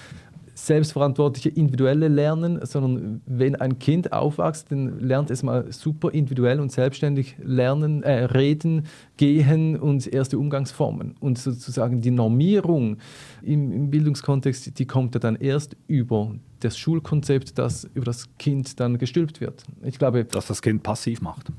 selbstverantwortliche 0.67 1.49
individuelle 1.49 2.07
Lernen, 2.07 2.65
sondern 2.65 3.21
wenn 3.27 3.57
ein 3.57 3.81
Kind 3.81 4.13
aufwächst, 4.13 4.71
dann 4.71 5.01
lernt 5.01 5.31
es 5.33 5.43
mal 5.43 5.73
super 5.73 6.13
individuell 6.13 6.61
und 6.61 6.71
selbstständig 6.71 7.35
lernen, 7.43 8.05
äh, 8.05 8.25
reden, 8.27 8.87
gehen 9.17 9.77
und 9.77 10.07
erste 10.07 10.39
Umgangsformen. 10.39 11.17
Und 11.19 11.39
sozusagen 11.39 12.01
die 12.01 12.13
Normierung 12.13 12.99
im, 13.43 13.73
im 13.73 13.91
Bildungskontext, 13.91 14.79
die 14.79 14.87
kommt 14.87 15.15
ja 15.15 15.19
dann 15.19 15.35
erst 15.35 15.77
über 15.89 16.33
das 16.61 16.79
Schulkonzept, 16.79 17.59
das 17.59 17.91
über 17.95 18.05
das 18.05 18.29
Kind 18.39 18.79
dann 18.79 18.99
gestülpt 18.99 19.41
wird. 19.41 19.65
Ich 19.83 19.99
glaube, 19.99 20.25
dass 20.25 20.47
das 20.47 20.63
Kind 20.63 20.85
passiv 20.85 21.23
macht. 21.23 21.51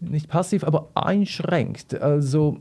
Nicht 0.00 0.28
passiv, 0.28 0.64
aber 0.64 0.88
einschränkt. 0.94 1.94
Also 2.00 2.60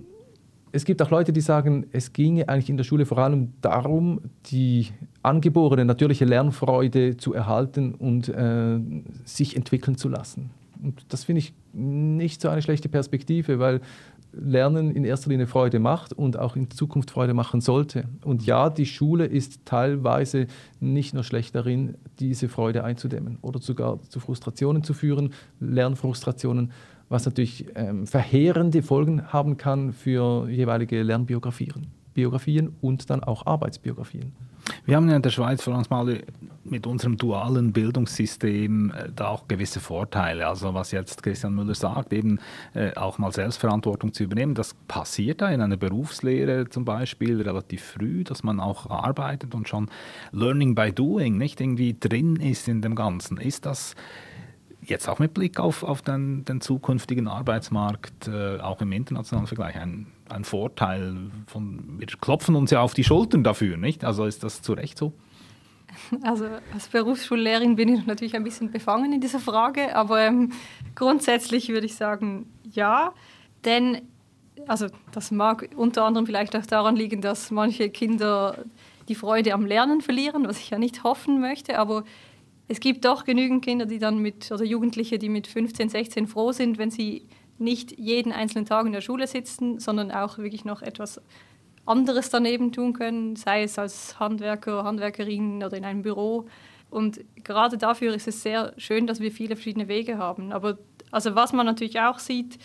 es 0.76 0.84
gibt 0.84 1.02
auch 1.02 1.10
Leute, 1.10 1.32
die 1.32 1.40
sagen, 1.40 1.86
es 1.94 2.12
ginge 2.12 2.50
eigentlich 2.50 2.70
in 2.70 2.76
der 2.76 2.84
Schule 2.84 3.06
vor 3.06 3.18
allem 3.20 3.54
darum, 3.62 4.20
die 4.48 4.88
angeborene 5.24 5.86
natürliche 5.86 6.26
Lernfreude 6.26 7.16
zu 7.16 7.34
erhalten 7.34 7.96
und 7.96 8.28
äh, 8.28 8.80
sich 9.24 9.56
entwickeln 9.56 9.98
zu 9.98 10.10
lassen. 10.10 10.50
Und 10.84 11.06
das 11.08 11.24
finde 11.24 11.40
ich 11.40 11.54
nicht 11.72 12.42
so 12.42 12.50
eine 12.50 12.62
schlechte 12.62 12.90
Perspektive, 12.90 13.58
weil 13.60 13.80
Lernen 14.34 14.92
in 14.92 15.06
erster 15.06 15.30
Linie 15.30 15.48
Freude 15.48 15.80
macht 15.80 16.12
und 16.12 16.38
auch 16.38 16.58
in 16.58 16.70
Zukunft 16.70 17.10
Freude 17.10 17.34
machen 17.34 17.62
sollte. 17.62 18.04
Und 18.26 18.46
ja, 18.46 18.70
die 18.70 18.86
Schule 18.86 19.26
ist 19.26 19.62
teilweise 19.64 20.48
nicht 20.82 21.14
nur 21.14 21.24
schlecht 21.24 21.56
darin, 21.56 21.96
diese 22.20 22.50
Freude 22.50 22.84
einzudämmen 22.84 23.38
oder 23.42 23.62
sogar 23.62 24.02
zu 24.10 24.20
Frustrationen 24.20 24.84
zu 24.84 24.94
führen, 24.94 25.32
Lernfrustrationen 25.62 26.74
was 27.10 27.26
natürlich 27.26 27.66
ähm, 27.76 28.08
verheerende 28.08 28.82
Folgen 28.82 29.32
haben 29.32 29.58
kann 29.58 29.94
für 29.94 30.50
jeweilige 30.50 31.02
Lernbiografien 31.04 31.88
Biografien 32.16 32.76
und 32.82 33.10
dann 33.12 33.24
auch 33.24 33.46
Arbeitsbiografien. 33.46 34.32
Wir 34.86 34.96
haben 34.96 35.08
ja 35.08 35.16
in 35.16 35.22
der 35.22 35.30
Schweiz 35.30 35.62
vor 35.62 35.76
allem 35.76 36.22
mit 36.64 36.88
unserem 36.88 37.18
dualen 37.18 37.72
Bildungssystem 37.72 38.92
äh, 38.92 39.10
da 39.16 39.28
auch 39.28 39.48
gewisse 39.48 39.80
Vorteile. 39.80 40.48
Also 40.48 40.74
was 40.74 40.92
jetzt 40.92 41.22
Christian 41.22 41.54
Müller 41.54 41.76
sagt, 41.76 42.14
eben 42.14 42.40
äh, 42.74 42.96
auch 42.96 43.20
mal 43.20 43.32
Selbstverantwortung 43.32 44.14
zu 44.14 44.24
übernehmen, 44.24 44.56
das 44.56 44.74
passiert 44.88 45.42
da 45.42 45.50
in 45.50 45.62
einer 45.62 45.78
Berufslehre 45.78 46.68
zum 46.68 46.84
Beispiel 46.84 47.40
relativ 47.42 47.84
früh, 47.84 48.24
dass 48.24 48.42
man 48.42 48.60
auch 48.60 48.90
arbeitet 48.90 49.54
und 49.54 49.70
schon 49.70 49.88
Learning 50.32 50.74
by 50.74 50.92
Doing 50.92 51.38
nicht 51.38 51.62
irgendwie 51.62 51.96
drin 52.00 52.38
ist 52.38 52.68
in 52.68 52.82
dem 52.82 52.96
Ganzen. 52.96 53.38
Ist 53.38 53.68
das 53.68 53.94
jetzt 54.90 55.08
auch 55.08 55.20
mit 55.20 55.34
Blick 55.34 55.60
auf, 55.60 55.84
auf 55.84 56.02
den, 56.02 56.46
den 56.46 56.62
zukünftigen 56.62 57.28
Arbeitsmarkt, 57.28 58.28
äh, 58.28 58.60
auch 58.60 58.82
im 58.82 58.92
internationalen 58.92 59.48
Vergleich, 59.48 59.76
ein, 59.76 60.08
ein 60.30 60.44
Vorteil. 60.44 61.16
Von, 61.48 62.00
wir 62.00 62.08
klopfen 62.08 62.56
uns 62.56 62.72
ja 62.72 62.82
auf 62.82 62.94
die 62.94 63.04
Schultern 63.04 63.44
dafür, 63.44 63.78
nicht? 63.78 64.04
Also 64.04 64.26
ist 64.26 64.44
das 64.44 64.62
zu 64.62 64.74
Recht 64.74 64.98
so? 64.98 65.14
Also 66.24 66.46
als 66.74 66.88
Berufsschullehrerin 66.88 67.76
bin 67.76 67.96
ich 67.96 68.06
natürlich 68.06 68.36
ein 68.36 68.44
bisschen 68.44 68.72
befangen 68.72 69.14
in 69.14 69.22
dieser 69.22 69.40
Frage, 69.40 69.96
aber 69.96 70.22
ähm, 70.22 70.52
grundsätzlich 70.94 71.70
würde 71.70 71.86
ich 71.86 71.96
sagen, 71.96 72.48
ja, 72.64 73.14
denn 73.64 74.02
also 74.68 74.88
das 75.12 75.32
mag 75.32 75.70
unter 75.76 76.06
anderem 76.06 76.26
vielleicht 76.26 76.56
auch 76.56 76.66
daran 76.66 76.96
liegen, 76.96 77.22
dass 77.22 77.52
manche 77.52 77.90
Kinder 77.90 78.58
die 79.08 79.16
Freude 79.16 79.54
am 79.54 79.66
Lernen 79.66 80.02
verlieren, 80.02 80.48
was 80.48 80.60
ich 80.60 80.70
ja 80.70 80.78
nicht 80.78 81.04
hoffen 81.04 81.40
möchte, 81.40 81.78
aber 81.78 82.04
es 82.68 82.80
gibt 82.80 83.06
doch 83.06 83.26
genügend 83.26 83.64
Kinder, 83.64 83.86
die 83.86 84.00
dann 84.00 84.20
mit, 84.20 84.52
oder 84.52 84.64
Jugendliche, 84.64 85.20
die 85.20 85.30
mit 85.30 85.48
15, 85.48 85.90
16 85.90 86.28
froh 86.28 86.52
sind, 86.52 86.78
wenn 86.78 86.92
sie 86.92 87.28
nicht 87.58 87.98
jeden 87.98 88.32
einzelnen 88.32 88.66
Tag 88.66 88.86
in 88.86 88.92
der 88.92 89.02
Schule 89.02 89.28
sitzen, 89.28 89.80
sondern 89.80 90.12
auch 90.12 90.38
wirklich 90.38 90.66
noch 90.66 90.82
etwas 90.82 91.22
anderes 91.86 92.30
daneben 92.30 92.72
tun 92.72 92.94
können, 92.94 93.36
sei 93.36 93.64
es 93.64 93.78
als 93.78 94.20
Handwerker, 94.20 94.84
Handwerkerin 94.84 95.64
oder 95.64 95.78
in 95.78 95.86
einem 95.86 96.02
Büro. 96.02 96.48
Und 96.90 97.20
gerade 97.44 97.78
dafür 97.78 98.14
ist 98.16 98.28
es 98.28 98.42
sehr 98.42 98.74
schön, 98.78 99.08
dass 99.08 99.20
wir 99.20 99.32
viele 99.32 99.56
verschiedene 99.56 99.88
Wege 99.88 100.18
haben. 100.18 100.52
Aber 100.52 100.78
also 101.12 101.36
was 101.36 101.54
man 101.54 101.66
natürlich 101.66 102.00
auch 102.00 102.20
sieht, 102.20 102.58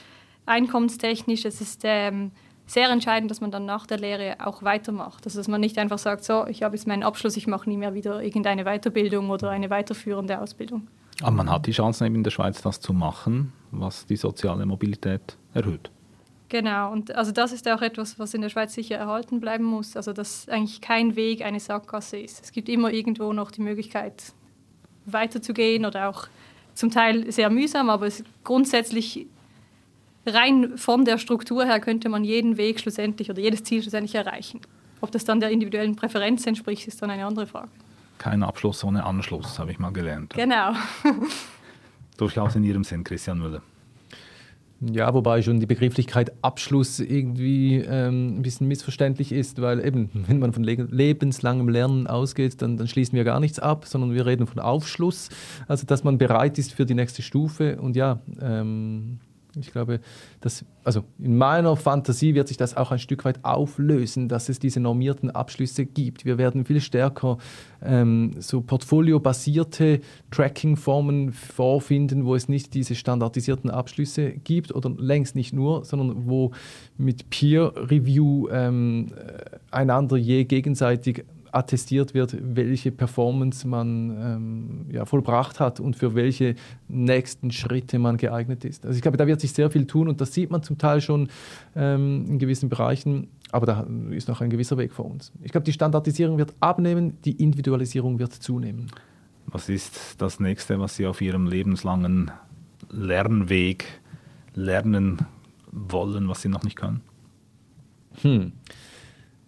einkommenstechnisch, 0.46 1.44
es 1.44 1.60
ist 1.60 1.82
ähm, 1.84 2.32
sehr 2.70 2.88
entscheidend, 2.88 3.32
dass 3.32 3.40
man 3.40 3.50
dann 3.50 3.66
nach 3.66 3.84
der 3.84 3.98
Lehre 3.98 4.36
auch 4.46 4.62
weitermacht. 4.62 5.26
Also 5.26 5.40
dass 5.40 5.48
man 5.48 5.60
nicht 5.60 5.76
einfach 5.76 5.98
sagt, 5.98 6.22
so, 6.22 6.46
ich 6.46 6.62
habe 6.62 6.76
jetzt 6.76 6.86
meinen 6.86 7.02
Abschluss, 7.02 7.36
ich 7.36 7.48
mache 7.48 7.68
nie 7.68 7.76
mehr 7.76 7.94
wieder 7.94 8.22
irgendeine 8.22 8.62
Weiterbildung 8.62 9.28
oder 9.28 9.50
eine 9.50 9.70
weiterführende 9.70 10.40
Ausbildung. 10.40 10.86
Aber 11.20 11.32
man 11.32 11.50
hat 11.50 11.66
die 11.66 11.72
Chance 11.72 12.06
eben 12.06 12.14
in 12.14 12.22
der 12.22 12.30
Schweiz, 12.30 12.62
das 12.62 12.80
zu 12.80 12.92
machen, 12.92 13.52
was 13.72 14.06
die 14.06 14.14
soziale 14.14 14.66
Mobilität 14.66 15.36
erhöht. 15.52 15.90
Genau, 16.48 16.92
und 16.92 17.12
also 17.16 17.32
das 17.32 17.50
ist 17.50 17.68
auch 17.68 17.82
etwas, 17.82 18.20
was 18.20 18.34
in 18.34 18.40
der 18.40 18.50
Schweiz 18.50 18.72
sicher 18.72 18.96
erhalten 18.96 19.40
bleiben 19.40 19.64
muss. 19.64 19.96
Also 19.96 20.12
dass 20.12 20.48
eigentlich 20.48 20.80
kein 20.80 21.16
Weg 21.16 21.42
eine 21.42 21.58
Sackgasse 21.58 22.18
ist. 22.18 22.44
Es 22.44 22.52
gibt 22.52 22.68
immer 22.68 22.92
irgendwo 22.92 23.32
noch 23.32 23.50
die 23.50 23.62
Möglichkeit, 23.62 24.32
weiterzugehen 25.06 25.86
oder 25.86 26.08
auch 26.08 26.28
zum 26.74 26.92
Teil 26.92 27.32
sehr 27.32 27.50
mühsam, 27.50 27.90
aber 27.90 28.06
es 28.06 28.22
grundsätzlich 28.44 29.26
rein 30.26 30.76
von 30.76 31.04
der 31.04 31.18
Struktur 31.18 31.64
her 31.64 31.80
könnte 31.80 32.08
man 32.08 32.24
jeden 32.24 32.56
Weg 32.56 32.80
schlussendlich 32.80 33.30
oder 33.30 33.40
jedes 33.40 33.64
Ziel 33.64 33.82
schlussendlich 33.82 34.14
erreichen. 34.14 34.60
Ob 35.00 35.10
das 35.10 35.24
dann 35.24 35.40
der 35.40 35.50
individuellen 35.50 35.96
Präferenz 35.96 36.46
entspricht, 36.46 36.86
ist 36.86 37.00
dann 37.02 37.10
eine 37.10 37.24
andere 37.24 37.46
Frage. 37.46 37.68
Kein 38.18 38.42
Abschluss 38.42 38.84
ohne 38.84 39.04
Anschluss, 39.04 39.58
habe 39.58 39.70
ich 39.72 39.78
mal 39.78 39.92
gelernt. 39.92 40.34
Genau. 40.34 40.72
Durchaus 42.18 42.54
in 42.54 42.64
Ihrem 42.64 42.84
Sinn, 42.84 43.02
Christian 43.02 43.38
Müller. 43.38 43.62
Ja, 44.82 45.12
wobei 45.12 45.42
schon 45.42 45.60
die 45.60 45.66
Begrifflichkeit 45.66 46.32
Abschluss 46.40 47.00
irgendwie 47.00 47.76
ähm, 47.76 48.38
ein 48.38 48.42
bisschen 48.42 48.66
missverständlich 48.66 49.30
ist, 49.30 49.60
weil 49.60 49.84
eben, 49.84 50.08
wenn 50.14 50.38
man 50.38 50.54
von 50.54 50.64
le 50.64 50.86
lebenslangem 50.90 51.68
Lernen 51.68 52.06
ausgeht, 52.06 52.62
dann, 52.62 52.78
dann, 52.78 52.88
schließen 52.88 53.14
wir 53.14 53.24
gar 53.24 53.40
nichts 53.40 53.58
ab, 53.58 53.84
sondern 53.86 54.14
wir 54.14 54.24
reden 54.24 54.46
von 54.46 54.58
Aufschluss, 54.58 55.28
also 55.68 55.86
dass 55.86 56.02
man 56.02 56.16
bereit 56.16 56.58
ist 56.58 56.72
für 56.72 56.86
die 56.86 56.94
nächste 56.94 57.20
Stufe. 57.20 57.78
Und 57.78 57.94
ja, 57.94 58.20
ähm, 58.40 59.18
ich 59.58 59.72
glaube, 59.72 60.00
dass, 60.40 60.64
also 60.84 61.04
in 61.18 61.36
meiner 61.36 61.76
Fantasie 61.76 62.34
wird 62.34 62.48
sich 62.48 62.56
das 62.56 62.76
auch 62.76 62.92
ein 62.92 62.98
Stück 62.98 63.24
weit 63.24 63.44
auflösen, 63.44 64.28
dass 64.28 64.48
es 64.48 64.58
diese 64.58 64.80
normierten 64.80 65.30
Abschlüsse 65.30 65.86
gibt. 65.86 66.24
Wir 66.24 66.38
werden 66.38 66.64
viel 66.64 66.80
stärker 66.80 67.38
ähm, 67.82 68.32
so 68.38 68.60
portfoliobasierte 68.60 70.00
Tracking-Formen 70.30 71.32
vorfinden, 71.32 72.24
wo 72.24 72.34
es 72.34 72.48
nicht 72.48 72.74
diese 72.74 72.94
standardisierten 72.94 73.70
Abschlüsse 73.70 74.30
gibt 74.30 74.74
oder 74.74 74.90
längst 74.90 75.34
nicht 75.34 75.52
nur, 75.52 75.84
sondern 75.84 76.28
wo 76.28 76.52
mit 76.96 77.30
Peer-Review 77.30 78.48
ähm, 78.50 79.08
einander 79.70 80.16
je 80.16 80.44
gegenseitig 80.44 81.24
attestiert 81.52 82.14
wird, 82.14 82.36
welche 82.40 82.90
Performance 82.90 83.66
man 83.66 84.10
ähm, 84.10 84.86
ja, 84.90 85.04
vollbracht 85.04 85.60
hat 85.60 85.80
und 85.80 85.96
für 85.96 86.14
welche 86.14 86.54
nächsten 86.88 87.50
Schritte 87.50 87.98
man 87.98 88.16
geeignet 88.16 88.64
ist. 88.64 88.84
Also 88.84 88.96
ich 88.96 89.02
glaube, 89.02 89.16
da 89.16 89.26
wird 89.26 89.40
sich 89.40 89.52
sehr 89.52 89.70
viel 89.70 89.86
tun 89.86 90.08
und 90.08 90.20
das 90.20 90.32
sieht 90.32 90.50
man 90.50 90.62
zum 90.62 90.78
Teil 90.78 91.00
schon 91.00 91.28
ähm, 91.74 92.26
in 92.28 92.38
gewissen 92.38 92.68
Bereichen, 92.68 93.28
aber 93.52 93.66
da 93.66 93.86
ist 94.10 94.28
noch 94.28 94.40
ein 94.40 94.50
gewisser 94.50 94.78
Weg 94.78 94.92
vor 94.92 95.06
uns. 95.06 95.32
Ich 95.42 95.52
glaube, 95.52 95.64
die 95.64 95.72
Standardisierung 95.72 96.38
wird 96.38 96.54
abnehmen, 96.60 97.18
die 97.24 97.32
Individualisierung 97.32 98.18
wird 98.18 98.32
zunehmen. 98.32 98.90
Was 99.46 99.68
ist 99.68 100.20
das 100.20 100.38
nächste, 100.38 100.78
was 100.78 100.96
Sie 100.96 101.06
auf 101.06 101.20
Ihrem 101.20 101.46
lebenslangen 101.46 102.30
Lernweg 102.90 103.86
lernen 104.54 105.26
wollen, 105.72 106.28
was 106.28 106.42
Sie 106.42 106.48
noch 106.48 106.62
nicht 106.62 106.76
können? 106.76 107.00
Hm. 108.22 108.52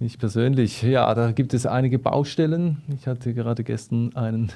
Ich 0.05 0.19
persönlich, 0.19 0.83
ja, 0.83 1.15
da 1.15 1.31
gibt 1.31 1.55
es 1.55 1.65
einige 1.65 1.99
Baustellen. 1.99 2.79
Ich 2.97 3.07
hatte 3.07 3.35
gerade 3.35 3.63
gestern 3.63 4.15
eine 4.17 4.49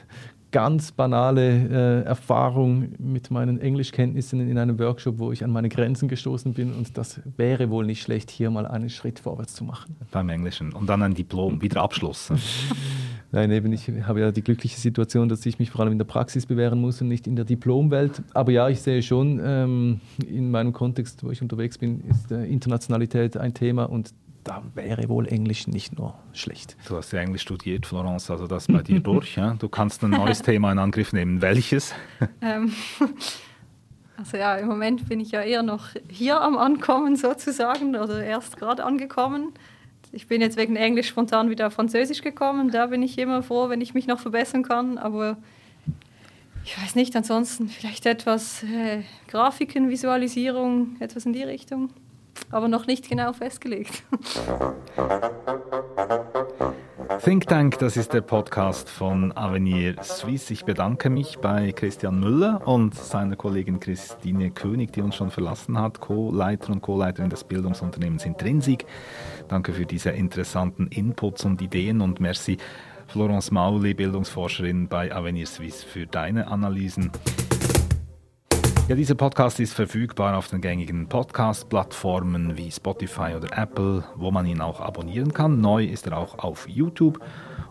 ganz 0.51 0.91
banale 0.91 2.03
äh, 2.03 2.05
Erfahrung 2.05 2.89
mit 2.99 3.31
meinen 3.31 3.61
Englischkenntnissen 3.61 4.41
in 4.41 4.59
einem 4.59 4.79
Workshop, 4.81 5.21
wo 5.21 5.31
ich 5.31 5.45
an 5.45 5.51
meine 5.51 5.69
Grenzen 5.69 6.09
gestoßen 6.09 6.53
bin 6.53 6.73
und 6.73 6.99
das 6.99 7.21
wäre 7.37 7.71
wohl 7.71 7.87
nicht 7.87 8.03
schlecht, 8.03 8.31
hier 8.31 8.51
mal 8.51 8.67
einen 8.67 8.89
Schritt 8.91 9.21
vorwärts 9.21 9.55
zu 9.55 9.63
machen. 9.63 9.95
Beim 10.11 10.29
Englischen 10.31 10.73
und 10.73 10.89
dann 10.89 11.03
ein 11.03 11.15
Diplom, 11.15 11.63
wieder 11.63 11.83
Abschluss. 11.83 12.33
Nein, 13.33 13.51
eben, 13.53 13.73
ich 13.73 13.89
habe 14.03 14.21
ja 14.21 14.33
die 14.33 14.43
glückliche 14.43 14.81
Situation, 14.81 15.29
dass 15.29 15.45
ich 15.47 15.59
mich 15.59 15.71
vor 15.71 15.83
allem 15.83 15.93
in 15.93 15.99
der 15.99 16.07
Praxis 16.07 16.47
bewähren 16.47 16.81
muss 16.81 17.01
und 17.03 17.09
nicht 17.09 17.27
in 17.27 17.37
der 17.37 17.45
Diplomwelt. 17.45 18.23
Aber 18.35 18.51
ja, 18.51 18.69
ich 18.69 18.81
sehe 18.81 19.03
schon, 19.03 19.41
ähm, 19.45 20.01
in 20.27 20.51
meinem 20.51 20.73
Kontext, 20.73 21.23
wo 21.23 21.31
ich 21.31 21.43
unterwegs 21.43 21.79
bin, 21.79 22.03
ist 22.09 22.33
äh, 22.33 22.47
Internationalität 22.47 23.37
ein 23.37 23.53
Thema 23.53 23.85
und 23.85 24.13
da 24.47 24.63
wäre 24.75 25.09
wohl 25.09 25.27
Englisch 25.27 25.67
nicht 25.67 25.99
nur 25.99 26.15
schlecht. 26.33 26.77
Du 26.87 26.97
hast 26.97 27.13
ja 27.13 27.21
Englisch 27.21 27.43
studiert, 27.43 27.85
Florence, 27.85 28.31
also 28.31 28.47
das 28.47 28.69
bei 28.69 28.83
dir 28.83 29.01
durch. 29.03 29.37
Ja? 29.37 29.55
Du 29.55 29.69
kannst 29.69 30.05
ein 30.05 30.11
neues 30.11 30.41
Thema 30.43 30.71
in 30.71 30.79
Angriff 30.79 31.13
nehmen. 31.13 31.43
Welches? 31.43 31.95
Ähm, 32.41 32.73
also 34.17 34.37
ja, 34.37 34.57
im 34.57 34.69
Moment 34.69 35.09
bin 35.09 35.21
ich 35.21 35.33
ja 35.33 35.43
eher 35.43 35.63
noch 35.63 35.89
hier 36.09 36.41
am 36.41 36.57
Ankommen 36.57 37.17
sozusagen 37.17 37.97
oder 37.97 38.23
erst 38.23 38.57
gerade 38.57 38.85
angekommen. 38.85 39.53
Ich 40.13 40.29
bin 40.29 40.41
jetzt 40.41 40.57
wegen 40.57 40.77
Englisch 40.77 41.09
spontan 41.09 41.51
wieder 41.51 41.67
auf 41.67 41.75
Französisch 41.75 42.23
gekommen. 42.23 42.71
Da 42.71 42.87
bin 42.87 43.03
ich 43.03 43.19
immer 43.19 43.43
froh, 43.43 43.69
wenn 43.69 43.81
ich 43.81 43.95
mich 43.95 44.07
noch 44.07 44.21
verbessern 44.21 44.63
kann. 44.63 44.97
Aber 44.97 45.37
ich 46.65 46.81
weiß 46.81 46.95
nicht, 46.95 47.15
ansonsten 47.17 47.69
vielleicht 47.69 48.07
etwas 48.07 48.63
äh, 48.63 49.03
Grafiken, 49.29 49.91
Visualisierung, 49.91 50.97
etwas 51.01 51.27
in 51.27 51.33
die 51.33 51.43
Richtung 51.43 51.91
aber 52.51 52.69
noch 52.69 52.87
nicht 52.87 53.09
genau 53.09 53.33
festgelegt. 53.33 54.03
Think 57.23 57.47
Tank, 57.49 57.79
das 57.79 57.97
ist 57.97 58.13
der 58.13 58.21
Podcast 58.21 58.91
von 58.91 59.37
Avenir 59.37 59.97
Suisse. 60.03 60.53
Ich 60.53 60.65
bedanke 60.65 61.11
mich 61.11 61.39
bei 61.39 61.73
Christian 61.73 62.21
Müller 62.21 62.67
und 62.67 62.95
seiner 62.95 63.37
Kollegin 63.37 63.81
Christine 63.81 64.51
König, 64.51 64.93
die 64.93 65.03
uns 65.03 65.17
schon 65.17 65.31
verlassen 65.31 65.79
hat, 65.79 66.01
Co-Leiter 66.01 66.73
und 66.73 66.83
Co-Leiterin 66.83 67.31
des 67.31 67.45
Bildungsunternehmens 67.45 68.25
Intrinsik. 68.25 68.87
Danke 69.49 69.73
für 69.73 69.87
diese 69.87 70.11
interessanten 70.11 70.89
Inputs 70.89 71.45
und 71.45 71.63
Ideen 71.63 72.01
und 72.01 72.21
merci 72.21 72.59
Florence 73.09 73.51
Mauli, 73.51 73.95
Bildungsforscherin 73.95 74.89
bei 74.89 75.15
Avenir 75.15 75.47
Suisse, 75.47 75.87
für 75.87 76.07
deine 76.07 76.49
Analysen. 76.49 77.11
Ja, 78.89 78.95
dieser 78.95 79.17
Podcast 79.17 79.59
ist 79.59 79.75
verfügbar 79.75 80.39
auf 80.39 80.47
den 80.47 80.61
gängigen 80.61 81.09
Podcast-Plattformen 81.09 82.57
wie 82.57 82.71
Spotify 82.71 83.35
oder 83.37 83.49
Apple, 83.59 84.05
wo 84.15 84.31
man 84.31 84.47
ihn 84.47 84.61
auch 84.61 84.81
abonnieren 84.81 85.35
kann. 85.35 85.61
Neu 85.61 85.85
ist 85.85 86.07
er 86.07 86.17
auch 86.17 86.39
auf 86.39 86.69
YouTube 86.69 87.19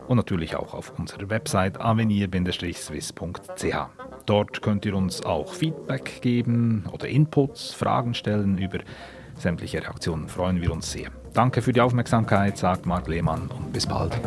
und 0.09 0.17
natürlich 0.17 0.57
auch 0.57 0.73
auf 0.73 0.99
unserer 0.99 1.29
Website 1.29 1.79
avenir-swiss.ch. 1.79 3.75
Dort 4.25 4.61
könnt 4.61 4.85
ihr 4.85 4.93
uns 4.93 5.23
auch 5.25 5.53
Feedback 5.53 6.21
geben 6.21 6.83
oder 6.91 7.07
Inputs, 7.07 7.73
Fragen 7.73 8.13
stellen. 8.13 8.57
Über 8.57 8.79
sämtliche 9.37 9.81
Reaktionen 9.81 10.27
freuen 10.27 10.61
wir 10.61 10.73
uns 10.73 10.91
sehr. 10.91 11.11
Danke 11.33 11.61
für 11.61 11.71
die 11.71 11.79
Aufmerksamkeit, 11.79 12.57
sagt 12.57 12.85
Marc 12.85 13.07
Lehmann 13.07 13.47
und 13.47 13.71
bis 13.71 13.87
bald. 13.87 14.19